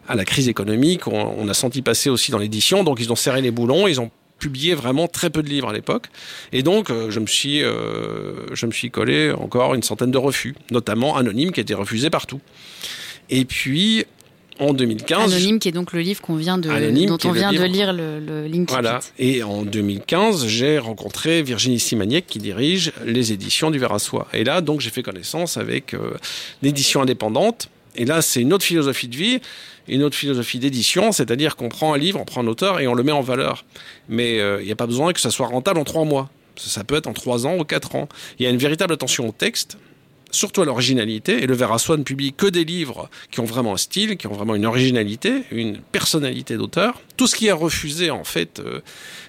à 0.08 0.16
la 0.16 0.26
crise 0.26 0.48
économique. 0.48 1.08
On, 1.08 1.48
a 1.50 1.54
senti 1.54 1.82
passer 1.82 2.10
aussi 2.10 2.32
dans 2.32 2.38
l'édition. 2.38 2.84
Donc 2.84 3.00
ils 3.02 3.12
ont 3.12 3.18
serré 3.18 3.42
les 3.42 3.52
boulons. 3.52 3.88
Ils 3.88 4.00
ont 4.00 4.10
publié 4.40 4.74
vraiment 4.74 5.08
très 5.08 5.30
peu 5.30 5.44
de 5.44 5.50
livres 5.50 5.70
à 5.70 5.74
l'époque. 5.74 6.08
Et 6.52 6.64
donc, 6.64 6.90
euh, 6.90 7.10
je, 7.10 7.20
me 7.20 7.26
suis, 7.26 7.64
euh, 7.64 8.54
je 8.54 8.66
me 8.68 8.72
suis 8.72 8.92
collé 8.92 9.32
encore 9.32 9.74
une 9.74 9.84
centaine 9.84 10.12
de 10.12 10.18
refus, 10.18 10.56
notamment 10.72 11.18
Anonyme 11.18 11.52
qui 11.52 11.60
a 11.60 11.64
été 11.64 11.74
refusé 11.74 12.10
partout. 12.10 12.40
Et 13.30 13.46
puis, 13.46 14.06
en 14.60 14.74
2015. 14.74 15.34
Anonyme, 15.34 15.60
qui 15.60 15.70
est 15.70 15.72
donc 15.72 15.93
le 15.93 16.02
livre 16.02 16.22
qu'on 16.22 16.36
vient 16.36 16.58
de, 16.58 16.70
dont 17.08 17.17
on 17.26 17.32
vient 17.32 17.52
de 17.52 17.63
lire 17.63 17.93
le, 17.93 18.20
le 18.20 18.46
link. 18.46 18.70
Voilà. 18.70 19.00
Et 19.20 19.43
en 19.43 19.63
2015, 19.63 20.48
j'ai 20.48 20.80
rencontré 20.80 21.41
Virginie 21.43 21.80
Simaniec 21.80 22.28
qui 22.28 22.39
dirige 22.39 22.91
les 23.06 23.32
éditions 23.32 23.72
du 23.72 23.80
Verre 23.80 23.93
à 23.93 24.00
Soie. 24.00 24.28
Et 24.34 24.43
là, 24.43 24.62
donc, 24.62 24.82
j'ai 24.82 24.89
fait 24.89 25.04
connaissance 25.04 25.58
avec 25.58 25.93
euh, 25.93 26.15
l'édition 26.62 27.02
indépendante. 27.02 27.70
Et 27.96 28.06
là, 28.06 28.22
c'est 28.22 28.41
une 28.41 28.54
autre 28.54 28.65
philosophie 28.65 29.08
de 29.08 29.15
vie 29.15 29.39
une 29.88 30.04
autre 30.04 30.15
philosophie 30.15 30.60
d'édition, 30.60 31.12
c'est-à-dire 31.12 31.56
qu'on 31.56 31.70
prend 31.70 31.93
un 31.93 31.98
livre, 31.98 32.20
on 32.20 32.26
prend 32.26 32.41
un 32.41 32.48
auteur 32.48 32.80
et 32.80 32.88
on 32.88 32.93
le 32.93 33.04
met 33.04 33.12
en 33.12 33.22
valeur. 33.22 33.65
Mais 34.10 34.36
il 34.36 34.39
euh, 34.39 34.63
n'y 34.63 34.72
a 34.72 34.76
pas 34.76 34.88
besoin 34.88 35.13
que 35.13 35.20
ça 35.20 35.32
soit 35.32 35.48
rentable 35.48 35.80
en 35.80 35.84
trois 35.84 36.06
mois. 36.06 36.30
Ça, 36.56 36.84
peut 36.84 36.96
être 36.96 37.08
en 37.08 37.13
trois 37.13 37.46
ans 37.46 37.58
ou 37.58 37.63
quatre 37.63 37.96
ans. 37.96 38.10
Il 38.39 38.43
y 38.43 38.48
a 38.48 38.50
une 38.50 38.58
véritable 38.58 38.93
attention 38.93 39.30
au 39.30 39.32
texte, 39.32 39.78
surtout 40.38 40.62
à 40.62 40.65
l'originalité. 40.65 41.43
Et 41.43 41.47
le 41.47 41.58
Soie 41.78 41.97
ne 41.97 42.04
publie 42.04 42.34
que 42.34 42.47
des 42.47 42.63
livres 42.63 43.10
qui 43.32 43.39
ont 43.39 43.45
vraiment 43.45 43.73
un 43.73 43.78
style, 43.78 44.17
qui 44.17 44.28
ont 44.28 44.34
vraiment 44.34 44.56
une 44.56 44.65
originalité, 44.65 45.43
une 45.52 45.78
personnalité 45.78 46.56
d'auteur. 46.56 47.02
Tout 47.17 47.28
ce 47.28 47.36
qui 47.36 47.47
est 47.47 47.52
refusé, 47.52 48.10
en 48.10 48.23
fait, 48.23 48.60
euh, 48.60 48.82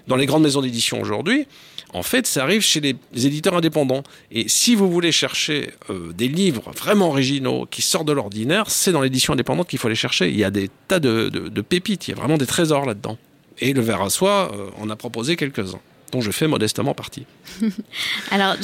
dans 0.07 0.17
les 0.17 0.27
grandes 0.27 0.43
maisons 0.43 0.63
d'édition 0.63 1.01
aujourd'hui, 1.01 1.47
en 1.95 2.03
fait, 2.03 2.27
ça 2.27 2.43
arrive 2.43 2.61
chez 2.61 2.81
les 2.81 2.97
éditeurs 3.27 3.55
indépendants. 3.55 4.03
Et 4.31 4.49
si 4.49 4.75
vous 4.75 4.91
voulez 4.91 5.11
chercher 5.11 5.71
euh, 5.89 6.13
des 6.13 6.29
livres 6.29 6.71
vraiment 6.77 7.09
originaux 7.09 7.67
qui 7.71 7.83
sortent 7.83 8.07
de 8.07 8.13
l'ordinaire, 8.13 8.69
c'est 8.69 8.93
dans 8.93 9.01
l'édition 9.01 9.33
indépendante 9.33 9.69
qu'il 9.69 9.79
faut 9.79 9.89
les 9.89 9.95
chercher. 9.95 10.29
Il 10.29 10.37
y 10.37 10.45
a 10.45 10.51
des 10.51 10.71
tas 10.87 11.01
de, 11.01 11.61
pépites, 11.63 12.09
il 12.09 12.11
y 12.11 12.15
a 12.15 12.17
vraiment 12.17 12.37
des 12.37 12.47
trésors 12.47 12.85
là-dedans. 12.85 13.17
Et 13.61 13.73
le 13.73 13.81
verre 13.81 14.03
à 14.03 14.11
soie, 14.11 14.53
on 14.79 14.89
euh, 14.89 14.93
a 14.93 14.97
proposé 14.97 15.37
quelques-uns. 15.37 15.81
Dont 16.13 16.21
je 16.21 16.31
fais 16.31 16.47
modestement 16.47 16.95
partie. 16.95 17.27
Alors, 18.31 18.57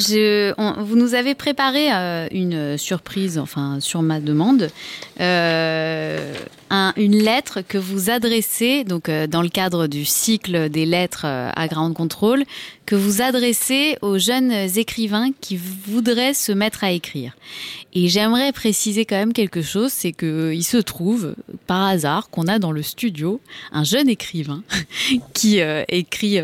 vous 0.79 0.95
nous 0.95 1.13
avez 1.13 1.35
préparé 1.35 1.91
euh, 1.91 2.27
une 2.31 2.77
surprise, 2.77 3.37
enfin 3.37 3.79
sur 3.79 4.01
ma 4.01 4.19
demande, 4.19 4.69
euh, 5.19 6.33
une 6.97 7.17
lettre 7.17 7.61
que 7.61 7.77
vous 7.77 8.09
adressez, 8.09 8.83
donc 8.83 9.09
euh, 9.09 9.27
dans 9.27 9.41
le 9.41 9.49
cadre 9.49 9.87
du 9.87 10.05
cycle 10.05 10.69
des 10.69 10.85
lettres 10.85 11.25
à 11.25 11.67
Ground 11.67 11.93
Control, 11.93 12.43
que 12.85 12.95
vous 12.95 13.21
adressez 13.21 13.97
aux 14.01 14.17
jeunes 14.19 14.51
écrivains 14.51 15.29
qui 15.41 15.57
voudraient 15.57 16.33
se 16.33 16.51
mettre 16.51 16.83
à 16.83 16.91
écrire. 16.91 17.35
Et 17.93 18.09
j'aimerais 18.09 18.51
préciser 18.51 19.05
quand 19.05 19.15
même 19.15 19.33
quelque 19.33 19.61
chose, 19.61 19.91
c'est 19.91 20.11
qu'il 20.11 20.63
se 20.63 20.77
trouve 20.77 21.33
par 21.65 21.83
hasard 21.83 22.29
qu'on 22.29 22.47
a 22.47 22.59
dans 22.59 22.71
le 22.71 22.83
studio 22.83 23.39
un 23.71 23.83
jeune 23.83 24.09
écrivain 24.09 24.63
qui 25.33 25.59
écrit 25.87 26.39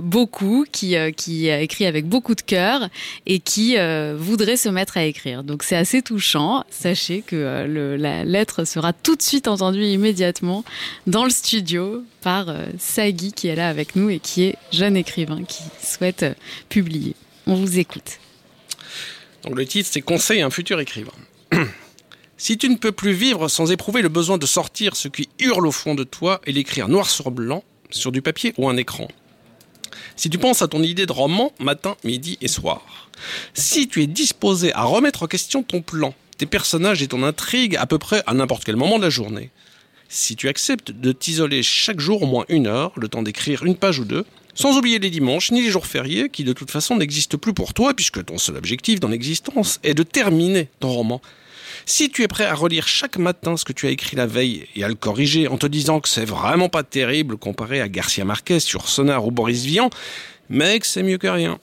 beaucoup, 0.00 0.33
qui, 0.70 0.96
qui 1.16 1.48
écrit 1.48 1.86
avec 1.86 2.06
beaucoup 2.06 2.34
de 2.34 2.40
cœur 2.40 2.88
et 3.26 3.38
qui 3.40 3.78
euh, 3.78 4.16
voudrait 4.18 4.56
se 4.56 4.68
mettre 4.68 4.96
à 4.96 5.04
écrire. 5.04 5.44
Donc 5.44 5.62
c'est 5.62 5.76
assez 5.76 6.02
touchant. 6.02 6.64
Sachez 6.70 7.22
que 7.22 7.36
euh, 7.36 7.96
la 7.96 8.24
lettre 8.24 8.64
sera 8.64 8.92
tout 8.92 9.16
de 9.16 9.22
suite 9.22 9.48
entendue 9.48 9.84
immédiatement 9.84 10.64
dans 11.06 11.24
le 11.24 11.30
studio 11.30 12.02
par 12.20 12.48
euh, 12.48 12.66
Sagi 12.78 13.32
qui 13.32 13.48
est 13.48 13.56
là 13.56 13.68
avec 13.68 13.96
nous 13.96 14.10
et 14.10 14.18
qui 14.18 14.44
est 14.44 14.56
jeune 14.72 14.96
écrivain 14.96 15.44
qui 15.44 15.62
souhaite 15.82 16.26
publier. 16.68 17.14
On 17.46 17.54
vous 17.54 17.78
écoute. 17.78 18.18
Donc 19.44 19.56
le 19.56 19.66
titre 19.66 19.88
c'est 19.92 20.02
Conseil 20.02 20.42
à 20.42 20.46
un 20.46 20.50
futur 20.50 20.80
écrivain. 20.80 21.12
Si 22.36 22.58
tu 22.58 22.68
ne 22.68 22.76
peux 22.76 22.90
plus 22.90 23.12
vivre 23.12 23.46
sans 23.46 23.70
éprouver 23.70 24.02
le 24.02 24.08
besoin 24.08 24.38
de 24.38 24.44
sortir 24.44 24.96
ce 24.96 25.06
qui 25.06 25.28
hurle 25.38 25.68
au 25.68 25.72
fond 25.72 25.94
de 25.94 26.02
toi 26.02 26.40
et 26.44 26.52
l'écrire 26.52 26.88
noir 26.88 27.08
sur 27.08 27.30
blanc 27.30 27.62
sur 27.90 28.10
du 28.10 28.22
papier 28.22 28.52
ou 28.58 28.68
un 28.68 28.76
écran, 28.76 29.06
si 30.16 30.30
tu 30.30 30.38
penses 30.38 30.62
à 30.62 30.68
ton 30.68 30.82
idée 30.82 31.06
de 31.06 31.12
roman 31.12 31.52
matin, 31.58 31.96
midi 32.04 32.38
et 32.40 32.48
soir, 32.48 33.10
si 33.54 33.88
tu 33.88 34.02
es 34.02 34.06
disposé 34.06 34.72
à 34.72 34.84
remettre 34.84 35.22
en 35.22 35.26
question 35.26 35.62
ton 35.62 35.82
plan, 35.82 36.14
tes 36.38 36.46
personnages 36.46 37.02
et 37.02 37.08
ton 37.08 37.22
intrigue 37.22 37.76
à 37.76 37.86
peu 37.86 37.98
près 37.98 38.22
à 38.26 38.34
n'importe 38.34 38.64
quel 38.64 38.76
moment 38.76 38.98
de 38.98 39.04
la 39.04 39.10
journée, 39.10 39.50
si 40.08 40.36
tu 40.36 40.48
acceptes 40.48 40.92
de 40.92 41.12
t'isoler 41.12 41.62
chaque 41.62 42.00
jour 42.00 42.22
au 42.22 42.26
moins 42.26 42.44
une 42.48 42.66
heure, 42.66 42.92
le 42.96 43.08
temps 43.08 43.22
d'écrire 43.22 43.64
une 43.64 43.76
page 43.76 43.98
ou 43.98 44.04
deux, 44.04 44.24
sans 44.54 44.78
oublier 44.78 45.00
les 45.00 45.10
dimanches 45.10 45.50
ni 45.50 45.62
les 45.62 45.70
jours 45.70 45.86
fériés 45.86 46.28
qui 46.28 46.44
de 46.44 46.52
toute 46.52 46.70
façon 46.70 46.96
n'existent 46.96 47.38
plus 47.38 47.52
pour 47.52 47.74
toi 47.74 47.94
puisque 47.94 48.24
ton 48.24 48.38
seul 48.38 48.56
objectif 48.56 49.00
dans 49.00 49.08
l'existence 49.08 49.80
est 49.82 49.94
de 49.94 50.04
terminer 50.04 50.68
ton 50.78 50.90
roman, 50.90 51.20
si 51.86 52.10
tu 52.10 52.22
es 52.22 52.28
prêt 52.28 52.44
à 52.44 52.54
relire 52.54 52.88
chaque 52.88 53.16
matin 53.16 53.56
ce 53.56 53.64
que 53.64 53.72
tu 53.72 53.86
as 53.86 53.90
écrit 53.90 54.16
la 54.16 54.26
veille 54.26 54.66
et 54.76 54.84
à 54.84 54.88
le 54.88 54.94
corriger 54.94 55.48
en 55.48 55.56
te 55.56 55.66
disant 55.66 56.00
que 56.00 56.08
c'est 56.08 56.24
vraiment 56.24 56.68
pas 56.68 56.82
terrible 56.82 57.36
comparé 57.36 57.80
à 57.80 57.88
Garcia 57.88 58.24
Marquez 58.24 58.60
sur 58.60 58.88
Sonar 58.88 59.26
ou 59.26 59.30
Boris 59.30 59.64
Vian, 59.64 59.90
que 60.50 60.86
c'est 60.86 61.02
mieux 61.02 61.18
que 61.18 61.26
rien. 61.26 61.58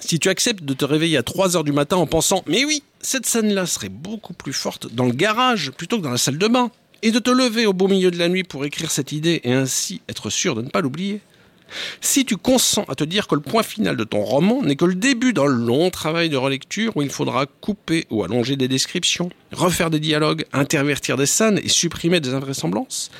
Si 0.00 0.18
tu 0.18 0.28
acceptes 0.28 0.64
de 0.64 0.74
te 0.74 0.84
réveiller 0.84 1.16
à 1.16 1.22
3 1.22 1.56
heures 1.56 1.64
du 1.64 1.72
matin 1.72 1.96
en 1.96 2.06
pensant 2.06 2.42
Mais 2.46 2.64
oui, 2.64 2.82
cette 3.00 3.26
scène-là 3.26 3.66
serait 3.66 3.88
beaucoup 3.88 4.32
plus 4.32 4.52
forte 4.52 4.92
dans 4.92 5.06
le 5.06 5.12
garage 5.12 5.70
plutôt 5.70 5.98
que 5.98 6.02
dans 6.02 6.10
la 6.10 6.18
salle 6.18 6.38
de 6.38 6.48
bain, 6.48 6.70
et 7.02 7.10
de 7.10 7.18
te 7.18 7.30
lever 7.30 7.66
au 7.66 7.72
beau 7.72 7.88
milieu 7.88 8.10
de 8.10 8.18
la 8.18 8.28
nuit 8.28 8.44
pour 8.44 8.64
écrire 8.64 8.90
cette 8.90 9.12
idée 9.12 9.40
et 9.44 9.52
ainsi 9.52 10.00
être 10.08 10.30
sûr 10.30 10.54
de 10.54 10.62
ne 10.62 10.68
pas 10.68 10.80
l'oublier, 10.80 11.20
si 12.00 12.24
tu 12.24 12.36
consens 12.36 12.84
à 12.88 12.94
te 12.94 13.04
dire 13.04 13.26
que 13.26 13.34
le 13.34 13.40
point 13.40 13.62
final 13.62 13.96
de 13.96 14.04
ton 14.04 14.22
roman 14.22 14.62
n'est 14.62 14.76
que 14.76 14.84
le 14.84 14.94
début 14.94 15.32
d'un 15.32 15.46
long 15.46 15.90
travail 15.90 16.28
de 16.28 16.36
relecture 16.36 16.96
où 16.96 17.02
il 17.02 17.10
faudra 17.10 17.46
couper 17.46 18.06
ou 18.10 18.24
allonger 18.24 18.56
des 18.56 18.68
descriptions, 18.68 19.30
refaire 19.52 19.90
des 19.90 20.00
dialogues, 20.00 20.44
intervertir 20.52 21.16
des 21.16 21.26
scènes 21.26 21.60
et 21.62 21.68
supprimer 21.68 22.20
des 22.20 22.34
invraisemblances, 22.34 23.10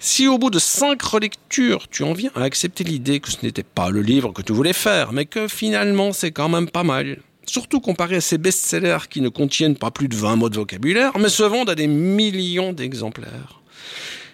si 0.00 0.28
au 0.28 0.38
bout 0.38 0.50
de 0.50 0.58
cinq 0.58 1.02
relectures, 1.02 1.88
tu 1.88 2.04
en 2.04 2.12
viens 2.12 2.30
à 2.36 2.42
accepter 2.42 2.84
l'idée 2.84 3.20
que 3.20 3.30
ce 3.30 3.38
n'était 3.42 3.64
pas 3.64 3.90
le 3.90 4.00
livre 4.00 4.32
que 4.32 4.42
tu 4.42 4.52
voulais 4.52 4.72
faire, 4.72 5.12
mais 5.12 5.26
que 5.26 5.48
finalement 5.48 6.12
c'est 6.12 6.30
quand 6.30 6.48
même 6.48 6.70
pas 6.70 6.84
mal, 6.84 7.18
surtout 7.46 7.80
comparé 7.80 8.16
à 8.16 8.20
ces 8.20 8.38
best-sellers 8.38 9.08
qui 9.10 9.20
ne 9.20 9.28
contiennent 9.28 9.76
pas 9.76 9.90
plus 9.90 10.08
de 10.08 10.14
20 10.14 10.36
mots 10.36 10.48
de 10.48 10.56
vocabulaire, 10.56 11.18
mais 11.18 11.28
se 11.28 11.42
vendent 11.42 11.70
à 11.70 11.74
des 11.74 11.88
millions 11.88 12.72
d'exemplaires. 12.72 13.60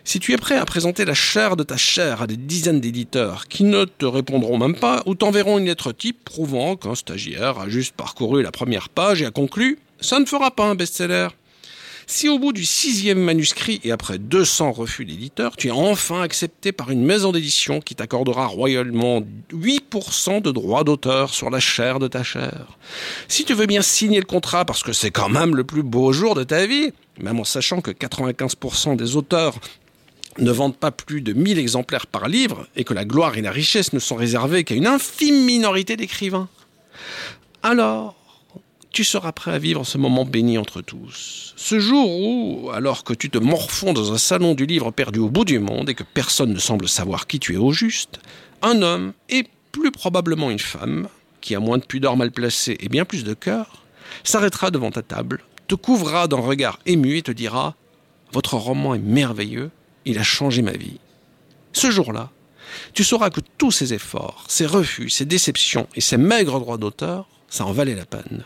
Si 0.07 0.21
tu 0.21 0.35
es 0.35 0.37
prêt 0.37 0.59
à 0.59 0.67
présenter 0.67 1.07
la 1.07 1.15
chair 1.15 1.57
de 1.57 1.63
ta 1.63 1.79
chair 1.79 2.21
à 2.21 2.27
des 2.27 2.37
dizaines 2.37 2.81
d'éditeurs 2.81 3.49
qui 3.49 3.65
ne 3.65 3.87
te 3.87 4.05
répondront 4.05 4.59
même 4.59 4.77
pas 4.77 5.03
ou 5.07 5.15
t'enverront 5.15 5.59
une 5.59 5.65
lettre 5.65 5.93
type 5.93 6.23
prouvant 6.27 6.77
qu'un 6.77 6.95
stagiaire 6.95 7.59
a 7.59 7.71
juste 7.71 7.97
parcouru 7.97 8.43
la 8.43 8.53
première 8.53 8.91
page 8.91 9.23
et 9.23 9.27
a 9.27 9.31
conclu, 9.31 9.79
ça 10.01 10.21
ne 10.21 10.27
fera 10.27 10.51
pas 10.51 10.67
un 10.67 10.75
best-seller. 10.75 11.29
Si 12.07 12.29
au 12.29 12.39
bout 12.39 12.53
du 12.53 12.67
sixième 12.67 13.19
manuscrit 13.19 13.81
et 13.83 13.93
après 13.93 14.19
200 14.19 14.73
refus 14.73 15.07
d'éditeurs, 15.07 15.57
tu 15.57 15.69
es 15.69 15.71
enfin 15.71 16.21
accepté 16.21 16.71
par 16.71 16.91
une 16.91 17.03
maison 17.03 17.33
d'édition 17.33 17.81
qui 17.81 17.95
t'accordera 17.95 18.47
royalement 18.47 19.23
8% 19.55 20.43
de 20.43 20.51
droits 20.51 20.85
d'auteur 20.85 21.33
sur 21.33 21.49
la 21.49 21.61
chair 21.61 21.99
de 21.99 22.09
ta 22.09 22.23
chair. 22.23 22.77
Si 23.27 23.47
tu 23.47 23.55
veux 23.55 23.65
bien 23.65 23.81
signer 23.81 24.19
le 24.19 24.27
contrat 24.27 24.67
parce 24.67 24.83
que 24.83 24.93
c'est 24.93 25.11
quand 25.11 25.31
même 25.31 25.57
le 25.57 25.65
plus 25.65 25.83
beau 25.83 26.13
jour 26.13 26.35
de 26.35 26.45
ta 26.45 26.67
vie, 26.67 26.93
même 27.19 27.41
en 27.41 27.45
sachant 27.45 27.81
que 27.81 27.91
95% 27.91 28.97
des 28.97 29.17
auteurs 29.17 29.55
ne 30.39 30.51
vendent 30.51 30.77
pas 30.77 30.91
plus 30.91 31.21
de 31.21 31.33
1000 31.33 31.59
exemplaires 31.59 32.07
par 32.07 32.29
livre 32.29 32.67
et 32.77 32.85
que 32.85 32.95
la 32.95 33.05
gloire 33.05 33.37
et 33.37 33.43
la 33.43 33.53
richesse 33.53 33.93
ne 33.93 33.99
sont 33.99 34.17
réservées 34.17 34.65
qu'à 34.65 34.75
une 34.75 34.87
infime 34.87 35.45
minorité 35.45 35.97
d'écrivains, 35.97 36.49
alors 37.63 38.17
tu 38.91 39.03
seras 39.03 39.33
prêt 39.33 39.53
à 39.53 39.59
vivre 39.59 39.85
ce 39.85 39.99
moment 39.99 40.25
béni 40.25 40.57
entre 40.57 40.81
tous. 40.81 41.53
Ce 41.57 41.81
jour 41.81 42.09
où, 42.09 42.71
alors 42.73 43.03
que 43.03 43.13
tu 43.13 43.29
te 43.29 43.39
morfonds 43.39 43.93
dans 43.93 44.13
un 44.13 44.19
salon 44.19 44.55
du 44.55 44.67
livre 44.67 44.93
perdu 44.93 45.19
au 45.19 45.29
bout 45.29 45.45
du 45.45 45.59
monde 45.59 45.89
et 45.89 45.95
que 45.95 46.05
personne 46.05 46.53
ne 46.53 46.61
semble 46.61 46.89
savoir 46.89 47.27
qui 47.27 47.41
tu 47.41 47.55
es 47.55 47.57
au 47.57 47.73
juste, 47.73 48.21
un 48.63 48.83
homme, 48.83 49.13
et 49.29 49.47
plus 49.73 49.91
probablement 49.91 50.51
une 50.51 50.61
femme, 50.61 51.09
qui 51.41 51.57
a 51.57 51.61
moins 51.61 51.79
de 51.79 51.85
pudeur 51.85 52.17
mal 52.17 52.31
placée 52.31 52.77
et 52.79 52.89
bien 52.89 53.05
plus 53.05 53.25
de 53.25 53.35
cœur, 53.35 53.83
s'arrêtera 54.23 54.71
devant 54.71 54.93
ta 54.93 55.03
table, 55.03 55.43
te 55.67 55.75
couvrira 55.75 56.29
d'un 56.29 56.39
regard 56.39 56.79
ému 56.87 57.17
et 57.17 57.23
te 57.23 57.33
dira 57.33 57.75
Votre 58.33 58.55
roman 58.55 58.95
est 58.95 59.01
merveilleux, 59.01 59.71
il 60.05 60.19
a 60.19 60.23
changé 60.23 60.63
ma 60.63 60.73
vie. 60.73 60.99
Ce 61.73 61.91
jour-là, 61.91 62.31
tu 62.93 63.05
sauras 63.05 63.31
que 63.31 63.41
tous 63.59 63.71
ces 63.71 63.95
efforts, 63.95 64.45
ces 64.49 64.67
refus, 64.67 65.11
ces 65.11 65.25
déceptions 65.25 65.89
et 65.95 66.01
ces 66.01 66.17
maigres 66.17 66.61
droits 66.61 66.79
d'auteur, 66.79 67.27
ça 67.49 67.65
en 67.67 67.73
valait 67.73 67.95
la 67.95 68.07
peine. 68.07 68.45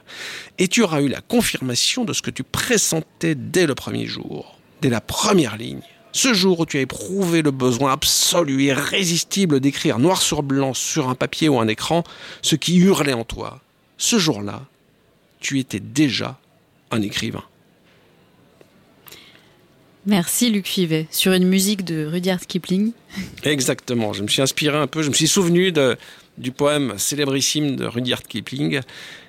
Et 0.58 0.68
tu 0.68 0.82
auras 0.82 1.00
eu 1.00 1.08
la 1.08 1.20
confirmation 1.20 2.04
de 2.04 2.12
ce 2.12 2.22
que 2.22 2.30
tu 2.30 2.42
pressentais 2.42 3.34
dès 3.34 3.66
le 3.66 3.74
premier 3.74 4.06
jour, 4.06 4.58
dès 4.82 4.90
la 4.90 5.00
première 5.00 5.56
ligne. 5.56 5.82
Ce 6.12 6.32
jour 6.34 6.60
où 6.60 6.66
tu 6.66 6.78
as 6.78 6.82
éprouvé 6.82 7.42
le 7.42 7.50
besoin 7.50 7.92
absolu, 7.92 8.64
irrésistible 8.64 9.60
d'écrire 9.60 9.98
noir 9.98 10.20
sur 10.20 10.42
blanc 10.42 10.74
sur 10.74 11.08
un 11.08 11.14
papier 11.14 11.48
ou 11.48 11.58
un 11.58 11.68
écran 11.68 12.02
ce 12.42 12.56
qui 12.56 12.76
hurlait 12.76 13.12
en 13.12 13.24
toi. 13.24 13.60
Ce 13.98 14.18
jour-là, 14.18 14.62
tu 15.40 15.58
étais 15.58 15.80
déjà 15.80 16.38
un 16.90 17.02
écrivain. 17.02 17.44
Merci 20.08 20.48
Luc 20.48 20.66
Fivet. 20.66 21.06
Sur 21.10 21.34
une 21.34 21.46
musique 21.46 21.84
de 21.84 22.06
Rudyard 22.06 22.40
Kipling. 22.40 22.92
Exactement. 23.44 24.14
Je 24.14 24.22
me 24.22 24.28
suis 24.28 24.40
inspiré 24.40 24.74
un 24.74 24.86
peu, 24.86 25.02
je 25.02 25.10
me 25.10 25.14
suis 25.14 25.28
souvenu 25.28 25.70
de, 25.70 25.98
du 26.38 26.50
poème 26.50 26.94
célébrissime 26.96 27.76
de 27.76 27.84
Rudyard 27.84 28.22
Kipling. 28.22 28.80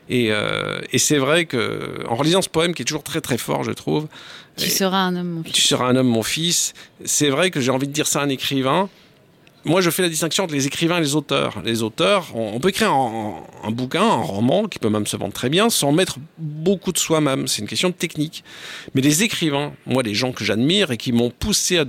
Et, 0.07 0.31
euh, 0.31 0.79
et 0.93 0.97
c'est 0.97 1.17
vrai 1.17 1.45
que 1.45 2.05
en 2.07 2.15
relisant 2.15 2.41
ce 2.41 2.47
poème 2.47 2.73
qui 2.73 2.83
est 2.83 2.85
toujours 2.85 3.03
très 3.03 3.19
très 3.19 3.37
fort, 3.37 3.65
je 3.65 3.71
trouve. 3.71 4.07
Tu 4.55 4.69
seras 4.69 4.99
un 4.99 5.17
homme, 5.17 5.29
mon 5.29 5.43
fils. 5.43 5.53
Tu 5.53 5.61
seras 5.63 5.85
un 5.85 5.97
homme, 5.97 6.07
mon 6.07 6.23
fils. 6.23 6.73
C'est 7.03 7.29
vrai 7.29 7.51
que 7.51 7.59
j'ai 7.59 7.71
envie 7.71 7.87
de 7.87 7.93
dire 7.93 8.07
ça 8.07 8.21
à 8.21 8.23
un 8.23 8.29
écrivain 8.29 8.89
moi, 9.65 9.81
je 9.81 9.89
fais 9.89 10.01
la 10.01 10.09
distinction 10.09 10.45
entre 10.45 10.53
les 10.53 10.67
écrivains 10.67 10.97
et 10.97 11.01
les 11.01 11.15
auteurs. 11.15 11.61
Les 11.65 11.83
auteurs, 11.83 12.27
on, 12.33 12.59
peut 12.59 12.69
écrire 12.69 12.93
un, 12.93 13.71
bouquin, 13.71 14.03
un 14.03 14.21
roman, 14.21 14.67
qui 14.67 14.79
peut 14.79 14.89
même 14.89 15.05
se 15.05 15.17
vendre 15.17 15.33
très 15.33 15.49
bien, 15.49 15.69
sans 15.69 15.91
mettre 15.91 16.17
beaucoup 16.37 16.93
de 16.93 16.97
soi-même. 16.97 17.47
C'est 17.47 17.61
une 17.61 17.67
question 17.67 17.89
de 17.89 17.93
technique. 17.93 18.43
Mais 18.95 19.01
les 19.01 19.23
écrivains, 19.23 19.73
moi, 19.85 20.01
les 20.01 20.13
gens 20.13 20.31
que 20.31 20.45
j'admire 20.45 20.91
et 20.91 20.97
qui 20.97 21.11
m'ont 21.11 21.29
poussé 21.29 21.77
à, 21.77 21.85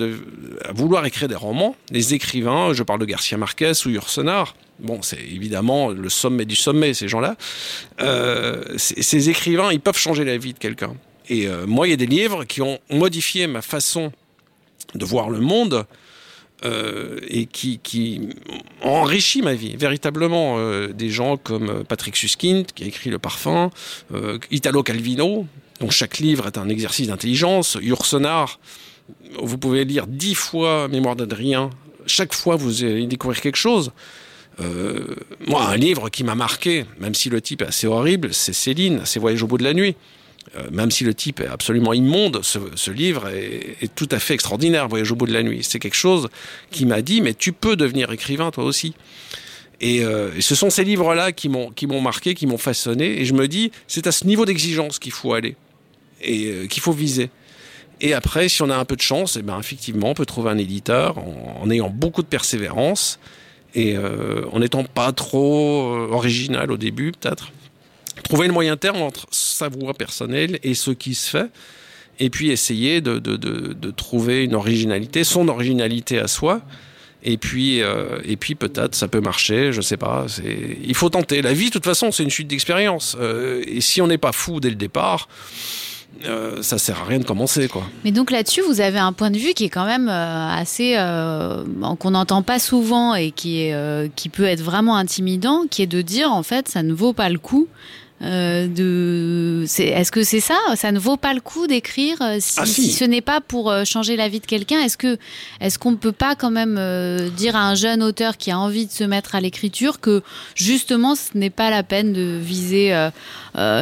vouloir 0.72 1.06
écrire 1.06 1.28
des 1.28 1.37
romans, 1.37 1.76
les 1.90 2.14
écrivains, 2.14 2.72
je 2.72 2.83
parle 2.83 2.98
de 2.98 3.04
Garcia 3.04 3.38
Marquez 3.38 3.72
ou 3.87 3.90
Yourcenar, 3.90 4.56
bon, 4.80 5.00
c'est 5.02 5.20
évidemment 5.20 5.90
le 5.90 6.09
sommet 6.09 6.46
du 6.46 6.56
sommet, 6.56 6.92
ces 6.92 7.06
gens-là. 7.06 7.37
Euh, 8.00 8.64
ces 8.76 9.30
écrivains, 9.30 9.72
ils 9.72 9.80
peuvent 9.80 9.98
changer 9.98 10.24
la 10.24 10.38
vie 10.38 10.54
de 10.54 10.59
quelqu'un. 10.59 10.94
Et 11.28 11.46
euh, 11.46 11.66
moi, 11.66 11.87
il 11.87 11.90
y 11.90 11.94
a 11.94 11.96
des 11.96 12.06
livres 12.06 12.44
qui 12.44 12.62
ont 12.62 12.80
modifié 12.90 13.46
ma 13.46 13.62
façon 13.62 14.11
de 14.94 15.04
voir 15.04 15.30
le 15.30 15.38
monde 15.38 15.87
euh, 16.62 17.18
et 17.27 17.46
qui, 17.46 17.79
qui 17.83 18.21
enrichit 18.83 19.40
ma 19.40 19.54
vie, 19.54 19.77
véritablement. 19.77 20.56
Euh, 20.58 20.88
des 20.88 21.08
gens 21.08 21.38
comme 21.38 21.85
Patrick 21.85 22.17
Suskind, 22.17 22.67
qui 22.75 22.85
a 22.85 22.87
écrit 22.87 23.08
Le 23.08 23.19
Parfum, 23.19 23.71
euh, 24.13 24.38
Italo 24.50 24.83
Calvino, 24.83 25.46
dont 25.81 25.88
chaque 25.88 26.19
livre 26.19 26.46
est 26.46 26.58
un 26.58 26.69
exercice 26.69 27.06
d'intelligence, 27.06 27.79
Yourcenar, 27.81 28.61
vous 29.42 29.56
pouvez 29.56 29.87
lire 29.87 30.06
dix 30.06 30.35
fois 30.35 30.87
Mémoire 30.88 31.17
d'Adrien, 31.17 31.71
chaque 32.04 32.35
fois 32.35 32.56
vous 32.56 32.85
allez 32.85 33.06
découvrir 33.06 33.40
quelque 33.40 33.56
chose. 33.56 33.92
moi, 35.46 35.67
un 35.67 35.77
livre 35.77 36.11
qui 36.11 36.25
m'a 36.25 36.35
marqué, 36.35 36.85
même 36.98 37.15
si 37.15 37.31
le 37.31 37.40
type 37.40 37.63
est 37.63 37.67
assez 37.69 37.87
horrible, 37.87 38.35
c'est 38.35 38.52
Céline, 38.52 39.06
ses 39.06 39.19
voyages 39.19 39.42
au 39.42 39.46
bout 39.46 39.56
de 39.56 39.65
la 39.65 39.73
nuit. 39.73 39.96
Euh, 40.57 40.69
même 40.73 40.90
si 40.90 41.05
le 41.05 41.15
type 41.15 41.40
est 41.40 41.46
absolument 41.46 41.92
immonde, 41.92 42.40
ce, 42.42 42.90
livre 42.90 43.29
est, 43.29 43.94
tout 43.94 44.09
à 44.11 44.19
fait 44.19 44.35
extraordinaire, 44.35 44.88
Voyage 44.88 45.13
au 45.13 45.17
bout 45.17 45.27
de 45.27 45.33
la 45.33 45.44
nuit. 45.44 45.61
C'est 45.63 45.79
quelque 45.79 45.96
chose 45.96 46.29
qui 46.71 46.87
m'a 46.87 47.03
dit, 47.03 47.21
mais 47.21 47.35
tu 47.35 47.53
peux 47.53 47.77
devenir 47.77 48.11
écrivain 48.11 48.51
toi 48.51 48.65
aussi. 48.65 48.94
Et, 49.81 50.05
euh, 50.05 50.31
et 50.37 50.40
ce 50.40 50.55
sont 50.57 50.69
ces 50.69 50.83
livres-là 50.83 51.31
qui 51.33 51.48
m'ont 51.48 52.01
marqué, 52.01 52.35
qui 52.35 52.46
m'ont 52.46 52.59
façonné. 52.59 53.21
Et 53.21 53.25
je 53.25 53.33
me 53.33 53.46
dis, 53.46 53.71
c'est 53.87 54.09
à 54.09 54.13
ce 54.13 54.27
niveau 54.27 54.44
d'exigence 54.44 54.98
qu'il 54.98 55.13
faut 55.13 55.35
aller 55.35 55.55
et 56.21 56.46
euh, 56.46 56.67
qu'il 56.67 56.83
faut 56.83 56.92
viser. 56.92 57.31
Et 58.01 58.13
après, 58.13 58.48
si 58.48 58.63
on 58.63 58.71
a 58.71 58.77
un 58.77 58.85
peu 58.85 58.96
de 58.96 59.03
chance, 59.03 59.37
eh 59.38 59.42
ben, 59.42 59.59
effectivement, 59.59 60.11
on 60.11 60.15
peut 60.15 60.27
trouver 60.27 60.51
un 60.51 60.59
éditeur 60.59 61.19
en, 61.19 61.71
ayant 61.71 61.90
beaucoup 61.90 62.23
de 62.23 62.27
persévérance 62.27 63.21
et 63.75 63.96
en 64.53 64.59
n'étant 64.59 64.83
pas 64.83 65.13
trop 65.13 65.92
original 66.11 66.73
au 66.73 66.77
début, 66.77 67.13
peut-être. 67.13 67.53
Trouver 68.31 68.46
le 68.46 68.52
moyen 68.52 68.76
terme 68.76 69.02
entre 69.02 69.26
sa 69.33 69.68
voix 69.68 69.92
personnelle 69.92 70.60
et 70.62 70.74
ce 70.74 70.92
qui 70.92 71.16
se 71.16 71.28
fait, 71.28 71.50
et 72.20 72.31
puis 72.31 72.50
essayer 72.50 73.00
de, 73.00 73.18
de, 73.18 73.37
de, 73.37 73.90
trouver 73.90 74.44
une 74.44 74.54
originalité, 74.54 75.24
son 75.24 75.48
originalité 75.48 76.20
à 76.20 76.28
soi. 76.28 76.60
Et 77.24 77.38
puis, 77.38 77.83
euh, 77.83 78.20
et 78.24 78.37
puis 78.37 78.54
peut-être 78.54 78.94
ça 78.94 79.08
peut 79.08 79.20
marcher, 79.20 79.72
je 79.72 79.81
sais 79.81 79.96
pas. 79.96 80.26
Il 80.85 80.94
faut 80.94 81.10
tenter. 81.10 81.42
La 81.42 81.52
vie, 81.52 81.66
de 81.66 81.72
toute 81.72 81.85
façon, 81.85 82.12
c'est 82.12 82.22
une 82.22 82.31
suite 82.31 82.46
d'expériences. 82.46 83.16
Euh, 83.18 83.64
et 83.66 83.81
si 83.81 84.00
on 84.00 84.06
n'est 84.06 84.16
pas 84.16 84.31
fou 84.31 84.60
dès 84.60 84.70
le 84.70 84.76
départ, 84.76 85.28
euh, 86.26 86.62
ça 86.62 86.78
sert 86.78 87.00
à 87.00 87.06
rien 87.06 87.18
de 87.18 87.24
commencer, 87.24 87.66
quoi. 87.66 87.83
Mais 88.04 88.12
donc 88.12 88.31
là-dessus, 88.31 88.60
vous 88.60 88.81
avez 88.81 89.00
un 89.00 89.12
point 89.12 89.33
de 89.33 89.38
vue 89.38 89.54
qui 89.54 89.64
est 89.64 89.70
quand 89.70 89.87
même 89.87 90.08
euh, 90.08 90.48
assez 90.50 90.94
qu'on 91.98 92.10
n'entend 92.12 92.42
pas 92.42 92.60
souvent 92.60 93.16
et 93.16 93.33
qui 93.33 93.62
est 93.62 94.14
qui 94.14 94.28
peut 94.28 94.44
être 94.44 94.62
vraiment 94.62 94.96
intimidant, 94.96 95.64
qui 95.68 95.83
est 95.83 95.88
de 95.88 96.02
dire 96.02 96.31
en 96.31 96.44
fait 96.44 96.68
ça 96.68 96.85
ne 96.85 96.92
vaut 96.92 97.12
pas 97.12 97.28
le 97.28 97.40
coup. 97.40 97.66
Euh, 98.23 98.66
de 98.68 99.64
est-ce 99.79 100.10
que 100.12 100.23
c'est 100.23 100.40
ça? 100.40 100.58
Ça 100.75 100.92
ne 100.92 100.98
vaut 100.98 101.16
pas 101.16 101.33
le 101.35 101.40
coup 101.40 101.66
d'écrire 101.66 102.16
euh, 102.21 102.37
si, 102.40 102.58
Ah, 102.60 102.66
si. 102.66 102.83
si 102.85 102.92
ce 102.92 103.04
n'est 103.04 103.21
pas 103.21 103.40
pour 103.40 103.71
euh, 103.71 103.85
changer 103.85 104.16
la 104.16 104.29
vie 104.29 104.40
de 104.40 104.46
quelqu'un? 104.46 104.81
Est-ce 104.81 104.96
que 104.98 105.16
est-ce 105.60 105.79
qu'on 105.79 105.92
ne 105.92 105.96
peut 105.96 106.12
pas 106.12 106.35
quand 106.35 106.50
même 106.50 106.77
euh, 106.79 107.29
dire 107.31 107.56
à 107.56 107.68
un 107.68 107.75
jeune 107.75 108.02
auteur 108.02 108.37
qui 108.37 108.50
a 108.50 108.58
envie 108.58 108.87
de 108.87 108.92
se 108.92 109.04
mettre 109.04 109.35
à 109.35 109.40
l'écriture 109.40 110.00
que 110.00 110.23
justement 110.54 111.14
ce 111.14 111.37
n'est 111.37 111.50
pas 111.50 111.71
la 111.71 111.83
peine 111.83 112.12
de 112.12 112.38
viser 112.40 112.92
euh, 112.94 113.10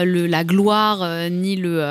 le, 0.04 0.26
la 0.26 0.44
gloire 0.44 1.28
ni 1.30 1.56
le 1.56 1.82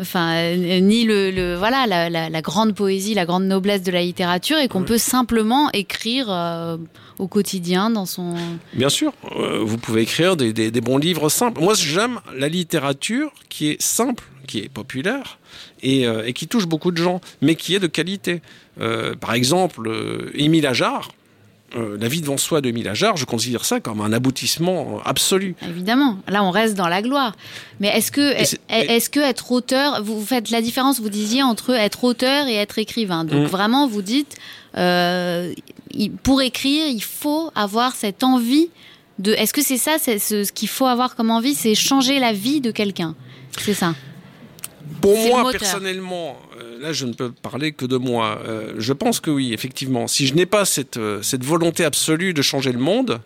enfin 0.00 0.34
euh, 0.36 0.80
ni 0.80 1.04
le, 1.04 1.30
le- 1.30 1.56
voilà 1.56 1.86
la, 1.86 2.08
la- 2.08 2.30
la 2.30 2.42
grande 2.42 2.74
poésie 2.74 3.14
la 3.14 3.26
grande 3.26 3.44
noblesse 3.46 3.82
de 3.82 3.90
la 3.90 4.02
littérature 4.02 4.58
et 4.58 4.68
qu'on 4.68 4.84
peut 4.84 4.98
simplement 4.98 5.70
écrire 5.72 6.26
euh, 6.30 6.76
au 7.18 7.26
quotidien 7.28 7.90
dans 7.90 8.06
son 8.06 8.34
Bien 8.74 8.88
sûr, 8.88 9.12
euh, 9.36 9.58
vous 9.62 9.76
pouvez 9.78 10.02
écrire 10.02 10.36
des, 10.36 10.52
des- 10.52 10.70
des 10.70 10.80
bons 10.80 10.98
livres 10.98 11.28
simples. 11.28 11.60
Moi, 11.60 11.74
j'aime 11.74 12.20
la 12.36 12.48
littérature 12.48 13.30
qui 13.48 13.68
est 13.68 13.82
simple, 13.82 14.24
qui 14.46 14.60
est 14.60 14.68
populaire 14.68 15.38
et, 15.82 16.06
euh, 16.06 16.24
et 16.26 16.32
qui 16.32 16.46
touche 16.48 16.66
beaucoup 16.66 16.92
de 16.92 16.96
gens, 16.96 17.20
mais 17.42 17.56
qui 17.56 17.74
est 17.74 17.78
de 17.80 17.86
qualité. 17.88 18.40
Euh, 18.80 19.14
par 19.14 19.34
exemple, 19.34 19.86
euh, 19.88 20.30
Émile 20.34 20.66
Ajar, 20.66 21.10
euh, 21.76 21.96
La 22.00 22.08
vie 22.08 22.20
devant 22.20 22.36
soi 22.36 22.60
de 22.60 22.68
Émile 22.68 22.88
Ajar, 22.88 23.16
je 23.16 23.24
considère 23.24 23.64
ça 23.64 23.80
comme 23.80 24.00
un 24.00 24.12
aboutissement 24.12 24.96
euh, 24.98 25.08
absolu. 25.08 25.54
Évidemment, 25.68 26.18
là 26.28 26.42
on 26.44 26.50
reste 26.50 26.74
dans 26.76 26.88
la 26.88 27.02
gloire. 27.02 27.34
Mais 27.80 27.88
est-ce 27.88 28.10
que, 28.12 28.20
est, 28.20 28.58
est-ce 28.68 29.10
que 29.10 29.20
être 29.20 29.52
auteur, 29.52 30.02
vous 30.02 30.24
faites 30.24 30.50
la 30.50 30.62
différence, 30.62 31.00
vous 31.00 31.08
disiez, 31.10 31.42
entre 31.42 31.70
être 31.70 32.04
auteur 32.04 32.46
et 32.46 32.54
être 32.54 32.78
écrivain. 32.78 33.24
Donc 33.24 33.42
Mm. 33.42 33.46
vraiment, 33.46 33.86
vous 33.88 34.02
dites, 34.02 34.36
euh, 34.76 35.52
pour 36.22 36.42
écrire, 36.42 36.86
il 36.86 37.02
faut 37.02 37.50
avoir 37.54 37.94
cette 37.94 38.22
envie 38.22 38.68
de. 39.18 39.32
Est-ce 39.32 39.52
que 39.52 39.62
c'est 39.62 39.78
ça, 39.78 39.96
c'est 39.98 40.18
ce, 40.18 40.44
ce 40.44 40.52
qu'il 40.52 40.68
faut 40.68 40.86
avoir 40.86 41.16
comme 41.16 41.30
envie, 41.30 41.54
c'est 41.54 41.74
changer 41.74 42.18
la 42.20 42.32
vie 42.32 42.60
de 42.60 42.70
quelqu'un? 42.70 43.14
C'est 43.58 43.74
ça. 43.74 43.94
Pour 45.00 45.16
moi, 45.16 45.50
personnellement, 45.50 46.36
euh, 46.60 46.80
là, 46.80 46.92
je 46.92 47.06
ne 47.06 47.12
peux 47.12 47.30
parler 47.30 47.72
que 47.72 47.86
de 47.86 47.96
moi. 47.96 48.40
Euh, 48.46 48.74
je 48.78 48.92
pense 48.92 49.20
que 49.20 49.30
oui, 49.30 49.52
effectivement. 49.52 50.06
Si 50.08 50.26
je 50.26 50.34
n'ai 50.34 50.46
pas 50.46 50.64
cette, 50.64 50.96
euh, 50.96 51.22
cette 51.22 51.44
volonté 51.44 51.84
absolue 51.84 52.34
de 52.34 52.42
changer 52.42 52.72
le 52.72 52.78
monde, 52.78 53.20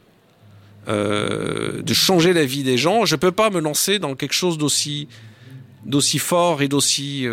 de 0.86 1.94
changer 1.94 2.34
la 2.34 2.44
vie 2.44 2.62
des 2.62 2.76
gens, 2.76 3.06
je 3.06 3.14
ne 3.14 3.18
peux 3.18 3.32
pas 3.32 3.48
me 3.48 3.58
lancer 3.58 3.98
dans 3.98 4.14
quelque 4.14 4.34
chose 4.34 4.58
d'aussi 4.58 5.08
d'aussi 5.86 6.18
fort 6.18 6.60
et 6.60 6.68
d'aussi 6.68 7.26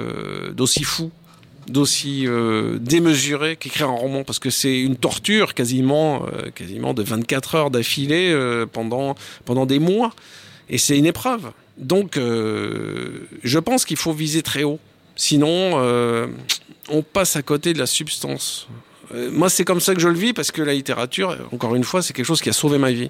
d'aussi 0.53 0.84
fou, 0.86 1.11
d'aussi 1.67 2.27
démesuré 2.79 3.57
qu'écrire 3.57 3.89
un 3.89 3.97
roman, 3.97 4.23
parce 4.23 4.39
que 4.39 4.49
c'est 4.49 4.79
une 4.79 4.95
torture 4.95 5.53
quasiment, 5.53 6.25
quasiment 6.55 6.93
de 6.93 7.03
24 7.03 7.55
heures 7.55 7.71
d'affilée 7.71 8.34
pendant 8.71 9.15
pendant 9.43 9.65
des 9.65 9.79
mois, 9.79 10.13
et 10.69 10.77
c'est 10.77 10.97
une 10.97 11.05
épreuve. 11.05 11.51
Donc, 11.82 12.15
euh, 12.17 13.27
je 13.43 13.59
pense 13.59 13.86
qu'il 13.86 13.97
faut 13.97 14.13
viser 14.13 14.43
très 14.43 14.63
haut. 14.63 14.79
Sinon, 15.15 15.73
euh, 15.75 16.27
on 16.89 17.01
passe 17.01 17.36
à 17.36 17.41
côté 17.41 17.73
de 17.73 17.79
la 17.79 17.88
substance. 17.88 18.67
Euh, 19.13 19.29
moi, 19.32 19.49
c'est 19.49 19.65
comme 19.65 19.82
ça 19.82 19.93
que 19.95 19.99
je 19.99 20.07
le 20.07 20.17
vis, 20.17 20.32
parce 20.32 20.51
que 20.51 20.61
la 20.61 20.73
littérature, 20.73 21.36
encore 21.51 21.75
une 21.75 21.84
fois, 21.84 22.01
c'est 22.01 22.13
quelque 22.13 22.25
chose 22.25 22.41
qui 22.41 22.49
a 22.49 22.53
sauvé 22.53 22.77
ma 22.77 22.91
vie. 22.91 23.09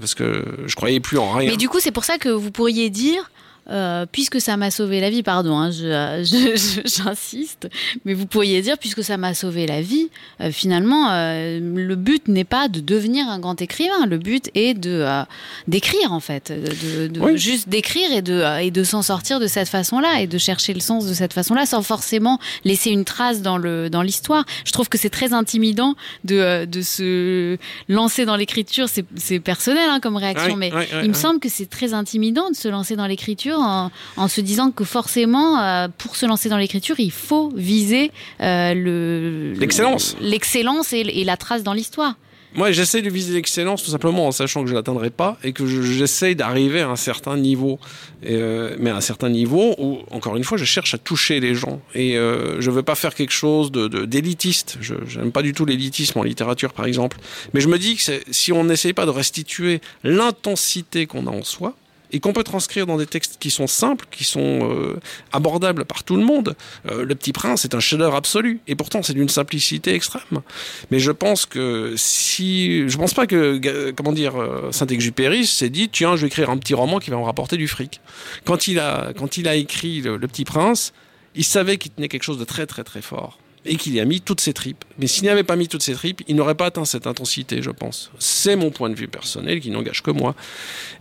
Parce 0.00 0.14
que 0.14 0.44
je 0.66 0.74
croyais 0.74 1.00
plus 1.00 1.18
en 1.18 1.32
rien. 1.32 1.50
Mais 1.50 1.56
du 1.56 1.68
coup, 1.68 1.80
c'est 1.80 1.90
pour 1.90 2.04
ça 2.04 2.16
que 2.16 2.30
vous 2.30 2.50
pourriez 2.50 2.88
dire. 2.88 3.30
Euh, 3.70 4.06
puisque 4.10 4.40
ça 4.40 4.56
m'a 4.56 4.70
sauvé 4.70 5.00
la 5.00 5.08
vie, 5.10 5.22
pardon, 5.22 5.56
hein, 5.56 5.70
je- 5.72 6.80
j'insiste, 6.84 7.68
mais 8.04 8.14
vous 8.14 8.26
pourriez 8.26 8.60
dire, 8.62 8.76
puisque 8.78 9.04
ça 9.04 9.16
m'a 9.16 9.34
sauvé 9.34 9.66
la 9.66 9.80
vie, 9.82 10.08
euh, 10.40 10.50
finalement, 10.50 11.10
euh, 11.12 11.60
le 11.60 11.94
but 11.96 12.26
n'est 12.28 12.44
pas 12.44 12.68
de 12.68 12.80
devenir 12.80 13.28
un 13.28 13.38
grand 13.38 13.60
écrivain, 13.62 14.06
le 14.06 14.18
but 14.18 14.50
est 14.54 14.74
de 14.74 14.90
euh, 14.90 15.22
d'écrire 15.68 16.12
en 16.12 16.20
fait, 16.20 16.50
de, 16.52 17.06
de- 17.08 17.20
Oui. 17.20 17.38
juste 17.38 17.68
d'écrire 17.68 18.12
et 18.12 18.22
de 18.22 18.32
euh, 18.32 18.58
et 18.58 18.70
de 18.70 18.82
s'en 18.84 19.02
sortir 19.02 19.38
de 19.40 19.46
cette 19.46 19.68
façon-là 19.68 20.20
et 20.20 20.26
de 20.26 20.38
chercher 20.38 20.74
le 20.74 20.80
sens 20.80 21.06
de 21.06 21.14
cette 21.14 21.32
façon-là, 21.32 21.64
sans 21.66 21.82
forcément 21.82 22.38
laisser 22.64 22.90
une 22.90 23.04
trace 23.04 23.42
dans 23.42 23.58
le 23.58 23.88
dans 23.90 24.02
l'histoire. 24.02 24.44
Je 24.64 24.72
trouve 24.72 24.88
que 24.88 24.98
c'est 24.98 25.10
très 25.10 25.32
intimidant 25.32 25.94
de 26.24 26.36
euh, 26.36 26.66
de 26.66 26.80
se 26.82 27.56
lancer 27.88 28.24
dans 28.24 28.36
l'écriture, 28.36 28.88
c'est 28.88 29.38
personnel 29.40 29.88
hein, 29.88 30.00
comme 30.00 30.16
réaction, 30.16 30.56
mais 30.56 30.72
il 31.02 31.08
me 31.08 31.14
semble 31.14 31.38
que 31.40 31.48
c'est 31.48 31.66
très 31.70 31.94
intimidant 31.94 32.50
de 32.50 32.56
se 32.56 32.68
lancer 32.68 32.96
dans 32.96 33.06
l'écriture 33.06 33.51
en, 33.60 33.90
en 34.16 34.28
se 34.28 34.40
disant 34.40 34.70
que 34.70 34.84
forcément, 34.84 35.60
euh, 35.60 35.88
pour 35.98 36.16
se 36.16 36.26
lancer 36.26 36.48
dans 36.48 36.58
l'écriture, 36.58 36.98
il 36.98 37.10
faut 37.12 37.50
viser 37.54 38.10
euh, 38.40 38.74
le 38.74 39.52
L'excellence. 39.58 40.16
l'excellence 40.20 40.92
et, 40.92 41.00
et 41.00 41.24
la 41.24 41.36
trace 41.36 41.62
dans 41.62 41.72
l'histoire. 41.74 42.14
Moi, 42.54 42.70
j'essaie 42.70 43.00
de 43.00 43.08
viser 43.08 43.32
l'excellence 43.32 43.82
tout 43.82 43.90
simplement 43.90 44.26
en 44.26 44.30
sachant 44.30 44.62
que 44.62 44.68
je 44.68 44.74
l'atteindrai 44.74 45.08
pas 45.08 45.38
et 45.42 45.54
que 45.54 45.64
je- 45.64 45.80
j'essaie 45.80 46.34
d'arriver 46.34 46.82
à 46.82 46.88
un 46.90 46.96
certain 46.96 47.38
niveau. 47.38 47.78
Et, 48.22 48.34
euh, 48.34 48.76
mais 48.78 48.90
à 48.90 48.96
un 48.96 49.00
certain 49.00 49.30
niveau 49.30 49.74
où, 49.78 50.00
encore 50.10 50.36
une 50.36 50.44
fois, 50.44 50.58
je 50.58 50.66
cherche 50.66 50.92
à 50.92 50.98
toucher 50.98 51.40
les 51.40 51.54
gens. 51.54 51.80
Et 51.94 52.18
euh, 52.18 52.60
je 52.60 52.70
veux 52.70 52.82
pas 52.82 52.94
faire 52.94 53.14
quelque 53.14 53.32
chose 53.32 53.72
de 53.72 53.88
de- 53.88 54.04
d'élitiste. 54.04 54.76
je 54.82 54.94
j'aime 55.08 55.32
pas 55.32 55.40
du 55.40 55.54
tout 55.54 55.64
l'élitisme 55.64 56.18
en 56.18 56.24
littérature, 56.24 56.74
par 56.74 56.84
exemple. 56.84 57.16
Mais 57.54 57.62
je 57.62 57.68
me 57.68 57.78
dis 57.78 57.96
que 57.96 58.02
si 58.30 58.52
on 58.52 58.64
n'essaye 58.64 58.92
pas 58.92 59.06
de 59.06 59.10
restituer 59.10 59.80
l'intensité 60.04 61.06
qu'on 61.06 61.26
a 61.26 61.30
en 61.30 61.42
soi, 61.42 61.74
et 62.12 62.20
qu'on 62.20 62.32
peut 62.32 62.44
transcrire 62.44 62.86
dans 62.86 62.96
des 62.96 63.06
textes 63.06 63.38
qui 63.40 63.50
sont 63.50 63.66
simples, 63.66 64.06
qui 64.10 64.24
sont 64.24 64.70
euh, 64.70 65.00
abordables 65.32 65.84
par 65.84 66.04
tout 66.04 66.16
le 66.16 66.24
monde. 66.24 66.54
Euh, 66.90 67.04
le 67.04 67.14
Petit 67.14 67.32
Prince 67.32 67.64
est 67.64 67.74
un 67.74 67.80
chef-d'œuvre 67.80 68.14
absolu, 68.14 68.60
et 68.66 68.74
pourtant 68.74 69.02
c'est 69.02 69.14
d'une 69.14 69.28
simplicité 69.28 69.94
extrême. 69.94 70.42
Mais 70.90 70.98
je 70.98 71.10
pense 71.10 71.46
que 71.46 71.94
si, 71.96 72.88
je 72.88 72.96
pense 72.96 73.14
pas 73.14 73.26
que, 73.26 73.56
ga- 73.58 73.92
comment 73.96 74.12
dire, 74.12 74.40
euh, 74.40 74.70
Saint-Exupéry 74.72 75.46
s'est 75.46 75.70
dit, 75.70 75.88
tiens, 75.88 76.16
je 76.16 76.22
vais 76.22 76.26
écrire 76.28 76.50
un 76.50 76.58
petit 76.58 76.74
roman 76.74 76.98
qui 76.98 77.10
va 77.10 77.16
me 77.16 77.24
rapporter 77.24 77.56
du 77.56 77.68
fric. 77.68 78.00
Quand 78.44 78.68
il 78.68 78.78
a, 78.78 79.12
quand 79.16 79.36
il 79.36 79.48
a 79.48 79.54
écrit 79.54 80.00
Le 80.02 80.18
Petit 80.28 80.44
Prince, 80.44 80.92
il 81.34 81.44
savait 81.44 81.78
qu'il 81.78 81.92
tenait 81.92 82.08
quelque 82.08 82.24
chose 82.24 82.38
de 82.38 82.44
très 82.44 82.66
très 82.66 82.84
très 82.84 83.00
fort 83.00 83.38
et 83.64 83.76
qu'il 83.76 83.94
y 83.94 84.00
a 84.00 84.04
mis 84.04 84.20
toutes 84.20 84.40
ses 84.40 84.52
tripes. 84.52 84.84
Mais 84.98 85.06
s'il 85.06 85.24
n'y 85.24 85.28
avait 85.28 85.44
pas 85.44 85.56
mis 85.56 85.68
toutes 85.68 85.82
ses 85.82 85.94
tripes, 85.94 86.22
il 86.26 86.36
n'aurait 86.36 86.54
pas 86.54 86.66
atteint 86.66 86.84
cette 86.84 87.06
intensité, 87.06 87.62
je 87.62 87.70
pense. 87.70 88.10
C'est 88.18 88.56
mon 88.56 88.70
point 88.70 88.90
de 88.90 88.94
vue 88.94 89.08
personnel 89.08 89.60
qui 89.60 89.70
n'engage 89.70 90.02
que 90.02 90.10
moi. 90.10 90.34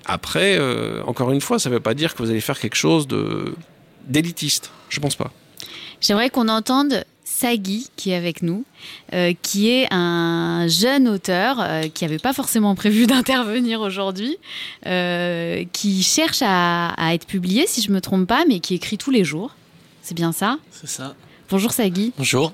Après, 0.06 0.58
euh, 0.58 1.04
encore 1.06 1.32
une 1.32 1.42
fois, 1.42 1.60
ça 1.60 1.70
ne 1.70 1.76
veut 1.76 1.80
pas 1.80 1.94
dire 1.94 2.14
que 2.14 2.22
vous 2.22 2.30
allez 2.30 2.42
faire 2.42 2.60
quelque 2.60 2.76
chose 2.76 3.08
de 3.08 3.54
d'élitiste. 4.08 4.72
Je 4.90 5.00
pense 5.00 5.16
pas. 5.16 5.32
J'aimerais 6.02 6.32
qu'on 6.32 6.48
entende 6.48 7.06
Sagui 7.24 7.88
qui 7.96 8.12
est 8.12 8.16
avec 8.16 8.44
nous, 8.44 8.66
euh, 9.14 9.34
qui 9.42 9.70
est 9.70 9.88
un 9.92 10.68
jeune 10.68 11.08
auteur 11.08 11.58
euh, 11.60 11.84
qui 11.88 12.04
n'avait 12.04 12.20
pas 12.20 12.34
forcément 12.34 12.76
prévu 12.76 13.08
d'intervenir 13.08 13.82
aujourd'hui, 13.82 14.38
euh, 14.86 15.64
qui 15.72 16.04
cherche 16.04 16.42
à, 16.42 16.90
à 16.90 17.14
être 17.14 17.26
publié, 17.26 17.66
si 17.68 17.82
je 17.82 17.92
me 17.92 18.02
trompe 18.02 18.28
pas, 18.28 18.44
mais 18.48 18.60
qui 18.60 18.76
écrit 18.76 18.98
tous 18.98 19.12
les 19.12 19.24
jours. 19.24 19.56
C'est 20.02 20.16
bien 20.16 20.32
ça? 20.32 20.58
C'est 20.72 20.90
ça. 20.90 21.16
Bonjour 21.52 21.74
Sagui. 21.74 22.14
Bonjour. 22.18 22.54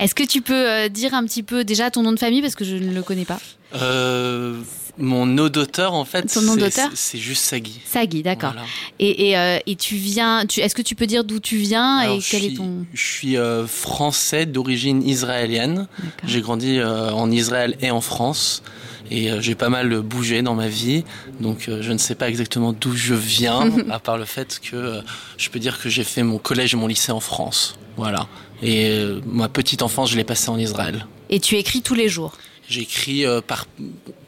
Est-ce 0.00 0.14
que 0.14 0.22
tu 0.22 0.40
peux 0.40 0.54
euh, 0.54 0.88
dire 0.88 1.12
un 1.12 1.22
petit 1.24 1.42
peu 1.42 1.64
déjà 1.64 1.90
ton 1.90 2.02
nom 2.02 2.12
de 2.12 2.18
famille 2.18 2.40
parce 2.40 2.54
que 2.54 2.64
je 2.64 2.76
ne 2.76 2.94
le 2.94 3.02
connais 3.02 3.26
pas? 3.26 3.38
Euh, 3.74 4.58
mon 4.96 5.26
nom 5.26 5.50
d'auteur, 5.50 5.92
en 5.92 6.06
fait, 6.06 6.22
Ton 6.32 6.40
nom 6.40 6.56
d'auteur? 6.56 6.88
c'est 6.94 7.18
juste 7.18 7.44
Sagui. 7.44 7.78
Sagui, 7.84 8.22
d'accord. 8.22 8.52
Voilà. 8.52 8.66
Et, 8.98 9.28
et, 9.28 9.36
euh, 9.38 9.58
et 9.66 9.76
tu 9.76 9.96
viens, 9.96 10.46
tu, 10.46 10.60
est-ce 10.60 10.74
que 10.74 10.80
tu 10.80 10.94
peux 10.94 11.06
dire 11.06 11.24
d'où 11.24 11.40
tu 11.40 11.58
viens 11.58 11.98
Alors, 11.98 12.16
et 12.16 12.20
quel 12.26 12.40
suis, 12.40 12.54
est 12.54 12.56
ton... 12.56 12.86
Je 12.94 13.02
suis 13.04 13.36
français 13.66 14.46
d'origine 14.46 15.06
israélienne. 15.06 15.86
J'ai 16.24 16.40
grandi 16.40 16.82
en 16.82 17.30
Israël 17.30 17.76
et 17.82 17.90
en 17.90 18.00
France. 18.00 18.62
Et 19.10 19.30
euh, 19.30 19.40
j'ai 19.40 19.54
pas 19.54 19.68
mal 19.68 20.00
bougé 20.00 20.42
dans 20.42 20.54
ma 20.54 20.68
vie. 20.68 21.04
Donc 21.40 21.68
euh, 21.68 21.82
je 21.82 21.92
ne 21.92 21.98
sais 21.98 22.14
pas 22.14 22.28
exactement 22.28 22.72
d'où 22.72 22.94
je 22.94 23.14
viens, 23.14 23.70
à 23.90 23.98
part 23.98 24.18
le 24.18 24.24
fait 24.24 24.60
que 24.60 24.76
euh, 24.76 25.00
je 25.36 25.48
peux 25.50 25.58
dire 25.58 25.80
que 25.80 25.88
j'ai 25.88 26.04
fait 26.04 26.22
mon 26.22 26.38
collège 26.38 26.74
et 26.74 26.76
mon 26.76 26.86
lycée 26.86 27.12
en 27.12 27.20
France. 27.20 27.78
Voilà. 27.96 28.28
Et 28.62 29.02
ma 29.26 29.48
petite 29.48 29.82
enfance, 29.82 30.10
je 30.10 30.16
l'ai 30.16 30.24
passée 30.24 30.50
en 30.50 30.58
Israël. 30.58 31.06
Et 31.30 31.40
tu 31.40 31.56
écris 31.56 31.82
tous 31.82 31.94
les 31.94 32.08
jours? 32.08 32.32
J'écris 32.68 33.24
par 33.46 33.66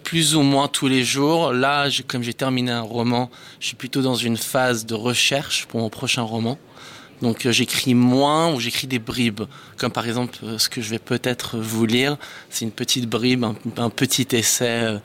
plus 0.03 0.35
ou 0.35 0.43
moins 0.43 0.67
tous 0.67 0.89
les 0.89 1.05
jours. 1.05 1.53
Là, 1.53 1.89
comme 2.09 2.23
j'ai 2.23 2.35
terminé 2.35 2.73
un 2.73 2.81
roman, 2.81 3.31
je 3.61 3.67
suis 3.67 3.77
plutôt 3.77 4.03
dans 4.03 4.15
une 4.15 4.37
phase 4.37 4.87
de 4.87 4.95
recherche 4.95 5.67
pour 5.67 5.81
mon 5.81 5.89
prochain 5.89 6.23
roman. 6.23 6.59
Donc 7.23 7.47
euh, 7.47 7.53
j'écris 7.53 7.95
moins 7.95 8.53
ou 8.53 8.61
j'écris 8.61 8.87
des 8.87 8.99
bribes, 8.99 9.43
comme 9.77 9.93
par 9.93 10.07
exemple 10.07 10.39
euh, 10.43 10.59
ce 10.59 10.69
que 10.69 10.81
je 10.81 10.91
vais 10.91 10.99
peut-être 10.99 11.59
vous 11.59 11.87
lire, 11.87 12.17
c'est 12.49 12.65
une 12.65 12.71
petite 12.71 13.07
bribe, 13.07 13.45
un, 13.45 13.91
petit 13.91 14.27
essai 14.33 14.65
euh, 14.69 14.99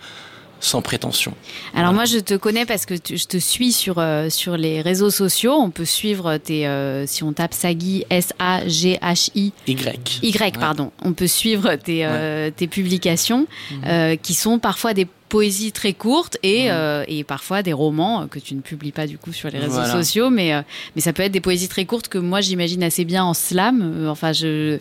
sans 0.62 0.82
prétention. 0.82 1.34
Alors 1.76 1.94
moi 1.94 2.06
je 2.06 2.20
te 2.20 2.34
connais 2.36 2.66
parce 2.66 2.86
que 2.86 2.96
je 2.96 3.26
te 3.26 3.38
suis 3.38 3.72
sur, 3.72 4.02
sur 4.30 4.58
les 4.58 4.82
réseaux 4.82 5.10
sociaux. 5.10 5.54
On 5.54 5.70
peut 5.70 5.86
suivre 5.86 6.38
tes 6.38 7.04
si 7.08 7.24
on 7.24 7.34
tape 7.34 7.54
Sagi 7.54 8.06
S 8.10 8.34
A 8.40 8.68
G 8.68 8.98
H 9.02 9.30
I 9.36 9.52
Y 9.68 10.24
Y 10.24 10.58
pardon. 10.58 10.92
On 11.04 11.14
peut 11.14 11.28
suivre 11.28 11.76
tes, 11.76 12.08
tes 12.56 12.68
publications 12.68 13.48
mhm. 13.72 14.18
qui 14.18 14.34
sont 14.34 14.58
parfois 14.58 14.94
des 14.94 15.08
poésie 15.36 15.74
très 15.74 15.92
courte 15.92 16.38
et, 16.44 16.72
euh, 16.72 17.04
et, 17.10 17.26
parfois 17.26 17.62
des 17.62 17.74
romans 17.74 18.26
que 18.30 18.40
tu 18.40 18.56
ne 18.56 18.62
publies 18.62 18.94
pas 18.94 19.06
du 19.06 19.18
coup 19.18 19.34
sur 19.34 19.50
les 19.50 19.60
réseaux 19.60 19.84
sociaux, 19.84 20.30
mais, 20.30 20.54
euh, 20.54 20.62
mais 20.96 21.02
ça 21.02 21.12
peut 21.12 21.24
être 21.24 21.34
des 21.34 21.42
poésies 21.42 21.68
très 21.68 21.84
courtes 21.84 22.08
que 22.08 22.18
moi 22.18 22.40
j'imagine 22.40 22.82
assez 22.84 23.04
bien 23.04 23.26
en 23.26 23.34
slam. 23.34 23.82
Euh, 23.82 24.08
enfin, 24.08 24.32
j'ai 24.32 24.80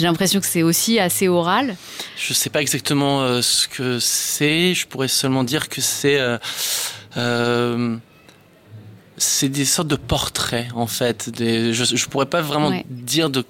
l'impression 0.00 0.40
que 0.40 0.46
c'est 0.46 0.64
aussi 0.64 0.98
assez 0.98 1.28
oral. 1.28 1.76
Je 2.16 2.34
sais 2.34 2.50
pas 2.50 2.62
exactement 2.62 3.40
ce 3.42 3.68
que 3.68 4.00
c'est, 4.00 4.74
je 4.74 4.88
pourrais 4.88 5.06
seulement 5.06 5.44
dire 5.44 5.68
que 5.68 5.80
c'est. 5.80 6.18
c'est 9.18 9.48
des 9.48 9.64
sortes 9.64 9.88
de 9.88 9.94
portraits 9.94 10.66
en 10.74 10.88
fait. 10.88 11.30
Des, 11.30 11.72
je, 11.72 11.84
je 11.84 12.06
pourrais 12.08 12.26
pas 12.26 12.42
vraiment 12.42 12.72
dire 12.90 13.30
de 13.30 13.44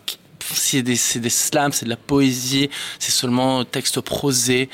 c'est 0.54 0.82
des, 0.82 0.98
des 1.16 1.30
slams, 1.30 1.72
c'est 1.72 1.84
de 1.84 1.90
la 1.90 1.96
poésie, 1.96 2.70
c'est 2.98 3.12
seulement 3.12 3.64
texte 3.64 4.00
prosé. 4.00 4.68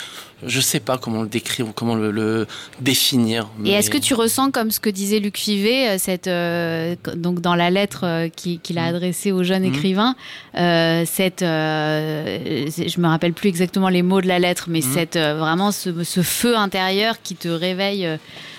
Je 0.47 0.61
sais 0.61 0.79
pas 0.79 0.99
comment 0.99 1.23
le 1.23 1.29
décrire 1.29 1.67
ou 1.67 1.73
comment 1.73 1.97
le, 1.97 2.47
définir. 2.81 3.49
Et 3.65 3.73
est-ce 3.73 3.91
que 3.91 3.99
tu 3.99 4.15
ressens, 4.15 4.53
comme 4.53 4.71
ce 4.71 4.79
que 4.79 4.89
disait 4.89 5.19
Luc 5.19 5.37
Fivet, 5.37 5.89
euh, 5.89 5.97
cette, 5.99 6.29
euh, 6.29 6.95
donc 7.17 7.41
dans 7.41 7.57
la 7.57 7.71
lettre 7.71 8.05
euh, 8.05 8.29
qu'il 8.29 8.79
a 8.79 8.83
mm. 8.83 8.95
adressée 8.95 9.33
aux 9.33 9.43
jeunes 9.43 9.65
mm. 9.65 9.75
écrivains, 9.75 10.15
cette, 10.55 11.41
je 11.41 13.01
me 13.01 13.09
rappelle 13.09 13.33
plus 13.33 13.49
exactement 13.49 13.89
les 13.89 14.03
mots 14.03 14.21
de 14.21 14.29
la 14.29 14.39
lettre, 14.39 14.67
mais 14.69 14.79
mm. 14.79 14.95
cette, 14.95 15.17
vraiment 15.17 15.73
ce, 15.73 16.05
ce, 16.05 16.23
feu 16.23 16.57
intérieur 16.57 17.17
qui 17.21 17.35
te 17.35 17.49
réveille 17.49 18.09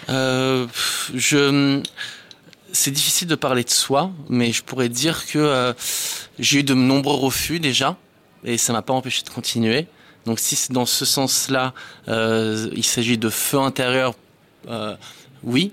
Je 0.09 1.82
c'est 2.72 2.91
difficile 2.91 3.28
de 3.28 3.36
parler 3.36 3.63
de 3.63 3.70
soi, 3.70 4.11
mais 4.30 4.51
je 4.51 4.63
pourrais 4.63 4.89
dire 4.89 5.26
que 5.26 5.39
euh, 5.39 5.74
j'ai 6.38 6.59
eu 6.59 6.63
de 6.63 6.74
nombreux 6.74 7.15
refus 7.15 7.59
déjà, 7.59 7.97
et 8.43 8.57
ça 8.57 8.74
m'a 8.74 8.82
pas 8.82 8.93
empêché 8.93 9.24
de 9.24 9.30
continuer. 9.30 9.88
Donc 10.26 10.39
si 10.39 10.72
dans 10.72 10.86
ce 10.86 11.05
sens-là, 11.05 11.74
euh, 12.07 12.70
il 12.74 12.84
s'agit 12.84 13.17
de 13.17 13.30
feu 13.30 13.59
intérieur, 13.59 14.13
euh, 14.67 14.95
oui, 15.43 15.72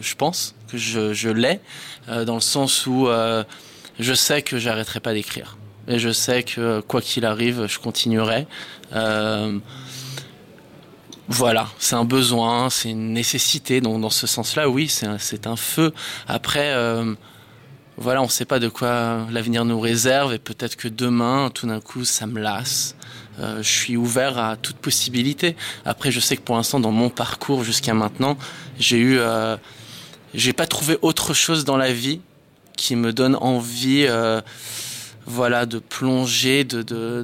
je 0.00 0.14
pense 0.14 0.54
que 0.68 0.76
je, 0.76 1.12
je 1.14 1.28
l'ai, 1.28 1.60
dans 2.08 2.34
le 2.34 2.40
sens 2.40 2.86
où 2.86 3.08
je 4.00 4.14
sais 4.14 4.42
que 4.42 4.58
j'arrêterai 4.58 4.98
pas 4.98 5.14
d'écrire. 5.14 5.56
Et 5.86 6.00
je 6.00 6.10
sais 6.10 6.42
que 6.42 6.80
quoi 6.80 7.00
qu'il 7.00 7.24
arrive, 7.24 7.66
je 7.68 7.78
continuerai. 7.78 8.48
Voilà, 11.30 11.68
c'est 11.78 11.94
un 11.94 12.06
besoin, 12.06 12.70
c'est 12.70 12.90
une 12.90 13.12
nécessité. 13.12 13.82
Donc 13.82 14.00
dans 14.00 14.10
ce 14.10 14.26
sens-là, 14.26 14.70
oui, 14.70 14.88
c'est 14.88 15.06
un, 15.06 15.18
un, 15.44 15.56
feu. 15.56 15.92
Après, 16.26 16.72
euh, 16.72 17.14
voilà, 17.98 18.22
on 18.22 18.26
ne 18.26 18.30
sait 18.30 18.46
pas 18.46 18.58
de 18.58 18.68
quoi 18.68 19.26
l'avenir 19.30 19.66
nous 19.66 19.78
réserve 19.78 20.32
et 20.32 20.38
peut-être 20.38 20.76
que 20.76 20.88
demain, 20.88 21.50
tout 21.52 21.66
d'un 21.66 21.80
coup, 21.80 22.06
ça 22.06 22.26
me 22.26 22.40
lasse. 22.40 22.96
Euh, 23.40 23.62
je 23.62 23.68
suis 23.68 23.96
ouvert 23.98 24.38
à 24.38 24.56
toute 24.56 24.76
possibilité. 24.76 25.54
Après, 25.84 26.10
je 26.10 26.18
sais 26.18 26.34
que 26.36 26.40
pour 26.42 26.56
l'instant, 26.56 26.80
dans 26.80 26.92
mon 26.92 27.10
parcours 27.10 27.62
jusqu'à 27.62 27.92
maintenant, 27.92 28.38
j'ai 28.78 28.98
eu, 28.98 29.18
euh, 29.18 29.58
j'ai 30.32 30.54
pas 30.54 30.66
trouvé 30.66 30.96
autre 31.02 31.34
chose 31.34 31.66
dans 31.66 31.76
la 31.76 31.92
vie 31.92 32.20
qui 32.74 32.96
me 32.96 33.12
donne 33.12 33.36
envie 33.36 34.06
voilà, 35.28 35.66
de 35.66 35.78
plonger, 35.78 36.64
de, 36.64 36.82
de, 36.82 37.22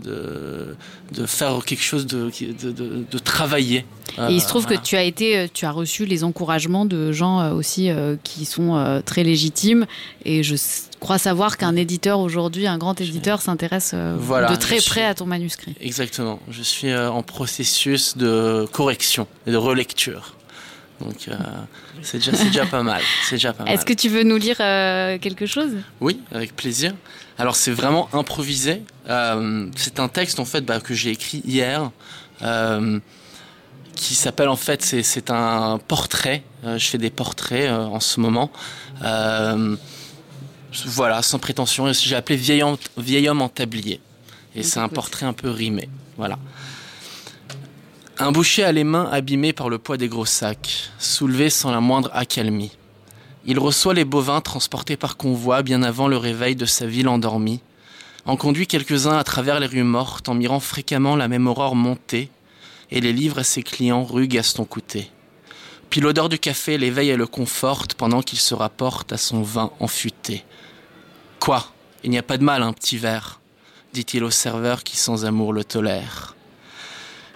de, 1.13 1.27
faire 1.27 1.65
quelque 1.65 1.83
chose 1.83 2.07
de, 2.07 2.31
de, 2.63 3.05
de 3.11 3.19
travailler. 3.19 3.87
Et 4.19 4.35
il 4.35 4.41
se 4.41 4.47
trouve 4.47 4.67
que 4.67 4.75
tu 4.75 4.97
as 4.97 5.03
été, 5.03 5.39
euh, 5.39 5.47
tu 5.53 5.65
as 5.65 5.71
reçu 5.71 6.05
les 6.05 6.23
encouragements 6.23 6.85
de 6.85 7.13
gens 7.13 7.41
euh, 7.41 7.53
aussi 7.53 7.91
euh, 7.91 8.17
qui 8.23 8.45
sont 8.45 9.03
très 9.07 9.25
légitimes. 9.25 9.87
Et 10.25 10.43
je 10.43 10.55
crois 11.01 11.19
savoir 11.19 11.57
qu'un 11.57 11.77
éditeur 11.77 12.21
aujourd'hui, 12.21 12.67
un 12.67 12.79
grand 12.79 13.01
éditeur, 13.01 13.41
s'intéresse 13.41 13.95
de 13.95 14.57
très 14.57 14.81
près 14.81 15.05
à 15.05 15.15
ton 15.15 15.27
manuscrit. 15.27 15.75
Exactement. 15.81 16.39
Je 16.51 16.63
suis 16.63 16.95
en 16.95 17.23
processus 17.23 18.17
de 18.17 18.67
correction 18.73 19.27
et 19.47 19.51
de 19.51 19.57
relecture. 19.57 20.35
Donc 21.01 21.29
c'est 22.03 22.19
déjà, 22.19 22.33
déjà 22.33 22.67
pas 22.67 22.83
mal. 22.83 23.03
C'est 23.25 23.37
déjà 23.37 23.53
pas 23.53 23.65
mal. 23.65 23.73
Est-ce 23.73 23.85
que 23.85 23.93
tu 23.93 24.09
veux 24.09 24.23
nous 24.23 24.37
lire 24.37 24.59
quelque 24.59 25.47
chose? 25.47 25.73
Oui, 26.01 26.21
avec 26.33 26.55
plaisir. 26.55 26.93
Alors 27.39 27.57
c'est 27.57 27.73
vraiment 27.73 28.09
improvisé. 28.13 28.83
Euh, 29.09 29.69
c'est 29.77 29.99
un 29.99 30.09
texte 30.09 30.39
en 30.39 30.45
fait 30.45 30.63
bah, 30.63 30.81
que 30.81 30.95
j'ai 30.95 31.11
écrit 31.11 31.43
hier, 31.45 31.91
euh, 32.43 33.01
qui 33.97 34.15
s'appelle 34.15 34.49
en 34.49 34.57
fait 34.57 34.83
c'est 34.83 35.31
un 35.31 35.79
portrait. 35.79 36.45
Euh, 36.65 36.79
je 36.79 36.87
fais 36.87 36.99
des 36.99 37.11
portraits 37.11 37.71
en 37.71 38.01
ce 38.01 38.21
moment. 38.21 38.51
voilà, 40.87 41.23
sans 41.23 41.39
prétention. 41.39 41.93
J'ai 41.93 42.17
appelé 42.17 42.37
vieil 42.37 42.63
homme, 42.63 42.77
vieil 42.97 43.29
homme 43.29 43.43
en 43.43 43.49
tablier. 43.49 44.01
Et 44.55 44.63
c'est 44.63 44.79
un 44.79 44.89
portrait 44.89 45.27
un 45.27 45.33
peu 45.33 45.51
rimé. 45.51 45.89
Voilà. 46.17 46.39
Un 48.19 48.31
boucher 48.31 48.63
a 48.63 48.71
les 48.71 48.85
mains 48.85 49.09
abîmées 49.11 49.53
par 49.53 49.69
le 49.69 49.79
poids 49.79 49.97
des 49.97 50.07
gros 50.07 50.25
sacs, 50.25 50.91
soulevé 51.01 51.51
sans 51.51 51.73
la 51.73 51.81
moindre 51.81 52.11
accalmie. 52.13 52.71
Il 53.47 53.59
reçoit 53.59 53.93
les 53.93 54.07
bovins 54.07 54.41
transportés 54.41 54.97
par 54.97 55.17
convoi 55.19 55.63
bien 55.63 55.83
avant 55.83 56.09
le 56.09 56.17
réveil 56.17 56.57
de 56.57 56.65
sa 56.65 56.87
ville 56.87 57.09
endormie, 57.09 57.61
en 58.25 58.37
conduit 58.37 58.67
quelques-uns 58.67 59.19
à 59.19 59.25
travers 59.25 59.61
les 59.61 59.67
rues 59.67 59.83
mortes 59.83 60.31
en 60.31 60.35
mirant 60.35 60.61
fréquemment 60.61 61.15
la 61.15 61.29
même 61.29 61.47
aurore 61.47 61.77
montée, 61.77 62.31
et 62.91 63.01
les 63.01 63.13
livre 63.13 63.39
à 63.39 63.45
ses 63.45 63.63
clients 63.63 64.05
rue 64.05 64.29
Gaston 64.29 64.65
Coutet. 64.65 65.11
Puis 65.91 66.01
l'odeur 66.01 66.29
du 66.29 66.39
café 66.39 66.79
l'éveille 66.79 67.11
et 67.11 67.17
le 67.17 67.27
conforte 67.27 67.95
pendant 67.95 68.23
qu'il 68.23 68.39
se 68.39 68.55
rapporte 68.55 69.13
à 69.13 69.19
son 69.19 69.43
vin 69.43 69.71
enfuté. 69.79 70.45
Quoi? 71.39 71.67
Il 72.03 72.11
n'y 72.11 72.19
a 72.19 72.23
pas 72.23 72.39
de 72.39 72.45
mal, 72.45 72.63
un 72.63 72.73
petit 72.73 72.97
verre, 72.97 73.41
dit-il 73.93 74.25
au 74.25 74.31
serveur 74.31 74.85
qui 74.85 74.97
sans 74.97 75.25
amour 75.25 75.53
le 75.53 75.65
tolère. 75.65 76.35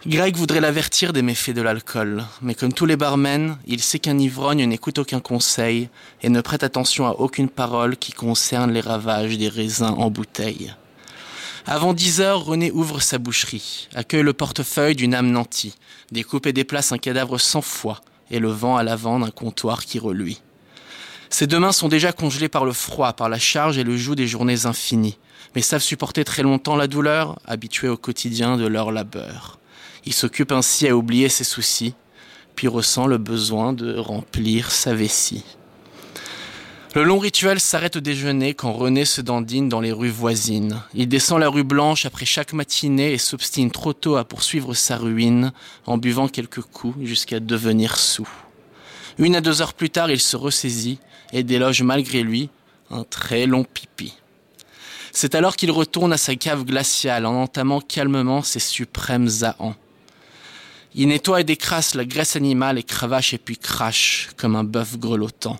Greg 0.07 0.37
voudrait 0.37 0.61
l'avertir 0.61 1.13
des 1.13 1.23
méfaits 1.23 1.51
de 1.51 1.61
l'alcool, 1.61 2.25
mais 2.41 2.55
comme 2.55 2.73
tous 2.73 2.87
les 2.87 2.97
barmen, 2.97 3.59
il 3.67 3.83
sait 3.83 3.99
qu'un 3.99 4.17
ivrogne 4.17 4.65
n'écoute 4.65 4.99
aucun 4.99 5.19
conseil 5.19 5.89
et 6.23 6.29
ne 6.29 6.41
prête 6.41 6.63
attention 6.63 7.09
à 7.09 7.17
aucune 7.19 7.49
parole 7.49 7.97
qui 7.97 8.13
concerne 8.13 8.73
les 8.73 8.81
ravages 8.81 9.37
des 9.37 9.49
raisins 9.49 9.95
en 9.99 10.09
bouteille. 10.09 10.73
Avant 11.67 11.95
dix 11.95 12.21
heures, 12.21 12.45
René 12.45 12.71
ouvre 12.71 13.01
sa 13.01 13.19
boucherie, 13.19 13.89
accueille 13.93 14.23
le 14.23 14.33
portefeuille 14.33 14.95
d'une 14.95 15.15
âme 15.15 15.33
nantie, 15.33 15.75
découpe 16.13 16.47
et 16.47 16.53
déplace 16.53 16.93
un 16.93 16.99
cadavre 16.99 17.39
sans 17.39 17.61
foi 17.61 18.01
et 18.31 18.39
le 18.39 18.51
vend 18.51 18.77
à 18.77 18.85
l'avant 18.85 19.19
d'un 19.19 19.31
comptoir 19.31 19.85
qui 19.85 19.99
reluit. 19.99 20.41
Ses 21.29 21.49
deux 21.49 21.59
mains 21.59 21.73
sont 21.73 21.89
déjà 21.89 22.13
congelées 22.13 22.49
par 22.49 22.65
le 22.65 22.73
froid, 22.73 23.15
par 23.15 23.29
la 23.29 23.41
charge 23.41 23.79
et 23.79 23.85
le 23.85 23.97
joug 23.97 24.15
des 24.15 24.29
journées 24.29 24.65
infinies, 24.65 25.19
mais 25.57 25.61
savent 25.61 25.83
supporter 25.83 26.25
très 26.25 26.45
longtemps 26.45 26.77
la 26.77 26.87
douleur, 26.87 27.41
habituées 27.45 27.89
au 27.89 27.97
quotidien 27.97 28.57
de 28.57 28.67
leur 28.67 28.93
labeur. 28.93 29.58
Il 30.09 30.15
s'occupe 30.15 30.53
ainsi 30.53 30.89
à 30.89 30.97
oublier 30.97 31.29
ses 31.29 31.45
soucis, 31.45 31.93
puis 32.55 32.67
ressent 32.67 33.07
le 33.07 33.19
besoin 33.19 33.75
de 33.75 33.95
remplir 33.99 34.71
sa 34.71 34.95
vessie. 34.95 35.45
Le 36.95 37.05
long 37.05 37.19
rituel 37.19 37.61
s'arrête 37.61 37.97
au 37.97 38.01
déjeuner 38.01 38.55
quand 38.55 38.73
René 38.73 39.05
se 39.05 39.21
dandine 39.21 39.69
dans 39.69 39.83
les 39.83 39.93
rues 39.93 40.09
voisines. 40.09 40.81
Il 40.95 41.09
descend 41.09 41.41
la 41.41 41.51
rue 41.51 41.63
Blanche 41.63 42.07
après 42.07 42.25
chaque 42.25 42.55
matinée 42.55 43.13
et 43.13 43.19
s'obstine 43.19 43.71
trop 43.71 43.93
tôt 43.93 44.17
à 44.17 44.25
poursuivre 44.25 44.73
sa 44.73 44.97
ruine 44.97 45.53
en 45.85 45.99
buvant 45.99 46.29
quelques 46.29 46.63
coups 46.63 46.97
jusqu'à 47.05 47.39
devenir 47.39 47.99
sous. 47.99 48.31
Une 49.19 49.37
à 49.37 49.43
deux 49.43 49.61
heures 49.61 49.75
plus 49.75 49.91
tard, 49.91 50.11
il 50.11 50.21
se 50.21 50.39
ressaisit 50.39 51.01
et 51.35 51.43
déloge 51.43 51.83
malgré 51.83 52.23
lui 52.23 52.49
un 52.91 53.05
très 53.05 53.45
long 53.45 53.65
pipi. 53.65 54.15
C'est 55.13 55.35
alors 55.35 55.55
qu'il 55.55 55.71
retourne 55.71 56.15
à 56.15 56.17
sa 56.17 56.35
cave 56.35 56.65
glaciale 56.65 57.27
en 57.27 57.35
entamant 57.43 57.83
calmement 57.83 58.43
ses 58.43 58.59
suprêmes 58.59 59.29
ahans. 59.43 59.75
Il 60.95 61.09
nettoie 61.09 61.43
et 61.43 61.45
décrasse 61.45 61.95
la 61.95 62.05
graisse 62.05 62.37
animale 62.37 62.79
et 62.79 62.83
cravache 62.83 63.35
et 63.35 63.39
puis 63.39 63.59
crache 63.59 64.31
comme 64.37 64.57
un 64.57 64.65
bœuf 64.65 64.99
grelottant. 64.99 65.59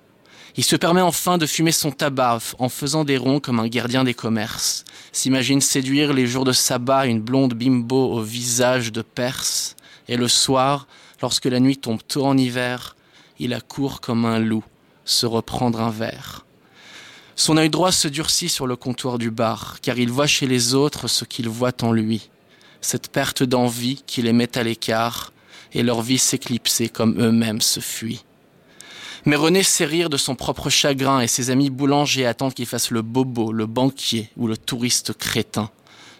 Il 0.57 0.65
se 0.65 0.75
permet 0.75 1.03
enfin 1.03 1.39
de 1.39 1.47
fumer 1.47 1.71
son 1.71 1.93
tabac 1.93 2.41
en 2.59 2.69
faisant 2.69 3.05
des 3.05 3.17
ronds 3.17 3.39
comme 3.39 3.61
un 3.61 3.69
gardien 3.69 4.03
des 4.03 4.15
commerces. 4.15 4.85
S'imagine 5.13 5.61
séduire 5.61 6.13
les 6.13 6.27
jours 6.27 6.45
de 6.45 6.53
sabbat 6.53 7.07
une 7.07 7.21
blonde 7.21 7.55
bimbo 7.55 8.13
au 8.13 8.23
visage 8.23 8.91
de 8.91 9.03
Perse. 9.03 9.77
Et 10.09 10.17
le 10.17 10.27
soir, 10.27 10.89
lorsque 11.23 11.45
la 11.45 11.61
nuit 11.61 11.77
tombe 11.77 12.01
tôt 12.07 12.27
en 12.27 12.37
hiver, 12.37 12.97
il 13.39 13.55
accourt 13.55 14.01
comme 14.01 14.25
un 14.25 14.41
loup, 14.41 14.65
se 15.05 15.27
reprendre 15.27 15.81
un 15.81 15.91
verre. 15.91 16.45
Son 17.37 17.57
œil 17.57 17.71
droit 17.71 17.93
se 17.93 18.09
durcit 18.09 18.49
sur 18.49 18.67
le 18.67 18.75
comptoir 18.75 19.19
du 19.19 19.31
bar, 19.31 19.77
car 19.81 19.99
il 19.99 20.11
voit 20.11 20.27
chez 20.27 20.49
les 20.49 20.75
autres 20.75 21.07
ce 21.07 21.25
qu'il 21.25 21.49
voit 21.49 21.85
en 21.85 21.93
lui 21.93 22.31
cette 22.81 23.09
perte 23.09 23.43
d'envie 23.43 24.03
qui 24.07 24.23
les 24.23 24.33
met 24.33 24.57
à 24.57 24.63
l'écart, 24.63 25.33
et 25.73 25.83
leur 25.83 26.03
vie 26.03 26.19
s'éclipser 26.19 26.89
comme 26.89 27.21
eux-mêmes 27.21 27.61
se 27.61 27.81
fuient. 27.81 28.25
Mais 29.25 29.37
René 29.37 29.63
sait 29.63 29.85
rire 29.85 30.09
de 30.09 30.17
son 30.17 30.35
propre 30.35 30.71
chagrin 30.71 31.21
et 31.21 31.27
ses 31.27 31.51
amis 31.51 31.71
boulangers 31.71 32.27
attendent 32.27 32.55
qu'il 32.55 32.67
fasse 32.67 32.91
le 32.91 33.03
bobo, 33.03 33.53
le 33.53 33.67
banquier 33.67 34.31
ou 34.37 34.47
le 34.47 34.57
touriste 34.57 35.13
crétin. 35.13 35.71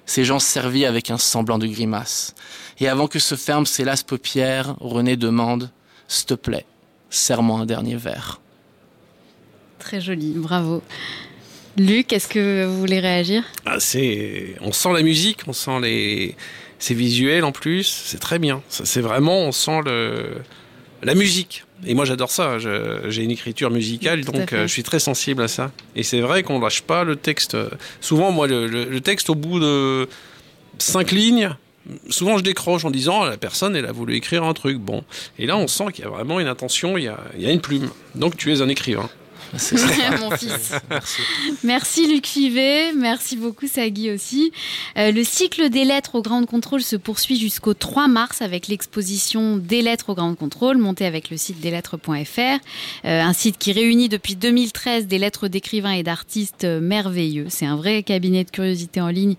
Ces 0.05 0.25
gens 0.25 0.39
servis 0.39 0.85
avec 0.85 1.11
un 1.11 1.19
semblant 1.19 1.59
de 1.59 1.67
grimace. 1.67 2.35
Et 2.81 2.89
avant 2.89 3.07
que 3.07 3.19
se 3.19 3.35
ferment 3.35 3.67
ses 3.67 3.85
lasses 3.85 4.03
paupières, 4.03 4.75
René 4.81 5.17
demande 5.17 5.71
S'il 6.07 6.27
te 6.27 6.35
plaît, 6.35 6.67
serre-moi 7.11 7.61
un 7.61 7.67
dernier 7.67 7.97
verre. 7.97 8.41
Très 9.79 10.01
joli, 10.01 10.33
bravo. 10.37 10.83
Luc, 11.79 12.13
est-ce 12.13 12.27
que 12.27 12.67
vous 12.67 12.79
voulez 12.79 12.99
réagir? 12.99 13.45
Ah, 13.65 13.79
c'est... 13.79 14.57
On 14.61 14.73
sent 14.73 14.93
la 14.93 15.03
musique, 15.03 15.41
on 15.47 15.53
sent 15.53 15.81
les. 15.81 16.35
C'est 16.81 16.95
visuel 16.95 17.45
en 17.45 17.53
plus, 17.53 18.03
c'est 18.05 18.19
très 18.19 18.39
bien. 18.39 18.63
C'est 18.69 19.01
vraiment, 19.01 19.41
on 19.41 19.53
sent 19.53 19.81
le... 19.85 20.39
la 21.03 21.15
musique. 21.15 21.65
Et 21.87 21.95
moi 21.95 22.05
j'adore 22.05 22.31
ça, 22.31 22.59
j'ai 22.59 23.23
une 23.23 23.31
écriture 23.31 23.71
musicale, 23.71 24.25
donc 24.25 24.53
euh, 24.53 24.63
je 24.67 24.73
suis 24.73 24.83
très 24.83 24.99
sensible 24.99 25.43
à 25.43 25.49
ça. 25.49 25.71
Et 25.95 26.03
c'est 26.03 26.21
vrai 26.21 26.43
qu'on 26.43 26.59
lâche 26.59 26.83
pas 26.83 27.05
le 27.05 27.15
texte. 27.15 27.57
Souvent, 28.01 28.33
moi, 28.33 28.49
le, 28.49 28.99
texte, 28.99 29.31
au 29.31 29.37
bout 29.37 29.61
de 29.61 30.09
cinq 30.79 31.13
lignes, 31.13 31.51
souvent 32.11 32.37
je 32.37 32.43
décroche 32.43 32.85
en 32.85 32.91
disant 32.91 33.25
la 33.25 33.37
personne 33.37 33.75
elle 33.75 33.87
a 33.87 33.93
voulu 33.93 34.17
écrire 34.17 34.45
un 34.45 34.53
truc 34.53 34.77
bon 34.77 35.05
et 35.39 35.47
là 35.47 35.57
on 35.57 35.67
sent 35.67 35.87
qu'il 35.95 36.05
y 36.05 36.07
a 36.07 36.11
vraiment 36.11 36.39
une 36.39 36.47
intention 36.47 36.99
il 36.99 37.05
y 37.05 37.09
a, 37.09 37.19
il 37.35 37.43
y 37.43 37.47
a 37.47 37.51
une 37.51 37.63
plume 37.63 37.89
donc 38.15 38.37
tu 38.37 38.53
es 38.53 38.61
un 38.61 38.69
écrivain 38.69 39.09
mon 40.21 40.31
fils. 40.37 40.73
Merci. 41.65 42.07
Luc 42.07 42.27
Fivet, 42.27 42.93
merci 42.95 43.37
beaucoup 43.37 43.67
Sagui 43.67 44.11
aussi. 44.11 44.53
Euh, 44.97 45.11
le 45.11 45.25
cycle 45.25 45.71
des 45.71 45.85
lettres 45.85 46.15
au 46.15 46.23
Grand 46.23 46.45
Contrôle 46.45 46.83
se 46.83 46.97
poursuit 46.97 47.39
jusqu'au 47.39 47.75
3 47.75 48.09
mars 48.09 48.43
avec 48.43 48.69
l'exposition 48.69 49.57
des 49.57 49.83
lettres 49.83 50.11
au 50.11 50.15
Grand 50.15 50.35
Contrôle 50.35 50.79
montée 50.79 51.07
avec 51.07 51.31
le 51.31 51.37
site 51.37 51.61
deslettres.fr, 51.61 52.41
euh, 52.41 52.59
un 53.05 53.33
site 53.33 53.59
qui 53.59 53.73
réunit 53.73 54.09
depuis 54.09 54.37
2013 54.37 55.07
des 55.07 55.19
lettres 55.19 55.49
d'écrivains 55.49 55.93
et 55.93 56.03
d'artistes 56.03 56.65
merveilleux. 56.65 57.47
C'est 57.49 57.67
un 57.67 57.77
vrai 57.77 58.03
cabinet 58.03 58.45
de 58.45 58.51
curiosité 58.51 59.01
en 59.01 59.09
ligne 59.09 59.37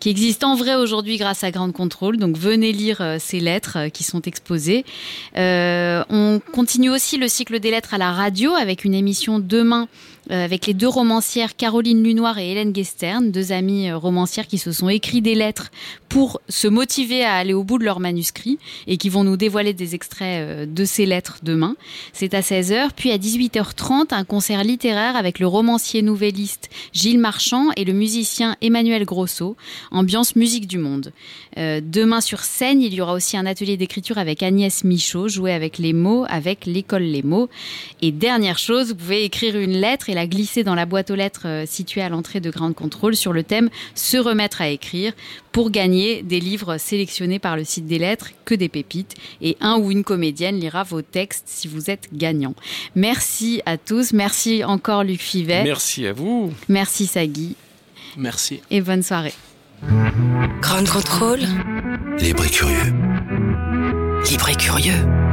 qui 0.00 0.10
existe 0.10 0.44
en 0.44 0.54
vrai 0.54 0.76
aujourd'hui 0.76 1.16
grâce 1.16 1.44
à 1.44 1.50
Grand 1.50 1.72
Contrôle. 1.72 2.16
Donc 2.16 2.36
venez 2.36 2.72
lire 2.72 3.00
euh, 3.00 3.16
ces 3.20 3.40
lettres 3.40 3.88
qui 3.92 4.04
sont 4.04 4.22
exposées. 4.22 4.84
on 5.36 6.40
continue 6.52 6.90
aussi 6.90 7.16
le 7.16 7.28
cycle 7.28 7.60
des 7.60 7.70
lettres 7.70 7.94
à 7.94 7.98
la 7.98 8.12
radio 8.12 8.52
avec 8.54 8.84
une 8.84 8.94
émission 8.94 9.38
demain 9.48 9.88
avec 10.30 10.66
les 10.66 10.74
deux 10.74 10.88
romancières 10.88 11.56
Caroline 11.56 12.02
Lunoir 12.02 12.38
et 12.38 12.50
Hélène 12.50 12.74
Gestern, 12.74 13.30
deux 13.30 13.52
amies 13.52 13.90
euh, 13.90 13.96
romancières 13.96 14.46
qui 14.46 14.58
se 14.58 14.72
sont 14.72 14.88
écrits 14.88 15.22
des 15.22 15.34
lettres 15.34 15.70
pour 16.08 16.40
se 16.48 16.68
motiver 16.68 17.24
à 17.24 17.34
aller 17.34 17.54
au 17.54 17.64
bout 17.64 17.78
de 17.78 17.84
leur 17.84 18.00
manuscrit 18.00 18.58
et 18.86 18.96
qui 18.96 19.08
vont 19.08 19.24
nous 19.24 19.36
dévoiler 19.36 19.72
des 19.72 19.94
extraits 19.94 20.42
euh, 20.42 20.66
de 20.66 20.84
ces 20.84 21.06
lettres 21.06 21.38
demain. 21.42 21.76
C'est 22.12 22.34
à 22.34 22.40
16h, 22.40 22.90
puis 22.94 23.10
à 23.10 23.18
18h30 23.18 24.12
un 24.14 24.24
concert 24.24 24.64
littéraire 24.64 25.16
avec 25.16 25.38
le 25.38 25.46
romancier 25.46 26.02
nouvelliste 26.02 26.68
Gilles 26.92 27.18
Marchand 27.18 27.68
et 27.76 27.84
le 27.84 27.92
musicien 27.92 28.56
Emmanuel 28.60 29.04
Grosso, 29.04 29.56
ambiance 29.90 30.36
musique 30.36 30.66
du 30.66 30.78
monde. 30.78 31.12
demain 31.56 32.20
sur 32.20 32.40
scène, 32.40 32.82
il 32.82 32.94
y 32.94 33.00
aura 33.00 33.14
aussi 33.14 33.36
un 33.36 33.46
atelier 33.46 33.76
d'écriture 33.76 34.18
avec 34.18 34.42
Agnès 34.42 34.84
Michaud, 34.84 35.28
jouer 35.28 35.52
avec 35.52 35.78
les 35.78 35.92
mots, 35.92 36.24
avec 36.28 36.66
l'école 36.66 37.02
Les 37.02 37.22
mots. 37.22 37.48
Et 38.02 38.12
dernière 38.12 38.58
chose, 38.58 38.88
vous 38.88 38.96
pouvez 38.96 39.24
écrire 39.24 39.56
une 39.56 39.72
lettre 39.72 40.10
et 40.10 40.14
a 40.18 40.26
glissé 40.26 40.64
dans 40.64 40.74
la 40.74 40.86
boîte 40.86 41.10
aux 41.10 41.14
lettres 41.14 41.46
euh, 41.46 41.66
située 41.66 42.02
à 42.02 42.08
l'entrée 42.08 42.40
de 42.40 42.50
Grand 42.50 42.72
Contrôle 42.72 43.16
sur 43.16 43.32
le 43.32 43.42
thème 43.42 43.70
Se 43.94 44.16
remettre 44.16 44.60
à 44.60 44.68
écrire 44.68 45.12
pour 45.52 45.70
gagner 45.70 46.22
des 46.22 46.40
livres 46.40 46.78
sélectionnés 46.78 47.38
par 47.38 47.56
le 47.56 47.64
site 47.64 47.86
des 47.86 47.98
lettres, 47.98 48.30
que 48.44 48.54
des 48.54 48.68
pépites. 48.68 49.14
Et 49.40 49.56
un 49.60 49.78
ou 49.78 49.90
une 49.90 50.04
comédienne 50.04 50.58
lira 50.60 50.82
vos 50.82 51.02
textes 51.02 51.44
si 51.46 51.68
vous 51.68 51.90
êtes 51.90 52.08
gagnant. 52.12 52.54
Merci 52.94 53.62
à 53.66 53.78
tous. 53.78 54.12
Merci 54.12 54.64
encore 54.64 55.04
Luc 55.04 55.20
Fivet. 55.20 55.64
Merci 55.64 56.06
à 56.06 56.12
vous. 56.12 56.52
Merci 56.68 57.06
Sagui. 57.06 57.56
Merci. 58.16 58.60
Et 58.70 58.80
bonne 58.80 59.02
soirée. 59.02 59.34
Grand 60.60 60.88
Contrôle. 60.90 61.40
Libre 62.18 62.44
et 62.44 62.50
curieux. 62.50 62.92
Libre 64.28 64.48
et 64.48 64.56
curieux. 64.56 65.27